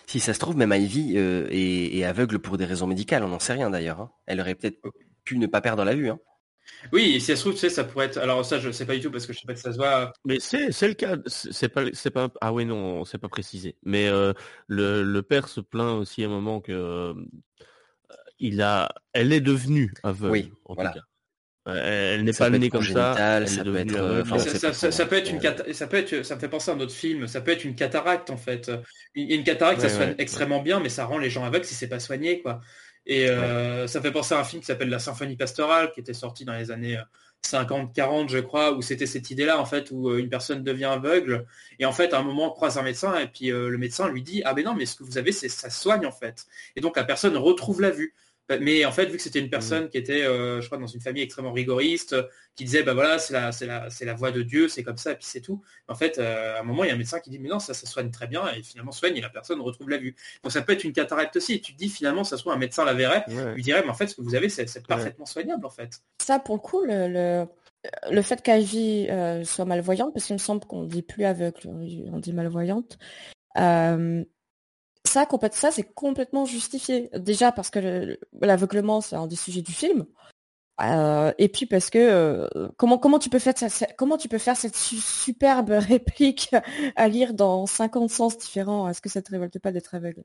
[0.07, 3.55] Si ça se trouve, même Ivy est, aveugle pour des raisons médicales, on n'en sait
[3.55, 4.01] rien d'ailleurs.
[4.01, 4.11] Hein.
[4.27, 4.79] Elle aurait peut-être
[5.25, 6.09] pu ne pas perdre la vue.
[6.09, 6.19] Hein.
[6.93, 8.19] Oui, et si ça se trouve, tu sais, ça pourrait être.
[8.19, 9.77] Alors ça, je sais pas du tout parce que je sais pas que ça se
[9.79, 10.13] voit.
[10.25, 11.17] Mais c'est c'est le cas.
[11.27, 12.29] C'est pas c'est pas.
[12.41, 13.77] Ah oui non, c'est pas précisé.
[13.83, 14.33] Mais euh,
[14.67, 17.15] le, le père se plaint aussi à un moment que euh,
[18.39, 18.89] il a.
[19.13, 20.33] Elle est devenue aveugle.
[20.33, 20.91] Oui, en voilà.
[20.91, 21.05] Tout cas.
[21.67, 23.47] Elle n'est pas née comme ça.
[23.47, 26.75] ça, peut être, ça, peut être une ça peut être, ça me fait penser à
[26.75, 27.27] un autre film.
[27.27, 28.71] Ça peut être une cataracte en fait.
[29.15, 32.01] Une cataracte, ça soigne extrêmement bien, mais ça rend les gens aveugles si c'est pas
[32.01, 32.61] soigné quoi.
[33.07, 36.15] Et euh, ça fait penser à un film qui s'appelle La Symphonie pastorale, qui était
[36.15, 36.99] sorti dans les années
[37.45, 41.47] 50-40, je crois, où c'était cette idée-là, en fait, où une personne devient aveugle,
[41.79, 44.43] et en fait, à un moment, croise un médecin, et puis le médecin lui dit,
[44.47, 46.47] ah ben non, mais ce que vous avez, c'est ça soigne, en fait.
[46.77, 48.15] Et donc, la personne retrouve la vue.
[48.49, 50.87] Bah, mais en fait, vu que c'était une personne qui était, euh, je crois, dans
[50.87, 52.15] une famille extrêmement rigoriste,
[52.55, 54.99] qui disait, bah voilà, c'est la, c'est la, c'est la voix de Dieu, c'est comme
[54.99, 55.63] ça, et puis c'est tout.
[55.89, 57.59] En fait, euh, à un moment, il y a un médecin qui dit, mais non,
[57.59, 60.15] ça, ça soigne très bien, et finalement soigne, et la personne retrouve la vue.
[60.43, 61.55] Donc ça peut être une cataracte aussi.
[61.55, 63.95] Et tu te dis, finalement, ça soit un médecin la verrait, lui dirait, mais en
[63.95, 66.03] fait, ce que vous avez, c'est, parfaitement soignable, en fait.
[66.21, 67.47] Ça, pour le coup, le,
[68.11, 72.19] le, fait qu'Ivy euh, soit malvoyante, parce qu'il me semble qu'on dit plus aveugle, on
[72.19, 72.99] dit malvoyante,
[75.07, 77.11] ça, ça c'est complètement justifié.
[77.15, 80.07] Déjà parce que l'aveuglement, c'est un des sujets du film.
[80.81, 83.55] Euh, et puis parce que euh, comment comment tu peux faire
[83.97, 86.51] comment tu peux faire cette superbe réplique
[86.97, 88.89] à lire dans 50 sens différents?
[88.89, 90.25] Est-ce que ça te révolte pas d'être aveugle?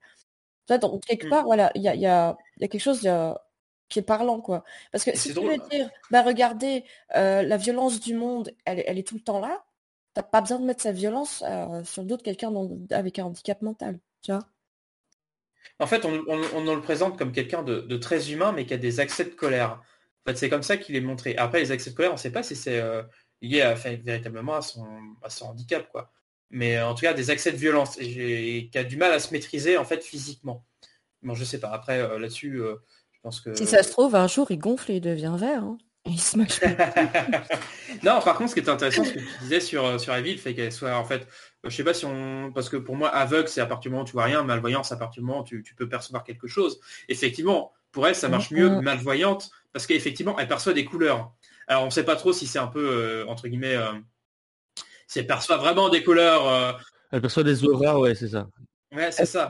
[0.81, 1.29] Donc quelque mm.
[1.29, 3.07] part, voilà, il y a, y, a, y a, quelque chose
[3.89, 4.63] qui est parlant quoi.
[4.91, 6.83] Parce que si tu veux dire, bah regardez,
[7.15, 9.63] euh, la violence du monde, elle, elle, est tout le temps là.
[10.13, 11.43] T'as pas besoin de mettre sa violence
[11.83, 12.51] sur le dos de quelqu'un
[12.91, 14.41] avec un handicap mental, tu vois?
[15.79, 18.99] En fait, on, on, le présente comme quelqu'un de, très humain, mais qui a des
[18.99, 19.81] accès de colère.
[20.35, 21.35] C'est comme ça qu'il est montré.
[21.37, 23.01] Après, les accès de colère, on ne sait pas si c'est euh,
[23.41, 23.73] lié
[24.03, 24.85] véritablement à son,
[25.41, 26.11] handicap, quoi.
[26.51, 29.31] Mais en tout cas, des accès de violence et, qui a du mal à se
[29.31, 30.65] maîtriser en fait physiquement.
[31.21, 31.69] Bon, je sais pas.
[31.69, 32.75] Après, euh, là-dessus, euh,
[33.11, 33.55] je pense que.
[33.55, 35.63] Si ça se trouve, un jour, il gonfle et il devient vert.
[35.63, 35.77] Hein.
[36.09, 36.37] Il se
[38.03, 40.39] non, par contre, ce qui est intéressant, ce que tu disais sur, sur Evie, le
[40.39, 41.27] fait qu'elle soit en fait
[41.63, 42.51] je sais pas si on.
[42.53, 44.91] Parce que pour moi, aveugle, c'est à partir du moment où tu vois rien, malvoyance,
[44.91, 46.79] à partir du moment où tu, peux percevoir quelque chose.
[47.09, 51.33] Effectivement, pour elle, ça marche mieux, malvoyante, parce qu'effectivement, elle perçoit des couleurs.
[51.67, 53.91] Alors, on ne sait pas trop si c'est un peu, euh, entre guillemets, euh,
[55.07, 56.47] si elle perçoit vraiment des couleurs.
[56.47, 56.71] Euh,
[57.11, 58.47] elle perçoit des auras, ouais, c'est ça.
[58.95, 59.49] Ouais, c'est ça.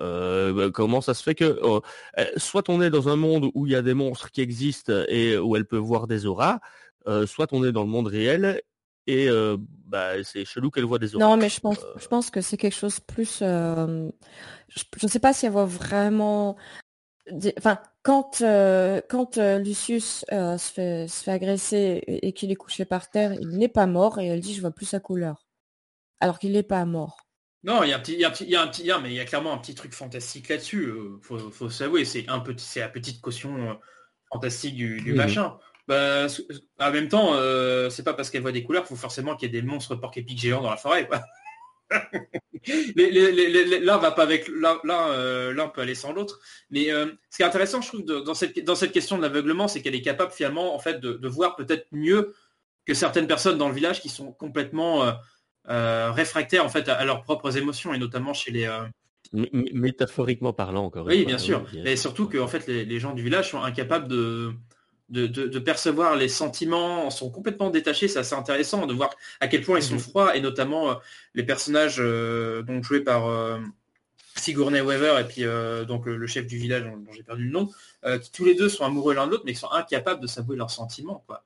[0.00, 1.60] Bah, comment ça se fait que
[2.36, 5.36] soit on est dans un monde où il y a des monstres qui existent et
[5.36, 6.60] où elle peut voir des auras,
[7.26, 8.62] soit on est dans le monde réel
[9.06, 9.28] et
[9.86, 11.24] bah, c'est chelou qu'elle voit des auras.
[11.24, 13.38] Non, mais je pense, je pense que c'est quelque chose plus.
[13.40, 14.10] je
[15.02, 16.56] ne sais pas si elle voit vraiment.
[17.58, 18.42] Enfin, quand
[19.08, 23.68] quand Lucius se fait se fait agresser et, qu'il est couché par terre, il n'est
[23.68, 25.46] pas mort et elle dit je vois plus sa couleur,
[26.20, 27.29] alors qu'il n'est pas mort.
[27.62, 28.68] Non, il y a un petit, il y a un petit, il y a un
[28.68, 30.92] petit, mais il y a clairement un petit truc fantastique là-dessus.
[31.20, 33.78] faut, faut s'avouer, c'est un petit, c'est la petite caution
[34.32, 35.58] fantastique du, du machin.
[35.90, 36.26] Bah,
[36.78, 39.52] en même temps, euh, c'est pas parce qu'elle voit des couleurs qu'il faut forcément qu'il
[39.52, 41.08] y ait des monstres porc épiques géants dans la forêt.
[43.82, 46.38] l'un va pas avec euh, l'un, peut aller sans l'autre.
[46.70, 49.66] Mais euh, ce qui est intéressant, je trouve, dans cette dans cette question de l'aveuglement,
[49.66, 52.36] c'est qu'elle est capable finalement, en fait, de, voir peut-être mieux
[52.86, 55.12] que certaines personnes dans le village qui sont complètement
[55.70, 58.68] réfractaires en fait à, leurs propres émotions et notamment chez les
[59.32, 61.06] métaphoriquement parlant encore.
[61.06, 61.64] Oui, bien sûr.
[61.84, 64.54] Et surtout que en fait les gens du village sont incapables de
[65.10, 69.10] de, percevoir les sentiments, sont complètement détachés, c'est assez intéressant de voir
[69.40, 70.00] à quel point ils sont mhm.
[70.00, 70.94] froids, et notamment euh,
[71.34, 73.58] les personnages euh, donc joués par euh,
[74.36, 75.44] Sigourney Weaver et puis
[75.86, 77.68] donc le, chef du village dont, j'ai perdu le nom,
[78.22, 80.56] qui tous les deux sont amoureux l'un de l'autre, mais qui sont incapables de s'avouer
[80.56, 81.24] leurs sentiments.
[81.26, 81.44] Quoi.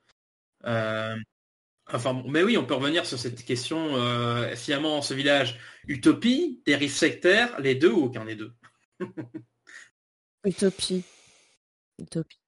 [1.92, 3.94] Enfin, mais oui, on peut revenir sur cette question,
[4.56, 8.52] finalement, ce village, utopie, dérive sectaire, les deux ou aucun des deux?
[10.44, 11.04] Utopie.
[11.98, 12.38] Utopie.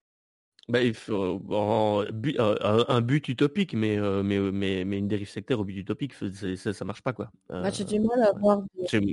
[0.68, 5.60] Bah, il faut, euh, un, but utopique, mais, euh, mais, mais, mais une dérive sectaire
[5.60, 6.12] au but utopique,
[6.56, 7.30] ça, ça marche pas quoi.
[7.50, 8.62] Moi, j'ai du mal à avoir.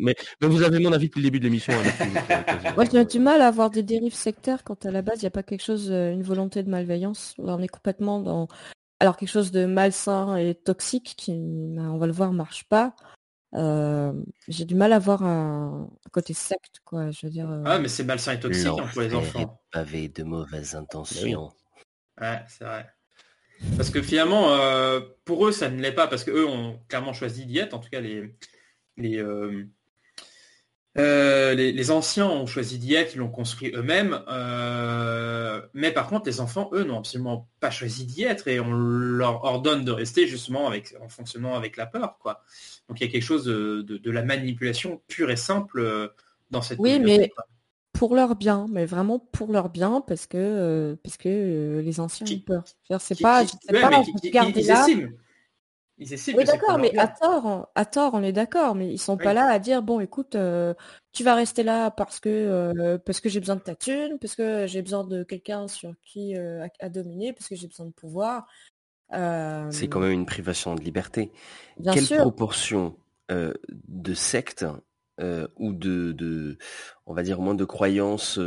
[0.01, 1.73] Mais, vous avez mon avis depuis le début de l'émission.
[1.73, 5.25] Hein, Moi, j'ai du mal à avoir des dérives sectaires quand à la base il
[5.25, 7.35] n'y a pas quelque chose, euh, une volonté de malveillance.
[7.37, 8.47] on est complètement dans.
[9.03, 12.95] Alors quelque chose de malsain et toxique qui, bah, on va le voir, marche pas.
[14.47, 17.11] j'ai du mal à voir un, côté secte, quoi.
[17.11, 17.49] Je veux dire.
[17.65, 21.51] Ah, mais c'est malsain et toxique hein, pour les enfants avait de mauvaises intentions.
[22.21, 22.87] Ouais, c'est vrai.
[23.75, 27.45] Parce que finalement, euh, pour eux, ça ne l'est pas, parce qu'eux ont clairement choisi
[27.45, 28.33] d'y être, en tout cas les,
[28.95, 29.21] les,
[30.97, 34.21] euh, euh, les, anciens ont choisi d'y être, ils l'ont construit eux-mêmes,
[35.73, 39.43] mais par contre, les enfants, eux, n'ont absolument pas choisi d'y être, et on leur
[39.43, 42.17] ordonne de rester justement avec, en fonctionnant avec la peur.
[42.19, 42.43] Quoi.
[42.87, 46.11] Donc il y a quelque chose de, de, la manipulation pure et simple
[46.51, 47.31] dans cette Oui, mais
[47.93, 51.99] pour leur bien, mais vraiment pour leur bien, parce que, euh, parce que euh, les
[51.99, 52.63] anciens ont peur.
[52.99, 55.13] C'est pas, pas ils,
[55.99, 56.33] là.
[56.35, 59.47] oui, d'accord, mais à tort, à tort, on est d'accord, mais ils sont pas là
[59.47, 60.73] à dire bon, écoute, euh,
[61.11, 64.65] tu vas rester là parce que parce que j'ai besoin de ta thune, parce que
[64.67, 68.47] j'ai besoin de quelqu'un sur qui à, dominer, parce que j'ai besoin de pouvoir.
[69.11, 71.31] C'est quand même une privation de liberté.
[71.83, 72.95] Quelle proportion
[73.29, 74.65] de sectes
[75.19, 76.57] ou de,
[77.05, 78.39] on va dire moins de croyances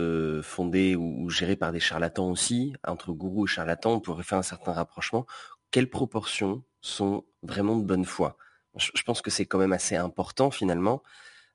[0.43, 4.43] fondées ou, gérées par des charlatans aussi, entre gourou et charlatan, on pourrait faire un
[4.43, 5.27] certain rapprochement.
[5.71, 8.37] Quelles proportions sont vraiment de bonne foi
[8.77, 11.03] je, pense que c'est quand même assez important finalement.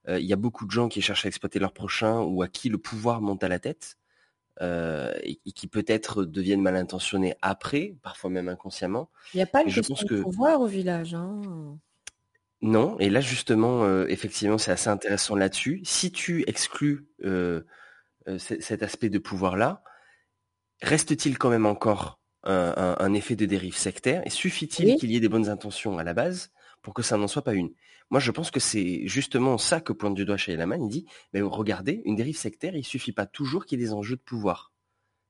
[0.07, 2.67] Il y a beaucoup de gens qui cherchent à exploiter leur prochain ou à qui
[2.67, 3.97] le pouvoir monte à la tête.
[4.59, 9.11] et, qui peut-être deviennent mal intentionnés après, parfois même inconsciemment.
[9.35, 11.13] Il n'y a pas question de pouvoir au village.
[11.13, 11.77] Hein.
[12.61, 15.81] Non, et là justement, euh, effectivement, c'est assez intéressant là-dessus.
[15.83, 17.61] Si tu exclus euh,
[18.27, 19.83] euh, cet aspect de pouvoir-là,
[20.81, 25.29] reste-t-il quand même encore un, effet de dérive sectaire Et suffit-il qu'il y ait des
[25.29, 26.51] bonnes intentions à la base
[26.81, 27.71] pour que ça n'en soit pas une?
[28.09, 30.83] Moi, je pense que c'est justement ça que pointe du doigt chez Elaman.
[30.83, 33.93] Il dit, mais regardez, une dérive sectaire, il suffit pas toujours qu'il y ait des
[33.93, 34.73] enjeux de pouvoir.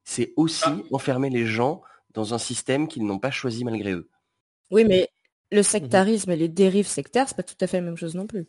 [0.03, 0.77] C'est aussi ah.
[0.91, 1.83] enfermer les gens
[2.13, 4.09] dans un système qu'ils n'ont pas choisi malgré eux.
[4.71, 5.09] Oui, mais
[5.51, 8.15] le mmh sectarisme et les dérives sectaires, c'est pas tout à fait la même chose
[8.15, 8.47] non plus.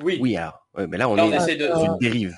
[0.00, 0.18] Oui.
[0.20, 2.36] Oui, alors, mais là, on est dans une dérive.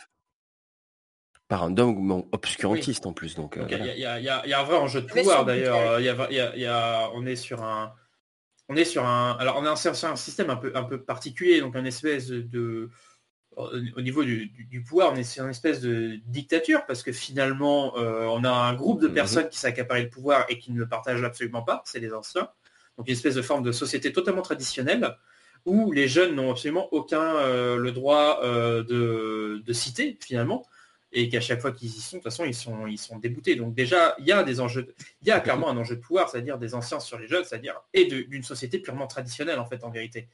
[1.48, 3.34] Par un dogme obscurantiste en plus.
[3.34, 6.00] Donc, il y, a un vrai enjeu de pouvoir d'ailleurs.
[7.14, 7.92] on est sur un.
[8.68, 9.36] On est sur un.
[9.38, 12.90] Alors on est sur un système un peu, un peu particulier, donc un espèce de.
[13.56, 18.24] Au niveau du, pouvoir, on est sur une espèce de dictature parce que finalement, euh,
[18.24, 20.88] on a un groupe de mmh personnes qui s'accaparent le pouvoir et qui ne le
[20.88, 22.48] partagent absolument pas, c'est les anciens
[22.96, 25.16] donc une espèce de forme de société totalement traditionnelle
[25.64, 30.64] où les jeunes n'ont absolument aucun euh, le droit euh, de, citer finalement
[31.14, 33.56] et qu'à chaque fois qu'ils y sont, de toute façon, ils sont, ils sont déboutés.
[33.56, 36.28] Donc déjà, il y a des enjeux, il y a clairement un enjeu de pouvoir,
[36.28, 39.90] c'est-à-dire des anciens sur les jeunes, c'est-à-dire et d'une société purement traditionnelle en fait en
[39.90, 40.28] vérité.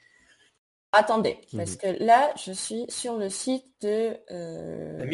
[0.92, 1.58] Attendez, mhm.
[1.58, 5.04] parce que là, je suis sur le site de euh,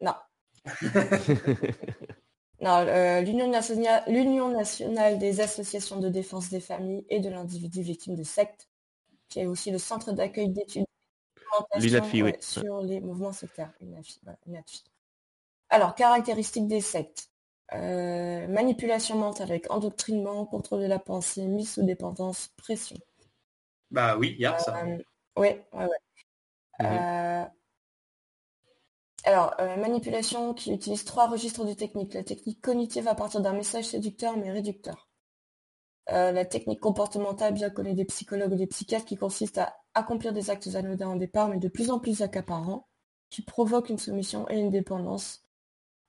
[0.00, 0.14] Non.
[2.62, 8.22] Non, euh, l'Union nationale, des associations de défense des familles et de l'individu victime de
[8.22, 8.68] sectes,
[9.30, 10.50] qui est aussi le centre d'accueil
[11.78, 13.72] d'études sur les mouvements sectaires.
[15.68, 17.30] Alors, caractéristiques des sectes.
[17.72, 22.96] Euh, manipulation mentale avec endoctrinement, contrôle de la pensée, mise sous dépendance, pression.
[23.92, 24.84] Bah oui, il y a ça.
[24.84, 24.98] Euh,
[25.36, 25.88] oui, ouais, ouais.
[26.80, 27.50] Mhm.
[29.24, 32.14] Alors, euh, manipulation qui utilise trois registres de technique.
[32.14, 35.09] La technique cognitive à partir d'un message séducteur mais réducteur.
[36.12, 40.32] Euh, la technique comportementale, bien connue des psychologues et des psychiatres, qui consiste à accomplir
[40.32, 42.88] des actes anodins au départ, mais de plus en plus accaparants,
[43.30, 45.44] qui provoquent une soumission et une dépendance,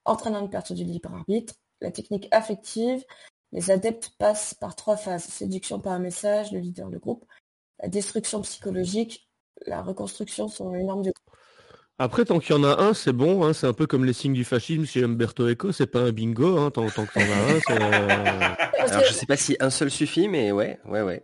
[0.05, 1.53] entraînant une perte du libre arbitre.
[1.81, 3.03] La technique affective,
[3.51, 5.25] les adeptes passent par trois phases.
[5.25, 7.25] Séduction par un message, le leader, le groupe.
[7.79, 9.29] La destruction psychologique,
[9.67, 11.13] la reconstruction sont une norme de
[11.99, 13.43] après, tant qu'il y en a un, c'est bon.
[13.43, 15.71] Hein, c'est un peu comme les signes du fascisme chez Umberto Eco.
[15.71, 16.57] C'est pas un bingo.
[16.57, 17.79] Hein, tant, tant que t'en as un, c'est...
[17.79, 21.23] Euh, Alors, je sais pas si un seul suffit, mais ouais, ouais, ouais.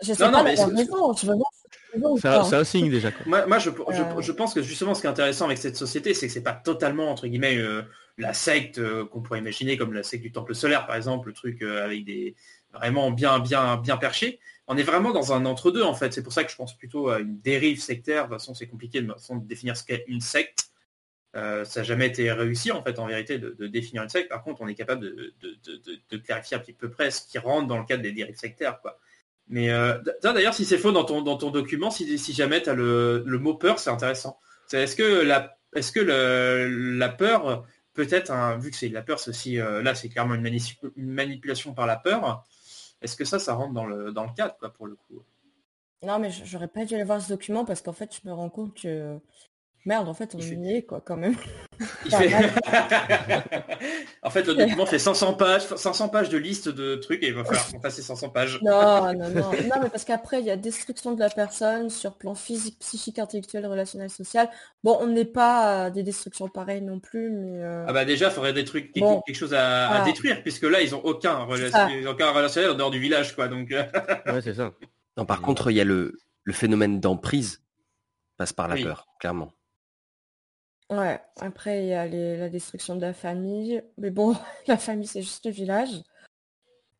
[0.00, 3.10] Je sais pas, mais c'est un, signe déjà.
[3.26, 3.70] Moi, moi je,
[4.20, 6.52] je, pense que justement, ce qui est intéressant avec cette société, c'est que c'est pas
[6.52, 7.82] totalement entre guillemets euh,
[8.18, 11.34] la secte euh, qu'on pourrait imaginer comme la secte du Temple solaire, par exemple, le
[11.34, 12.34] truc avec des
[12.72, 16.12] vraiment bien, bien, bien perché on est vraiment dans un entre-deux en fait.
[16.12, 18.24] C'est pour ça que je pense plutôt à une dérive sectaire.
[18.24, 20.70] De toute façon, c'est compliqué de, définir ce qu'est une secte.
[21.36, 24.28] Euh, ça n'a jamais été réussi en fait en vérité de, définir une secte.
[24.28, 27.78] Par contre, on est capable de, clarifier un petit peu près ce qui rentre dans
[27.78, 28.78] le cadre des dérives sectaires.
[29.48, 32.74] Mais euh, d'ailleurs, si c'est faux dans ton, dans ton document, si, jamais tu as
[32.74, 34.38] le, mot peur, c'est intéressant.
[34.72, 39.60] Est-ce que la, est-ce que la peur peut être, vu que c'est la peur, aussi,
[39.60, 42.44] euh, là c'est clairement une, manipulation par la peur,
[43.04, 45.22] est-ce que ça, ça rentre dans le, cadre, quoi, pour le coup?
[46.02, 48.50] Non, mais j'aurais pas dû aller voir ce document parce qu'en fait, je me rends
[48.50, 49.18] compte que
[49.86, 51.36] Merde, en fait, on y est, quoi, quand même.
[54.22, 57.34] en fait, le document fait 500 pages, 500 pages de liste de trucs et il
[57.34, 58.60] va falloir passer 500 pages.
[58.62, 59.50] Non, non, non.
[59.50, 63.18] Non, mais parce qu'après, il y a destruction de la personne sur plan physique, psychique,
[63.18, 64.48] intellectuel, relationnel, social.
[64.82, 67.62] Bon, on n'est pas à des destructions pareilles non plus, mais...
[67.62, 70.94] Euh, ah bah déjà, il faudrait des trucs, quelque, chose à, détruire, puisque là, ils
[70.94, 71.46] ont aucun,
[72.08, 73.70] aucun relationnel en dehors du village, quoi, donc...
[73.70, 73.84] Euh.
[74.32, 74.72] ouais, c'est ça.
[75.18, 77.62] Non, par contre, il y a le, le phénomène d'emprise
[78.38, 79.52] passe par la peur, clairement.
[80.90, 83.82] Ouais, après il y a la destruction de la famille.
[83.98, 84.36] Mais bon,
[84.66, 86.02] la famille c'est juste le village.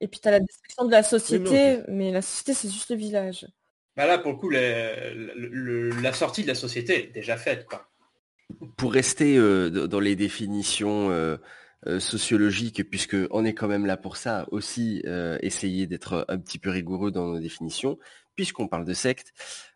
[0.01, 2.97] Et puis tu as la destruction de la société, mais la société c'est juste le
[2.97, 3.47] village.
[3.97, 7.89] Bah là pour le coup la sortie de la société est déjà faite quoi.
[8.77, 11.37] Pour rester euh, dans les définitions euh,
[11.87, 15.03] euh, sociologiques, puisque on est quand même là pour ça, aussi
[15.41, 17.99] essayer d'être un petit peu rigoureux dans nos définitions,
[18.35, 19.33] puisqu'on parle de secte,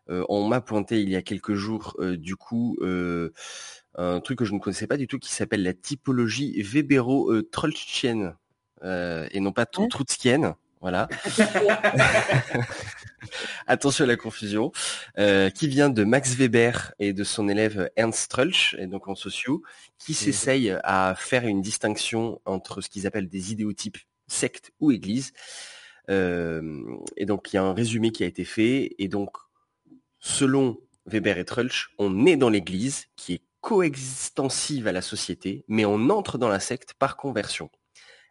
[0.07, 2.77] on m'a pointé il y a quelques jours du coup
[3.99, 8.35] un truc que je ne connaissais pas du tout qui s'appelle la typologie Webero-Trollschienne
[8.83, 10.55] euh, et non pas troutskienne.
[10.81, 11.09] Voilà.
[13.67, 14.71] attention à la confusion,
[15.17, 19.15] euh, qui vient de Max Weber et de son élève Ernst Strulch, et donc en
[19.15, 19.61] sociaux,
[19.97, 23.97] qui s'essaye à faire une distinction entre ce qu'ils appellent des idéotypes
[24.27, 25.33] secte ou église.
[26.09, 26.81] Euh,
[27.17, 29.35] et donc il y a un résumé qui a été fait, et donc
[30.19, 35.85] selon Weber et Trulch, on est dans l'église qui est coexistensive à la société, mais
[35.85, 37.69] on entre dans la secte par conversion.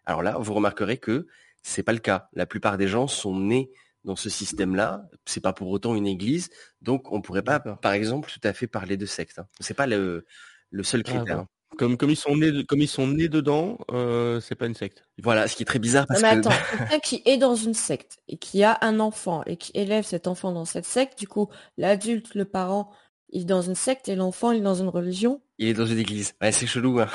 [0.05, 1.27] Alors là, vous remarquerez que
[1.62, 2.28] c'est pas le cas.
[2.32, 3.70] La plupart des gens sont nés
[4.05, 5.05] dans ce système-là.
[5.27, 6.51] C'est pas pour autant une église,
[6.82, 9.39] donc on pourrait pas, par exemple, tout à fait parler de secte.
[9.39, 9.47] Hein.
[9.60, 10.27] C'est pas le,
[10.70, 11.36] le seul Ah, critère.
[11.36, 11.43] bon.
[11.43, 11.48] hein.
[11.77, 15.05] Comme, comme ils sont nés, comme ils sont nés dedans, euh, c'est pas une secte.
[15.23, 17.74] Voilà, ce qui est très bizarre Non, mais que attends, quelqu'un qui est dans une
[17.74, 21.28] secte et qui a un enfant et qui élève cet enfant dans cette secte, du
[21.28, 22.90] coup, l'adulte, le parent,
[23.31, 25.41] il est dans une secte et l'enfant, il est dans une religion.
[25.59, 26.35] il est dans une église.
[26.41, 27.01] Ouais, c'est chelou.
[27.01, 27.09] Hein.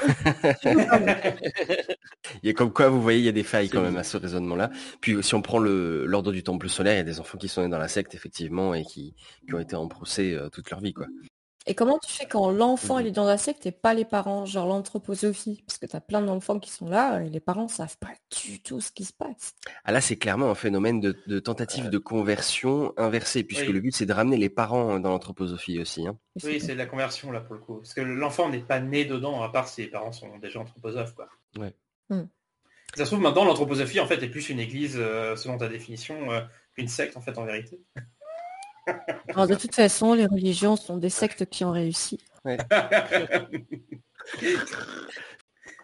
[2.43, 4.03] il y a comme quoi, vous voyez, il y a des failles quand même à
[4.03, 4.69] ce raisonnement-là.
[5.01, 7.61] Puis si on prend l'ordre du temple solaire, il y a des enfants qui sont
[7.61, 9.15] nés dans la secte, effectivement, et qui,
[9.47, 11.07] qui ont été en procès euh, toute leur vie, quoi.
[11.65, 14.45] Et comment tu fais quand l'enfant il est dans la secte et pas les parents,
[14.45, 15.63] genre l'anthroposophie?
[15.65, 18.11] Parce que t'as plein d'enfants qui sont là et les parents savent pas
[18.43, 19.55] du tout ce qui se passe.
[19.85, 23.73] Ah là, c'est clairement un phénomène de, de tentative de conversion inversée, puisque Oui.
[23.73, 26.05] le but c'est de ramener les parents dans l'anthroposophie aussi.
[26.05, 26.17] Hein.
[26.43, 27.77] Oui, c'est de la conversion là pour le coup.
[27.77, 31.15] Parce que l'enfant n'est pas né dedans, à part si les parents sont déjà anthroposophes.
[31.15, 31.29] Quoi.
[31.57, 31.73] Ouais.
[32.09, 32.23] Hmm.
[32.95, 36.31] Ça se trouve maintenant l'anthroposophie en fait est plus une église euh, selon ta définition
[36.31, 36.41] euh,
[36.75, 37.81] qu'une secte en fait en vérité.
[39.29, 42.19] Alors, de toute façon, les religions sont des sectes qui ont réussi.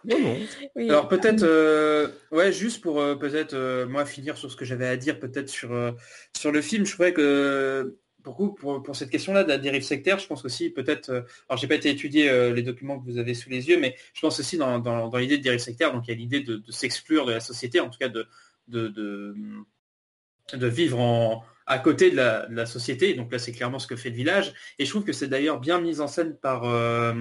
[0.04, 0.36] Non, non.
[0.76, 0.88] Oui.
[0.88, 4.86] Alors peut-être, euh, ouais, juste pour euh, peut-être euh, moi finir sur ce que j'avais
[4.86, 5.92] à dire peut-être sur euh,
[6.34, 10.18] sur le film, je trouvais que pour, pour, pour cette question-là de la dérive sectaire,
[10.18, 13.18] je pense aussi peut-être, euh, alors j'ai pas été étudier euh, les documents que vous
[13.18, 15.92] avez sous les yeux, mais je pense aussi dans, dans, dans l'idée de dérive sectaire,
[15.92, 18.26] donc il y a l'idée de, de s'exclure de la société, en tout cas de
[18.68, 19.34] de, de,
[20.54, 23.14] de vivre en à côté de la, société.
[23.14, 24.52] Donc là, c'est clairement ce que fait le village.
[24.80, 27.14] Et je trouve que c'est d'ailleurs bien mis en scène par euh,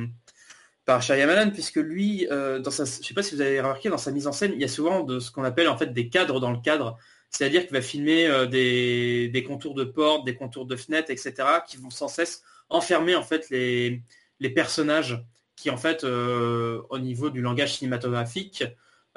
[0.86, 4.00] par Shyamalan, puisque lui, euh, dans sa, je sais pas si vous avez remarqué, dans
[4.00, 6.10] sa mise en scène, il y a souvent de ce qu'on appelle en fait des
[6.10, 6.98] cadres dans le cadre.
[7.30, 11.34] C'est-à-dire qu'il va filmer euh, des, des contours de portes, des contours de fenêtres, etc.,
[11.68, 14.02] qui vont sans cesse enfermer en fait les,
[14.40, 15.24] les personnages
[15.56, 18.64] qui en fait, euh, au niveau du langage cinématographique,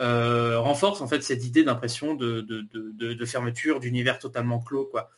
[0.01, 4.59] euh, renforcent en fait cette idée d'impression de, de, de, de- de fermeture, d'univers totalement
[4.59, 5.11] clos, quoi.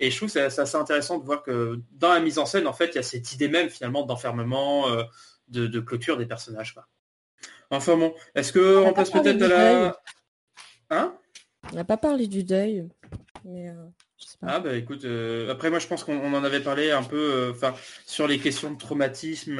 [0.00, 2.66] Et je trouve que c'est assez intéressant de voir que dans la mise en scène,
[2.66, 5.04] en fait, il y a cette idée même finalement d'enfermement, euh,
[5.48, 6.74] de, de clôture des personnages.
[6.74, 6.86] Quoi.
[7.70, 10.00] Enfin bon, est-ce que on passe peut-être à la...
[10.90, 11.16] Hein?
[11.72, 12.88] On n'a pas parlé du deuil.
[13.44, 13.74] Mais, euh,
[14.18, 14.46] je sais pas.
[14.48, 17.50] Ah bah écoute, euh, après moi je pense qu'on on en avait parlé un peu
[17.54, 19.58] enfin sur les questions de traumatisme,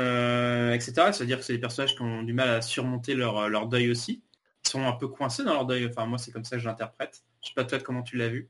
[0.73, 0.93] etc.
[1.13, 4.23] C'est-à-dire que c'est des personnages qui ont du mal à surmonter leur, leur deuil aussi.
[4.65, 5.87] Ils sont un peu coincés dans leur deuil.
[5.87, 7.23] Enfin moi c'est comme ça que je l'interprète.
[7.43, 8.49] Je sais pas toi comment tu l'as vu?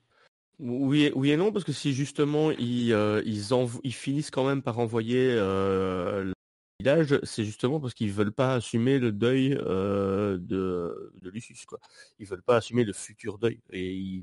[0.60, 3.48] Oui, et- oui et non, parce que si justement ils, euh, ils,
[3.82, 6.32] ils finissent quand même par envoyer euh, le
[6.78, 11.80] village, c'est justement parce qu'ils veulent pas assumer le deuil euh, de, Lucius, quoi.
[12.18, 13.60] Ils veulent pas assumer le futur deuil.
[13.72, 14.22] Et,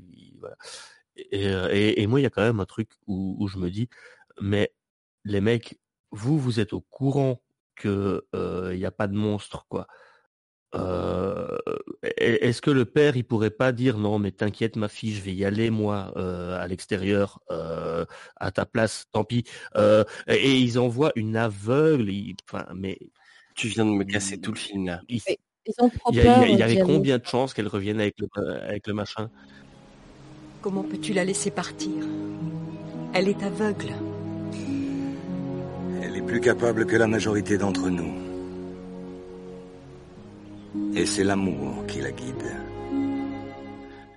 [2.06, 3.88] moi, il y a quand même un truc où, je me dis,
[4.40, 4.72] mais
[5.24, 5.78] les mecs,
[6.12, 7.42] vous, vous êtes au courant
[7.76, 8.24] que
[8.72, 9.86] il n'y a pas de monstre, quoi.
[10.74, 11.58] Euh,
[12.16, 15.34] est-ce que le père il pourrait pas dire non mais t'inquiète ma fille je vais
[15.34, 19.44] y aller moi euh, à l'extérieur euh, à ta place tant pis.
[19.76, 22.98] Euh, et ils envoient une aveugle ils- enfin mais
[23.54, 25.02] tu viens de me casser tout le film là.
[25.10, 25.20] Ils
[25.78, 27.52] ont trop il y, a- il y a- peur, il y avait combien de chances
[27.52, 28.28] qu'elle revienne avec le
[28.62, 29.28] avec le machin?
[30.62, 31.90] Comment peux-tu la laisser partir?
[33.12, 33.92] Elle est aveugle.
[36.02, 38.21] Elle est plus capable que la majorité d'entre nous.
[40.94, 42.56] Et c'est l'amour qui la guide.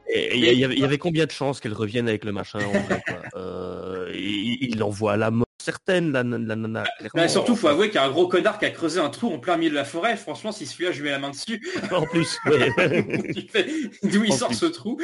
[0.08, 2.60] Et il y, avait, il y avait combien de chances qu'elle revienne avec le machin
[2.60, 3.42] en vrai, quoi?
[3.42, 7.10] Euh, il l'envoie à la mort certaine la, la nana clairement.
[7.16, 9.34] Bah, surtout faut avouer qu'il y a un gros connard qui a creusé un trou
[9.34, 10.16] en plein milieu de la forêt.
[10.16, 11.60] Franchement si celui-là je mets la main dessus.
[11.92, 12.70] en plus ouais.
[14.04, 14.58] D'où il En sort plus.
[14.58, 14.98] ce trou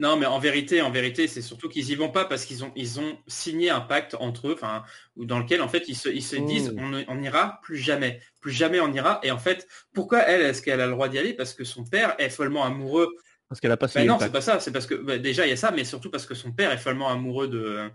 [0.00, 2.70] Non, mais en vérité, en vérité, c'est surtout qu'ils y vont pas parce qu'ils ont,
[2.76, 4.84] ils ont signé un pacte entre eux, enfin,
[5.16, 7.04] ou dans lequel en fait ils se, ils se disent, Mm.
[7.08, 9.18] on, n'ira plus jamais, plus jamais on ira.
[9.24, 11.34] Et en fait, pourquoi elle, est-ce qu'elle a le droit d'y aller?
[11.34, 13.08] Parce que son père est follement amoureux.
[13.48, 14.60] parce qu'elle a pas Ben signé le non, c'est pas ça.
[14.60, 16.70] C'est parce que bah, déjà il y a ça, mais surtout parce que son père
[16.70, 17.90] est follement amoureux de,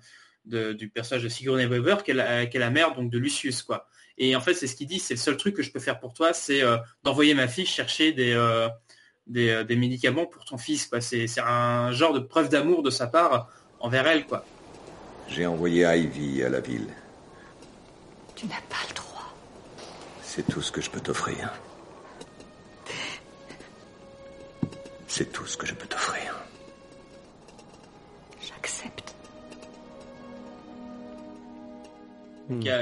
[0.46, 3.18] de- du personnage de Sigourney Weaver, qui est la, qui est la mère donc de
[3.18, 3.88] Lucius, quoi.
[4.18, 6.00] Et en fait, c'est ce qu'il dit, c'est le seul truc que je peux faire
[6.00, 8.68] pour toi, c'est euh, d'envoyer ma fille chercher des, euh,
[9.28, 11.02] des, euh, des médicaments pour ton fils, quoi.
[11.02, 14.46] C'est c'est un genre de preuve d'amour de sa part envers elle, quoi.
[15.28, 16.88] J'ai envoyé Ivy à la ville.
[18.36, 19.34] Tu n'as pas le droit.
[20.22, 21.52] C'est tout ce que je peux t'offrir.
[25.08, 26.36] C'est tout ce que je peux t'offrir.
[28.42, 29.16] J'accepte.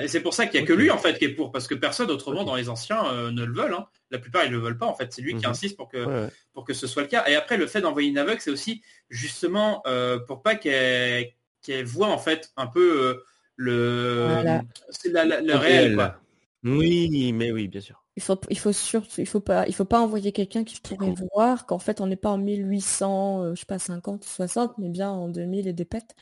[0.04, 1.68] Et c'est pour ça qu'il n'y a que lui en fait qui est pour, parce
[1.68, 3.74] que personne autrement dans les anciens euh, ne le veulent.
[3.74, 3.86] hein.
[4.12, 5.12] La plupart ils le veulent pas en fait.
[5.14, 5.52] C'est lui qui Mhm.
[5.52, 7.26] insiste pour que Ouais, pour que ce soit le cas.
[7.28, 11.30] Et après le fait d'envoyer une aveugle, c'est aussi justement euh, pour pas qu'elle
[11.62, 13.24] qu'elle voit en fait un peu euh,
[13.56, 14.62] le Voilà.
[14.90, 16.20] c'est la- la- le réel quoi.
[16.64, 18.04] Oui, mais oui, bien sûr.
[18.18, 21.14] Il faut, il faut surtout, il faut pas, il faut pas envoyer quelqu'un qui pourrait
[21.34, 24.90] voir qu'en fait on n'est pas en 1800, euh, je sais pas 50, 60, mais
[24.90, 26.14] bien en 2000 et des pètes.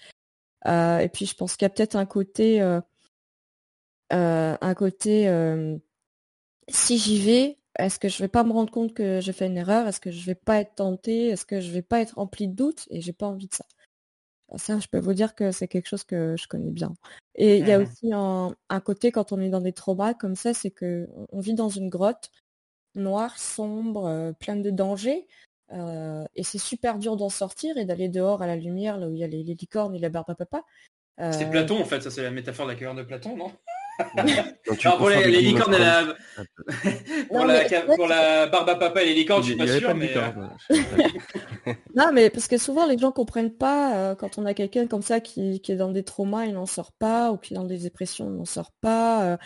[0.67, 2.79] Euh, et puis je pense qu'il y a peut-être un côté, euh,
[4.13, 5.77] euh, un côté, euh,
[6.67, 9.57] si j'y vais, est-ce que je vais pas me rendre compte que j'ai fait une
[9.57, 9.87] erreur?
[9.87, 11.29] Est-ce que je vais pas être tentée?
[11.29, 12.87] Est-ce que je vais pas être remplie de doutes?
[12.91, 13.65] Et j'ai pas envie de ça.
[14.57, 16.93] Ça, je peux vous dire que c'est quelque chose que je connais bien.
[17.35, 17.85] Et il y a Mhm.
[17.85, 21.39] aussi un, un côté quand on est dans des traumas comme ça, c'est que on-
[21.39, 22.31] vit dans une grotte
[22.95, 25.27] noire, sombre, euh, pleine de dangers.
[25.71, 29.13] euh, et c'est super dur d'en sortir et d'aller dehors à la lumière, là où
[29.13, 30.63] il y a les, les licornes et la barbe à papa.
[31.19, 33.51] Euh, C'est Platon en fait, ça c'est la métaphore de la caverne de Platon, non?
[34.67, 36.03] Donc, tu Alors pour les, licornes et la
[37.27, 39.93] pour, Non, la, mais pour barbe à papa et les licornes, je suis pas sûr,
[39.95, 41.73] mais licorne, euh.
[41.95, 45.01] Non, mais parce que souvent les gens comprennent pas euh, quand on a quelqu'un comme
[45.01, 47.65] ça qui, qui est dans des traumas, il n'en sort pas, ou qui est dans
[47.65, 49.23] des dépressions, il n'en sort pas.
[49.33, 49.37] euh,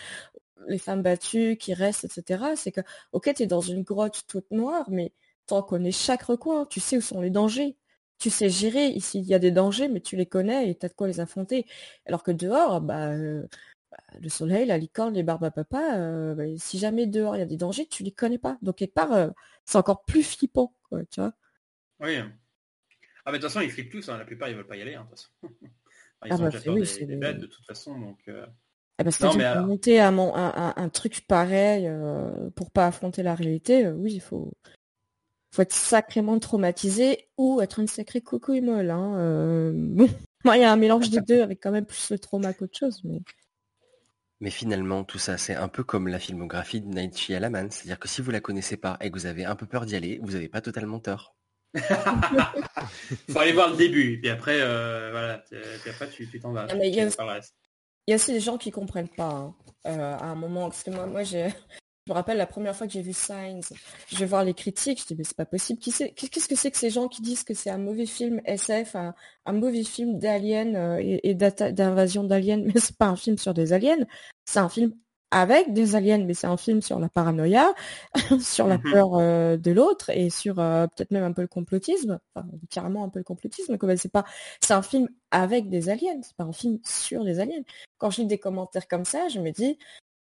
[0.67, 2.43] les femmes battues qui restent, etc.
[2.55, 2.81] C'est que,
[3.11, 5.13] ok, tu es dans une grotte toute noire, mais
[5.47, 7.77] t'en connais chaque recoin, tu sais où sont les dangers.
[8.19, 10.87] Tu sais gérer, ici il y a des dangers, mais tu les connais et t'as
[10.87, 11.65] de quoi les affronter.
[12.05, 13.47] Alors que dehors, bah, euh, bah,
[14.21, 17.41] le soleil, la licorne, les barbes à papa, euh, bah, si jamais dehors il y
[17.43, 18.57] a des dangers, tu les connais pas.
[18.61, 19.29] Donc quelque part, euh,
[19.65, 21.33] c'est encore plus flippant, quoi, tu vois.
[21.99, 22.17] oui.
[23.25, 24.17] Ah mais de toute façon ils flippent tous, hein.
[24.17, 24.95] la plupart ils veulent pas y aller.
[24.95, 25.29] hein, de toute façon.
[26.21, 28.19] Enfin, ils Ah ont bah, déjà c'est- peur oui, des, bêtes de toute façon, donc.
[28.29, 28.45] euh,
[28.99, 31.89] Eh ben, Non, mais alors- monter un, mon- un, un- truc pareil
[32.55, 34.51] pour pas affronter la réalité, oui, il faut,
[35.51, 38.89] faut être sacrément traumatisé ou être une sacrée coucouille molle.
[38.91, 39.71] Hein.
[39.73, 40.09] bon,
[40.45, 42.77] moi, il y a un mélange des deux avec quand même plus le trauma qu'autre
[42.77, 43.01] chose.
[43.03, 43.19] Mais...
[44.43, 47.69] Mais finalement, tout ça, c'est un peu comme la filmographie de Night Shyamalan.
[47.69, 49.95] C'est-à-dire que si vous la connaissez pas et que vous avez un peu peur d'y
[49.95, 51.37] aller, vous n'avez pas totalement tort.
[51.79, 56.51] Faut aller voir le début, et puis après, euh, voilà, t- puis après tu t'en
[56.51, 56.67] vas.
[56.69, 56.75] Ah.
[56.75, 59.55] Il y a aussi des gens qui comprennent pas hein,
[59.85, 60.67] euh, à un moment.
[60.67, 61.47] Parce que moi, moi j'ai...
[62.05, 63.61] je me rappelle la première fois que j'ai vu Signs,
[64.09, 65.79] je vais voir les critiques, je dis mais c'est pas possible.
[65.79, 69.13] Qu'est-ce que c'est que ces gens qui disent que c'est un mauvais film SF, un,
[69.45, 73.71] un mauvais film d'aliens euh, et, d'invasion d'aliens, mais c'est pas un film sur des
[73.71, 74.05] aliens,
[74.45, 74.93] c'est un film
[75.31, 77.73] avec des aliens, mais c'est un film sur la paranoïa,
[78.39, 78.91] sur la Mhm.
[78.91, 83.03] peur euh, de l'autre et sur euh, peut-être même un peu le complotisme, enfin carrément
[83.03, 83.77] un peu le complotisme.
[83.97, 84.25] C'est pas,
[84.61, 87.63] c'est un film avec des aliens, c'est pas un film sur des aliens.
[87.97, 89.79] Quand je lis des commentaires comme ça, je me dis,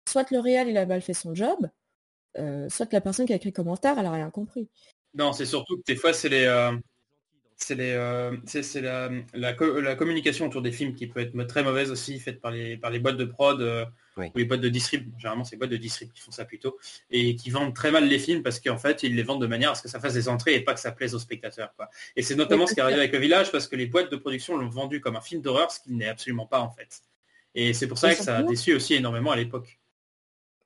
[0.08, 1.70] soit le réel il a mal fait son job,
[2.38, 4.70] euh, soit la personne qui a écrit le commentaire elle a rien compris.
[5.14, 6.72] Non, c'est surtout que des fois c'est les euh,
[7.56, 11.22] c'est les euh, c'est c'est la, la, co- la communication autour des films qui peut
[11.22, 13.84] être très mauvaise aussi, faite par les par les boîtes de prod euh,
[14.18, 14.28] Oui.
[14.36, 15.10] ou les boîtes de distrib.
[15.18, 16.78] Généralement, c'est les boîtes de distrib qui font ça plutôt
[17.10, 19.72] et qui vendent très mal les films parce qu'en fait ils les vendent de manière
[19.72, 21.74] à ce que ça fasse des entrées et pas que ça plaise aux spectateurs.
[21.76, 21.90] Quoi.
[22.16, 24.12] Et c'est notamment Oui, ce qui est arrivé avec le village parce que les boîtes
[24.12, 27.02] de production l'ont vendu comme un film d'horreur, ce qu'il n'est absolument pas en fait.
[27.56, 29.80] Et c'est pour ça que ça a déçu aussi énormément à l'époque.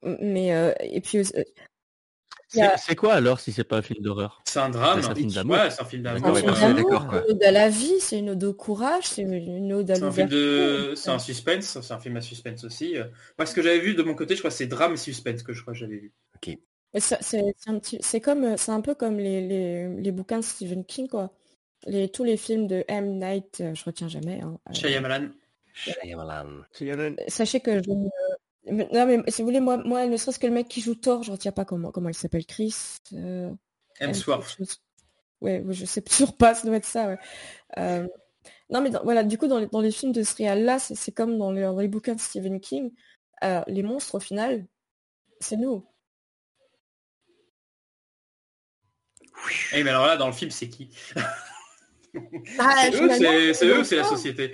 [0.03, 1.23] Mais euh, et puis euh,
[2.47, 4.41] C'est a c'est quoi alors si c'est pas un film d'horreur?
[4.45, 5.01] C'est un drame.
[5.01, 5.55] C'est un film d'amour.
[5.55, 6.33] Ouais, c'est un film d'amour.
[6.33, 7.23] ouais, film on est d'amour, d'accord, quoi.
[7.25, 10.03] une ode à la vie, c'est une ode au courage, c'est une ode à C'est
[10.03, 10.89] un film l'ouverture.
[10.89, 12.97] de, c'est un suspense, c'est un film à suspense aussi.
[12.97, 13.05] Euh,
[13.37, 15.43] Moi, ce que j'avais vu de mon côté, je crois, que c'est drame et suspense
[15.43, 16.13] que je crois que j'avais vu.
[16.99, 20.11] Ça- C'est c'est un petit, c'est comme, euh, c'est un peu comme les, les, les
[20.11, 21.31] bouquins de Stephen King quoi.
[21.87, 24.41] Les, tous les films de M Night, je retiens jamais.
[24.41, 25.29] hein, Shyamalan.
[25.73, 27.15] Shyamalan.
[27.29, 28.09] Sachez que je ne-
[28.69, 31.23] non mais si vous voulez moi, moi ne serait-ce que le mec qui joue Thor,
[31.23, 32.75] je retiens pas comment comment il s'appelle Chris.
[33.13, 33.51] euh,
[33.99, 34.57] Hemsworth.
[35.41, 37.07] Ouais, je sais toujours pas, ça doit être ça.
[37.07, 37.17] Ouais.
[37.79, 38.07] Euh,
[38.69, 40.77] non mais dans- voilà, du coup dans les, dans les films de ce réal là,
[40.79, 42.91] c'est comme dans les, dans les bouquins de Stephen King,
[43.43, 44.65] euh, les monstres au final,
[45.39, 45.85] c'est nous.
[49.73, 50.89] Eh, mais alors là, dans le film, c'est qui?
[52.59, 54.51] Ah, C'est eux, c'est la société.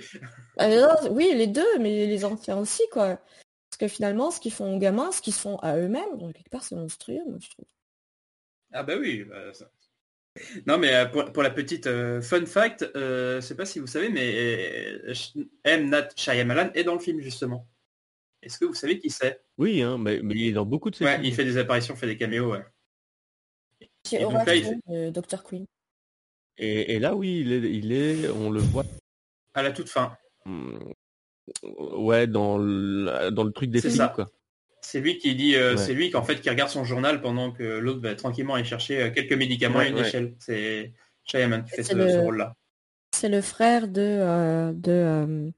[0.56, 3.20] Ah, non, oui, les deux, mais les anciens aussi, quoi.
[3.78, 6.50] Parce que finalement, ce qu'ils font aux gamins, ce qu'ils font à eux-mêmes, donc quelque
[6.50, 7.66] part, c'est monstrueux, moi, je trouve.
[8.72, 9.22] Ah bah oui.
[9.24, 9.70] bah, ça-
[10.66, 13.78] Non, mais euh, pour, pour la petite euh, fun fact, euh, je sais pas si
[13.78, 14.34] vous savez, mais
[15.06, 15.14] euh,
[15.64, 15.90] M.
[15.90, 17.68] Nat Shyamalan est dans le film justement.
[18.42, 19.40] Est-ce que vous savez qui c'est?
[19.58, 21.24] Oui, hein, mais, mais il est dans beaucoup de ces Ouais, films.
[21.26, 22.52] il fait des apparitions, fait des caméos.
[22.52, 22.64] Ouais.
[24.12, 25.42] Et Horace là, il Green, euh, Dr.
[25.44, 25.64] Queen.
[26.56, 28.84] Et, et là, oui, il est, il est, on le voit.
[29.54, 30.16] À la toute fin.
[31.96, 34.08] Ouais, dans le, dans le truc des ça.
[34.08, 34.30] quoi.
[34.80, 35.76] C'est lui qui dit, euh, Ouais.
[35.76, 39.02] c'est lui qu'en fait qui regarde son journal pendant que l'autre va tranquillement aller chercher
[39.02, 40.06] euh, quelques médicaments Ouais, et une ouais.
[40.08, 40.34] échelle.
[40.38, 40.92] C'est
[41.24, 42.54] Shyamalan qui fait ce, le- ce rôle-là.
[43.14, 44.90] c'est le frère de euh, de.
[44.92, 45.50] euh,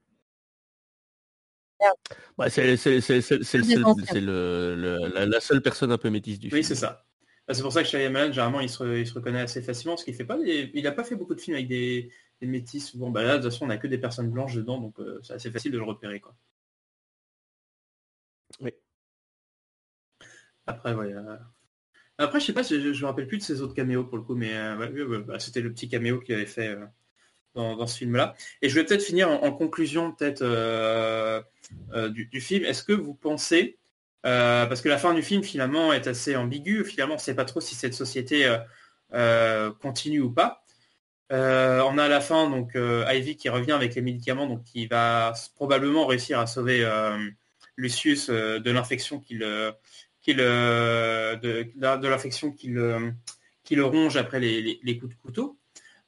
[2.49, 6.63] c'est la, la seule personne un peu métisse du Oui, film.
[6.63, 7.05] c'est ça.
[7.47, 10.03] Bah, C'est pour ça que Shyamalan, généralement, il se, il se reconnaît assez facilement, parce
[10.03, 10.71] qu'il fait pas des...
[10.73, 12.11] il a pas fait beaucoup de films avec des,
[12.41, 12.95] des métis.
[12.97, 15.19] Bon, bah là, de toute façon, on a que des personnes blanches dedans, donc euh,
[15.23, 16.35] c'est assez facile de le repérer, quoi.
[18.59, 18.71] Oui.
[20.65, 21.13] Après, ouais.
[21.13, 21.37] euh,
[22.17, 24.23] Après, je sais pas, je, je me rappelle plus de ses autres caméos pour le
[24.23, 26.75] coup, mais euh, bah, c'était le petit caméo qu'il avait fait
[27.55, 28.35] dans, dans ce film-là.
[28.61, 30.43] Et je vais peut-être finir en, en conclusion, peut-être
[32.09, 32.65] du, du film.
[32.65, 33.77] Est-ce que vous pensez,
[34.23, 37.45] parce que la fin du film finalement est assez ambiguë, finalement, on ne sait pas
[37.45, 38.57] trop si cette société
[39.79, 40.60] continue ou pas.
[41.31, 44.63] Euh, on a à la fin donc euh, Ivy qui revient avec les médicaments, donc
[44.63, 47.17] qui va probablement réussir à sauver euh,
[47.77, 49.73] Lucius de l'infection qui le,
[53.81, 55.57] ronge après les, coups de couteau.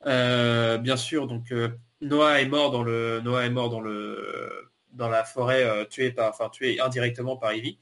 [0.05, 1.53] Bien sûr, donc
[2.01, 6.29] Noah est mort dans le Noah est mort dans le dans la forêt tué par
[6.29, 7.79] enfin tué indirectement par Ivy.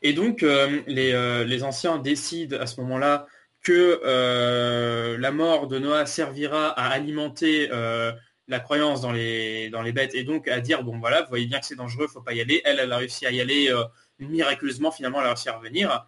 [0.00, 3.26] Et donc les anciens décident à ce moment-là
[3.62, 8.12] que euh, la mort de Noah servira à alimenter euh,
[8.48, 11.46] la croyance dans les, dans les bêtes et donc à dire bon voilà vous voyez
[11.46, 12.62] bien que c'est dangereux faut pas y aller.
[12.64, 13.84] Elle elle a réussi à y aller euh,
[14.18, 16.06] miraculeusement finalement elle a réussi à revenir.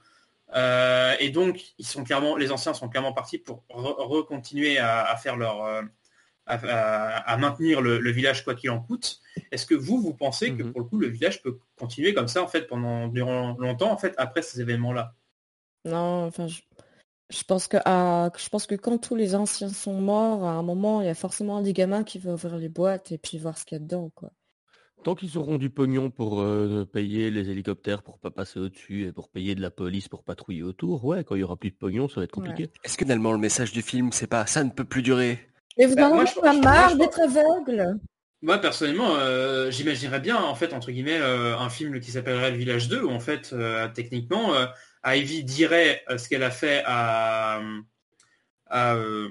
[0.54, 5.02] Euh, et donc ils sont clairement les anciens sont clairement partis pour re- recontinuer à,
[5.04, 5.82] à faire leur à,
[6.46, 9.20] à- à maintenir le, le village quoi qu'il en coûte.
[9.50, 12.42] Est-ce que vous vous pensez que pour le coup le village peut continuer comme ça
[12.42, 15.14] en fait pendant durant longtemps en fait après ces événements là
[15.84, 16.60] Non, enfin, je,
[17.32, 21.00] je pense que je pense que quand tous les anciens sont morts, à un moment,
[21.00, 23.58] il y a forcément un des gamins qui va ouvrir les boîtes et puis voir
[23.58, 24.30] ce qu'il y a dedans, quoi.
[25.02, 29.12] Tant qu'ils auront du pognon pour euh, payer les hélicoptères pour pas passer au-dessus et
[29.12, 31.76] pour payer de la police pour patrouiller autour, ouais, quand il y aura plus de
[31.76, 32.70] pognon, ça va être compliqué.
[32.84, 35.40] Est-ce que finalement le message du film c'est pas ça ne peut plus durer?
[35.76, 37.98] Mais vous Bah, en moi, avez pas marre d'être aveugle?
[38.42, 42.56] Moi personnellement, euh, j'imaginerais bien en fait entre guillemets euh, un film qui s'appellerait Le
[42.56, 44.66] Village 2 où en fait euh, techniquement euh,
[45.04, 47.60] Ivy dirait euh, ce qu'elle a fait à
[48.72, 49.28] euh,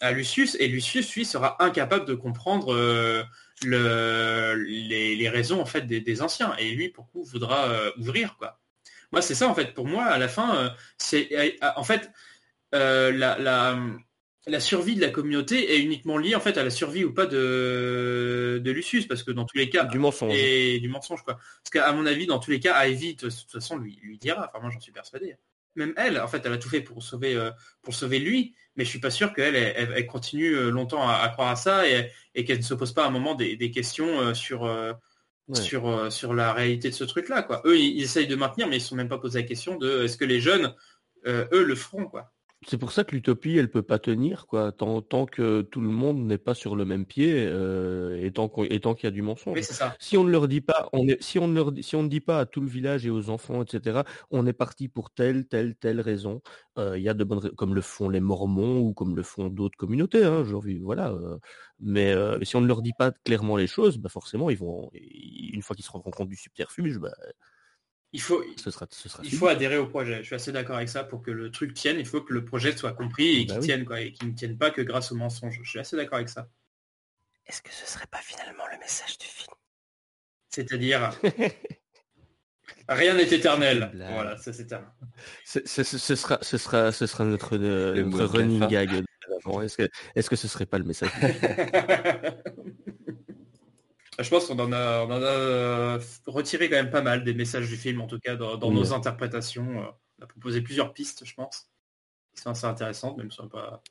[0.00, 3.24] à Lucius et Lucius lui sera incapable de comprendre euh,
[3.64, 7.68] le, les, les raisons en fait des, anciens et lui pour coup voudra
[7.98, 8.60] ouvrir quoi.
[9.10, 12.10] Moi c'est ça en fait pour moi à la fin c'est en fait
[12.72, 13.76] la
[14.46, 17.26] la survie de la communauté est uniquement liée en fait à la survie ou pas
[17.26, 20.32] de, de Lucius parce que dans tous les cas Du mensonge.
[20.34, 21.34] et du mensonge quoi.
[21.34, 24.48] Parce qu'à mon avis dans tous les cas Ivy de toute façon lui lui dira.
[24.48, 25.36] Enfin moi j'en suis persuadé.
[25.74, 27.50] Même elle en fait elle a tout fait pour sauver euh,
[27.82, 31.14] pour sauver lui mais je suis pas sûr qu'elle elle, elle- continue euh, longtemps à,
[31.16, 33.56] à croire à ça et, et qu'elle ne se pose pas à un moment des,
[33.56, 34.92] des questions euh, sur euh,
[35.48, 35.54] Ouais.
[35.60, 37.62] sur sur la réalité de ce truc là quoi.
[37.66, 39.76] Eux ils, ils essayent de maintenir mais ils se sont même pas posé la question
[39.76, 40.74] de est-ce que les jeunes
[41.24, 42.32] eux le feront quoi
[42.66, 45.88] C'est pour ça que l'utopie, elle peut pas tenir, quoi, tant, tant que tout le
[45.88, 49.56] monde n'est pas sur le même pied euh, et tant qu'il y a du mensonge.
[49.56, 49.94] Oui, c'est ça.
[50.00, 52.02] Si on ne leur dit pas, on est, si on ne leur dit, si on
[52.02, 55.10] ne dit pas à tout le village et aux enfants, etc., on est parti pour
[55.10, 56.40] telle, telle, telle raison.
[56.78, 59.48] Euh, Il y a de bonnes, comme le font les Mormons ou comme le font
[59.48, 60.24] d'autres communautés.
[60.24, 61.10] Hein, envie- voilà.
[61.12, 61.38] euh,
[61.78, 64.90] mais euh, si on ne leur dit pas clairement les choses, bah forcément, ils vont,
[64.94, 67.12] une fois qu'ils se rendront compte du subterfuge, bah,
[68.12, 69.38] il faut ce sera, ce sera il fini.
[69.38, 70.18] faut adhérer au projet.
[70.18, 71.04] Je suis assez d'accord avec ça.
[71.04, 73.60] Pour que le truc tienne, il faut que le projet soit compris et Bah qu'il
[73.60, 73.66] oui.
[73.66, 75.60] tienne, quoi, et qu'il ne tienne pas que grâce au mensonge.
[75.62, 76.48] Je suis assez d'accord avec ça.
[77.46, 79.54] Est-ce que ce serait pas finalement le message du film?
[80.48, 81.10] C'est-à-dire,
[82.88, 83.90] rien n'est éternel.
[84.12, 84.68] Voilà, ça c'est
[85.44, 89.04] c'est- Ce, ce sera, ce sera, ce sera notre, euh, notre running gag.
[89.62, 91.10] Est-ce que, est-ce que ce serait pas le message
[94.18, 97.34] Je pense qu'on en a, on en a euh, retiré quand même pas mal des
[97.34, 99.82] messages du film, en tout cas dans, nos interprétations.
[99.82, 99.86] Euh,
[100.20, 101.68] On a proposé plusieurs pistes, je pense,
[102.34, 103.82] qui sont assez intéressantes, même si on n'est pas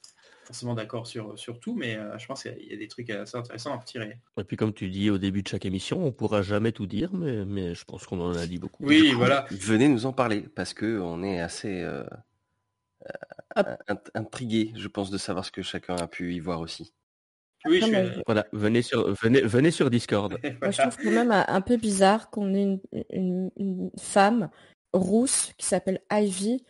[0.45, 2.77] forcément d'accord sur, sur tout, mais euh, je pense qu'il y a- il y a
[2.77, 4.19] des trucs assez intéressants à retirer.
[4.37, 7.11] Et puis comme tu dis au début de chaque émission, on pourra jamais tout dire,
[7.13, 8.83] mais, mais je pense qu'on en a dit beaucoup.
[8.85, 9.45] Oui, coup, voilà.
[9.51, 12.03] Venez nous en parler parce que on est assez euh,
[13.57, 16.93] euh, int- intrigué, je pense, de savoir ce que chacun a pu y voir aussi.
[17.67, 20.37] Oui, je suis- Voilà, venez sur, venez, venez sur Discord.
[20.61, 22.79] Moi, je trouve quand même un peu bizarre qu'on ait une,
[23.11, 24.49] une- une femme
[24.93, 26.63] rousse qui s'appelle Ivy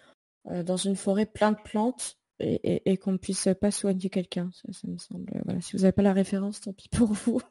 [0.52, 4.10] euh, dans une forêt pleine de plantes et, et- et qu'on ne puisse pas soigner
[4.10, 4.50] quelqu'un.
[4.54, 5.26] Ça, ça me semble.
[5.46, 5.62] Voilà.
[5.62, 7.42] Si vous n'avez pas la référence, tant pis pour vous.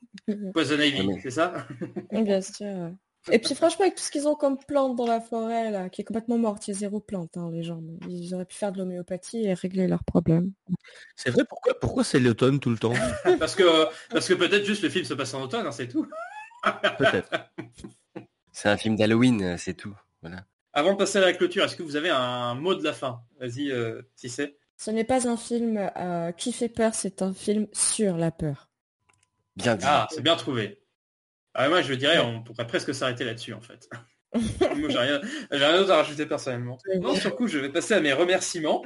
[0.53, 1.67] Poison Ivy, mais- c'est ça?
[2.13, 2.93] Bien sûr.
[3.33, 6.03] Et puis franchement, avec tout ce qu'ils ont comme plante dans la forêt, là, qui
[6.03, 7.81] est complètement morte, il y a zéro plante, hein, les gens.
[8.09, 10.53] Ils auraient pu faire de l'homéopathie et régler leurs problèmes.
[11.17, 12.93] C'est vrai, pourquoi, pourquoi c'est l'automne tout le temps?
[13.39, 16.07] Parce que, parce que peut-être juste le film se passe en automne, hein, c'est tout.
[16.99, 17.31] Peut-être.
[18.53, 19.95] C'est un film d'Halloween, euh, c'est tout.
[20.23, 20.45] Voilà.
[20.73, 23.23] Avant de passer à la clôture, est-ce que vous avez un mot de la fin?
[23.39, 24.57] Vas-y, euh, si c'est.
[24.77, 28.69] Ce n'est pas un film euh, qui fait peur, c'est un film sur la peur.
[29.57, 29.85] Bien dit.
[29.87, 30.81] Ah, c'est bien trouvé.
[31.55, 33.89] Ah, moi, je dirais, on pourrait presque s'arrêter là-dessus, en fait.
[34.33, 35.21] moi, j'ai rien,
[35.53, 36.79] j'ai rien d'autre à rajouter personnellement.
[37.01, 38.85] Non, sur coup, je vais passer à mes remerciements.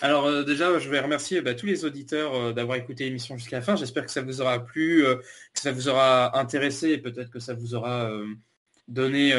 [0.00, 3.56] Alors euh, déjà, je vais remercier bah, tous les auditeurs euh, d'avoir écouté l'émission jusqu'à
[3.56, 3.76] la fin.
[3.76, 7.38] J'espère que ça vous aura plu, euh, que ça vous aura intéressé et peut-être que
[7.40, 8.10] ça vous aura
[8.88, 9.32] donné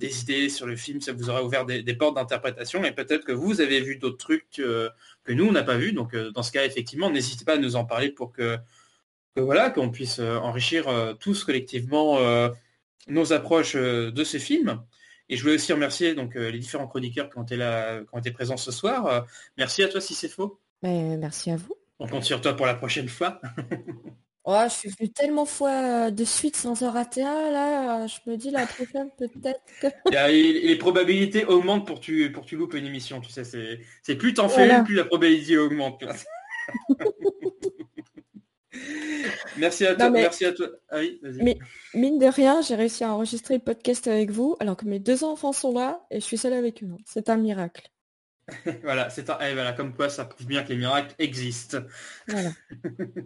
[0.00, 3.24] des idées sur le film, ça vous aura ouvert des, des portes d'interprétation et peut-être
[3.24, 4.92] que vous avez vu d'autres trucs que
[5.28, 5.92] nous, on n'a pas vu.
[5.92, 8.56] Donc dans ce cas, effectivement, n'hésitez pas à nous en parler pour que,
[9.34, 10.86] que voilà, qu'on puisse enrichir
[11.20, 12.18] tous collectivement
[13.08, 14.82] nos approches de ce film.
[15.28, 18.18] Et je voulais aussi remercier donc les différents chroniqueurs qui ont été là, qui ont
[18.18, 19.26] été présents ce soir.
[19.56, 20.60] merci à toi si c'est faux.
[20.82, 21.74] Mais merci à vous.
[21.98, 23.40] On compte sur toi pour la prochaine fois.
[24.44, 28.06] oh, je suis venu tellement fois de suite sans en rater un là.
[28.06, 29.62] Je me dis la prochaine peut-être.
[30.10, 33.20] les probabilités augmentent pour tu pour tu loupes une émission.
[33.20, 33.44] Tu sais,
[34.02, 36.04] c'est plus t'en fais plus la probabilité augmente.
[39.56, 40.10] Merci à toi.
[40.10, 40.68] merci à toi.
[40.90, 40.98] Ah
[41.40, 41.58] mais
[41.94, 45.24] mine de rien, j'ai réussi à enregistrer le podcast avec vous alors que mes deux
[45.24, 46.88] enfants sont là et je suis seule avec eux.
[47.06, 47.90] C'est un miracle.
[48.82, 49.38] voilà, c'est un...
[49.40, 51.78] Eh, voilà, comme quoi ça prouve bien que les miracles existent.
[52.28, 52.50] Voilà.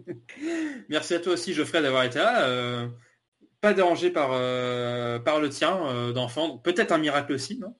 [0.89, 2.47] merci à toi aussi, Geoffrey, d'avoir été là.
[2.47, 2.87] Euh,
[3.61, 6.57] pas dérangé par, euh, par le tien euh, d'enfant.
[6.57, 7.75] Peut-être un miracle aussi, non?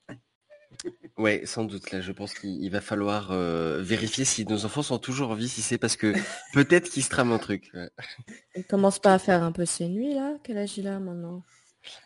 [1.18, 1.90] Ouais, sans doute.
[1.90, 5.48] Là, je pense qu'il va falloir euh, vérifier si nos enfants sont toujours en vie,
[5.48, 6.12] si c'est parce que
[6.54, 7.70] peut-être qu'il se trame un truc.
[8.56, 11.42] Il commence pas à faire un peu ses nuits là Quel âge il a maintenant?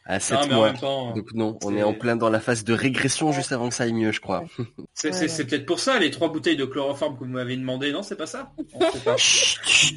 [0.05, 0.73] À 7 mois.
[0.73, 3.85] Donc non, on est en plein dans la phase de régression juste avant que ça
[3.85, 4.45] aille mieux, je crois.
[4.95, 8.17] C'est peut-être pour ça les trois bouteilles de chloroforme que vous m'avez demandé, non C'est
[8.17, 8.53] pas ça?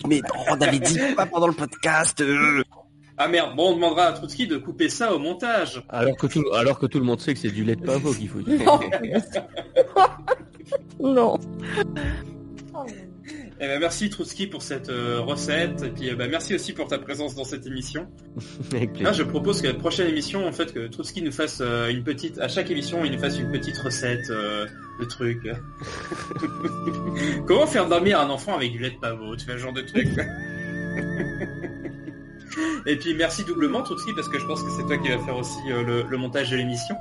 [0.08, 2.22] Mais on avait dit pas pendant le podcast.
[2.22, 2.64] Euh.
[3.19, 5.81] Ah merde, bon, on demandera à Trotsky de couper ça au montage.
[5.89, 8.14] Alors que tout, alors que tout le monde sait que c'est du lait de pavot
[8.14, 8.60] qu'il faut dire.
[10.99, 11.38] Non.
[13.60, 16.88] Eh ben, merci Trotsky pour cette euh, recette et puis euh, bah, merci aussi pour
[16.88, 18.07] ta présence dans cette émission.
[18.99, 22.03] Là, je propose que la prochaine émission, en fait, que Trotsky nous fasse euh, une
[22.03, 25.48] petite, à chaque émission, il nous fasse une petite recette de trucs.
[27.48, 29.35] Comment faire dormir un enfant avec du lait de pavot?
[29.35, 30.07] Tu fais un genre de truc?
[32.86, 35.38] Et puis merci doublement Trotsky parce que je pense que c'est toi qui vas faire
[35.38, 36.95] aussi euh, le, montage de l'émission.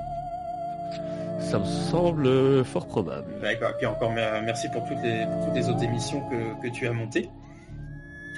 [1.40, 3.26] Ça me semble fort probable.
[3.40, 3.70] D'accord.
[3.70, 7.28] Et puis encore merci pour toutes les, toutes les autres émissions que, tu as montées.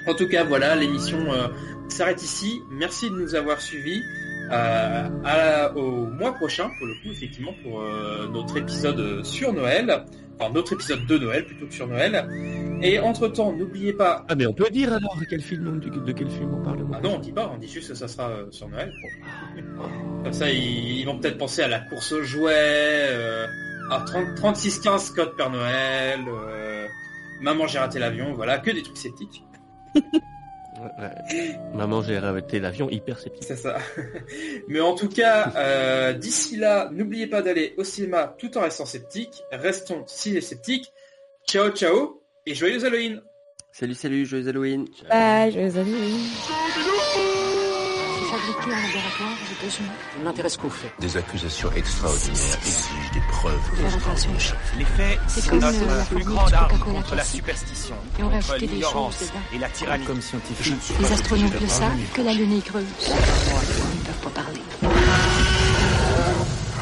[0.07, 1.47] En tout cas, voilà, l'émission euh,
[1.89, 2.61] s'arrête ici.
[2.71, 4.01] Merci de nous avoir suivis.
[4.51, 7.83] Euh, au mois prochain, pour le coup, effectivement, pour
[8.31, 10.05] notre épisode sur Noël
[10.39, 12.27] enfin notre épisode de Noël plutôt que sur Noël.
[12.81, 14.25] Et entre temps, n'oubliez pas.
[14.29, 17.15] Ah mais on peut dire alors quel film, de, quel film on parle Ah non,
[17.15, 18.93] on dit pas, on dit juste que ça sera euh, sur Noël.
[20.23, 23.47] Comme ça, ils, vont peut-être penser à la course aux jouets, euh,
[23.91, 26.87] à 3615 code Père Noël, euh,
[27.41, 29.43] Maman j'ai raté l'avion, voilà, que des trucs sceptiques.
[31.73, 33.43] Maman, j'ai arrêté l'avion hyper sceptique.
[33.45, 33.77] C'est ça.
[34.67, 38.85] Mais en tout cas, euh, d'ici là, n'oubliez pas d'aller au cinéma tout en restant
[38.85, 39.43] sceptique.
[39.51, 40.91] Restons ciné-sceptiques.
[41.47, 43.21] Ciao, ciao et joyeux Halloween.
[43.71, 44.85] Salut, salut, joyeux Halloween.
[45.09, 46.98] Bye, joyeux Halloween
[48.53, 49.89] fabriqué en laboratoire aux États-Unis.
[50.23, 50.91] M'intéresse qu'on fait?
[50.99, 53.59] Des accusations extraordinaires exigent des preuves.
[54.77, 59.23] Les faits sont notre plus grande arme contre la superstition, et on contre l'ignorance
[59.53, 60.05] et la tyrannie.
[60.05, 60.75] Comme scientifique.
[60.99, 62.85] Les astronautes le savent que la Lune est creuse.
[63.01, 64.61] Ils ne peuvent pas parler.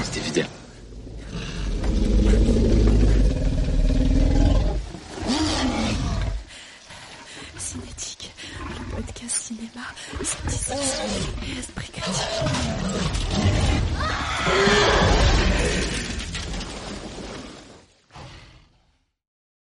[0.04, 0.48] C'est évident.
[9.58, 9.86] cinéma,
[10.24, 10.76] c'est
[11.46, 12.28] 19 brigadier.